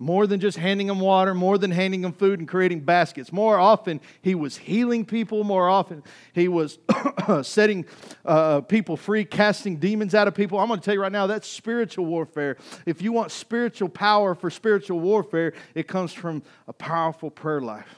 More 0.00 0.28
than 0.28 0.38
just 0.38 0.56
handing 0.56 0.86
them 0.86 1.00
water, 1.00 1.34
more 1.34 1.58
than 1.58 1.72
handing 1.72 2.02
them 2.02 2.12
food 2.12 2.38
and 2.38 2.48
creating 2.48 2.80
baskets. 2.80 3.32
More 3.32 3.58
often, 3.58 4.00
he 4.22 4.36
was 4.36 4.56
healing 4.56 5.04
people. 5.04 5.42
More 5.42 5.68
often, 5.68 6.04
he 6.32 6.46
was 6.46 6.78
setting 7.42 7.84
uh, 8.24 8.60
people 8.60 8.96
free, 8.96 9.24
casting 9.24 9.78
demons 9.78 10.14
out 10.14 10.28
of 10.28 10.36
people. 10.36 10.60
I'm 10.60 10.68
going 10.68 10.78
to 10.78 10.84
tell 10.84 10.94
you 10.94 11.02
right 11.02 11.10
now, 11.10 11.26
that's 11.26 11.48
spiritual 11.48 12.06
warfare. 12.06 12.58
If 12.86 13.02
you 13.02 13.10
want 13.10 13.32
spiritual 13.32 13.88
power 13.88 14.36
for 14.36 14.50
spiritual 14.50 15.00
warfare, 15.00 15.52
it 15.74 15.88
comes 15.88 16.12
from 16.12 16.44
a 16.68 16.72
powerful 16.72 17.30
prayer 17.30 17.60
life. 17.60 17.96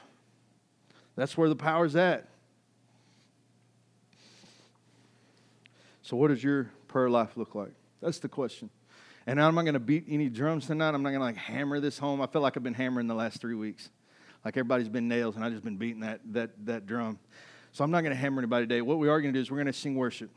That's 1.15 1.37
where 1.37 1.49
the 1.49 1.55
power's 1.55 1.95
at. 1.95 2.27
So, 6.01 6.17
what 6.17 6.29
does 6.29 6.43
your 6.43 6.71
prayer 6.87 7.11
life 7.11 7.37
look 7.37 7.53
like? 7.53 7.73
That's 8.01 8.17
the 8.17 8.27
question. 8.27 8.71
And 9.27 9.41
I'm 9.41 9.53
not 9.53 9.63
going 9.63 9.75
to 9.75 9.79
beat 9.79 10.05
any 10.09 10.29
drums 10.29 10.67
tonight. 10.67 10.95
I'm 10.95 11.03
not 11.03 11.09
going 11.09 11.19
to 11.19 11.25
like 11.25 11.37
hammer 11.37 11.79
this 11.79 11.97
home. 11.97 12.21
I 12.21 12.27
feel 12.27 12.41
like 12.41 12.57
I've 12.57 12.63
been 12.63 12.73
hammering 12.73 13.07
the 13.07 13.13
last 13.15 13.39
three 13.39 13.55
weeks. 13.55 13.89
Like 14.43 14.57
everybody's 14.57 14.89
been 14.89 15.07
nails, 15.07 15.35
and 15.35 15.45
I've 15.45 15.51
just 15.51 15.63
been 15.63 15.77
beating 15.77 16.01
that, 16.01 16.21
that, 16.33 16.49
that 16.65 16.87
drum. 16.87 17.19
So 17.71 17.83
I'm 17.83 17.91
not 17.91 18.01
going 18.01 18.11
to 18.11 18.19
hammer 18.19 18.39
anybody 18.41 18.65
today. 18.65 18.81
What 18.81 18.97
we 18.97 19.07
are 19.07 19.21
going 19.21 19.33
to 19.33 19.37
do 19.37 19.41
is 19.41 19.51
we're 19.51 19.57
going 19.57 19.67
to 19.67 19.73
sing 19.73 19.95
worship. 19.95 20.31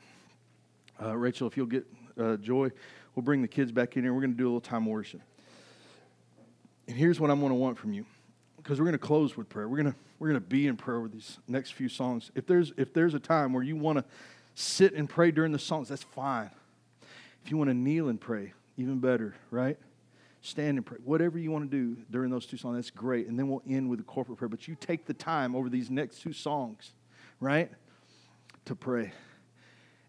Uh, 1.02 1.16
Rachel, 1.16 1.48
if 1.48 1.56
you'll 1.56 1.66
get 1.66 1.86
uh, 2.20 2.36
Joy, 2.36 2.70
we'll 3.14 3.22
bring 3.22 3.40
the 3.40 3.48
kids 3.48 3.72
back 3.72 3.96
in 3.96 4.02
here. 4.02 4.12
We're 4.12 4.20
going 4.20 4.32
to 4.32 4.38
do 4.38 4.44
a 4.44 4.50
little 4.50 4.60
time 4.60 4.82
of 4.82 4.92
worship. 4.92 5.22
And 6.86 6.96
here's 6.96 7.18
what 7.18 7.30
I'm 7.30 7.40
going 7.40 7.50
to 7.50 7.56
want 7.56 7.78
from 7.78 7.94
you, 7.94 8.04
because 8.58 8.78
we're 8.78 8.84
going 8.84 8.92
to 8.92 8.98
close 8.98 9.36
with 9.36 9.48
prayer. 9.48 9.68
We're 9.68 9.82
going 9.82 9.92
to 9.92 9.98
we're 10.18 10.28
going 10.28 10.40
to 10.40 10.46
be 10.46 10.66
in 10.66 10.76
prayer 10.76 11.00
with 11.00 11.12
these 11.12 11.38
next 11.48 11.72
few 11.72 11.88
songs. 11.88 12.30
If 12.34 12.46
there's 12.46 12.72
if 12.76 12.92
there's 12.92 13.14
a 13.14 13.18
time 13.18 13.54
where 13.54 13.62
you 13.62 13.74
want 13.74 13.98
to 13.98 14.04
sit 14.54 14.92
and 14.92 15.08
pray 15.08 15.30
during 15.30 15.52
the 15.52 15.58
songs, 15.58 15.88
that's 15.88 16.02
fine. 16.02 16.50
If 17.44 17.50
you 17.50 17.56
want 17.56 17.70
to 17.70 17.74
kneel 17.74 18.08
and 18.08 18.20
pray, 18.20 18.52
even 18.76 18.98
better, 18.98 19.34
right? 19.50 19.78
Stand 20.40 20.76
and 20.76 20.84
pray. 20.84 20.98
Whatever 21.04 21.38
you 21.38 21.50
want 21.50 21.70
to 21.70 21.76
do 21.76 21.96
during 22.10 22.30
those 22.30 22.44
two 22.44 22.56
songs, 22.56 22.76
that's 22.76 22.90
great. 22.90 23.28
And 23.28 23.38
then 23.38 23.48
we'll 23.48 23.62
end 23.68 23.88
with 23.88 24.00
a 24.00 24.04
corporate 24.04 24.38
prayer. 24.38 24.48
But 24.48 24.68
you 24.68 24.74
take 24.74 25.06
the 25.06 25.14
time 25.14 25.54
over 25.54 25.70
these 25.70 25.90
next 25.90 26.20
two 26.20 26.32
songs, 26.32 26.92
right, 27.40 27.70
to 28.66 28.74
pray. 28.74 29.12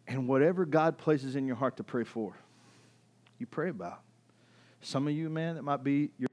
And 0.08 0.28
whatever 0.28 0.66
God 0.66 0.98
places 0.98 1.36
in 1.36 1.48
your 1.48 1.56
heart 1.56 1.78
to 1.78 1.84
pray 1.84 2.04
for, 2.04 2.36
you 3.40 3.46
pray 3.46 3.70
about. 3.70 4.02
Some 4.82 5.08
of 5.08 5.14
you, 5.14 5.30
man, 5.30 5.56
that 5.56 5.64
might 5.64 5.84
be 5.84 6.12
your 6.18 6.30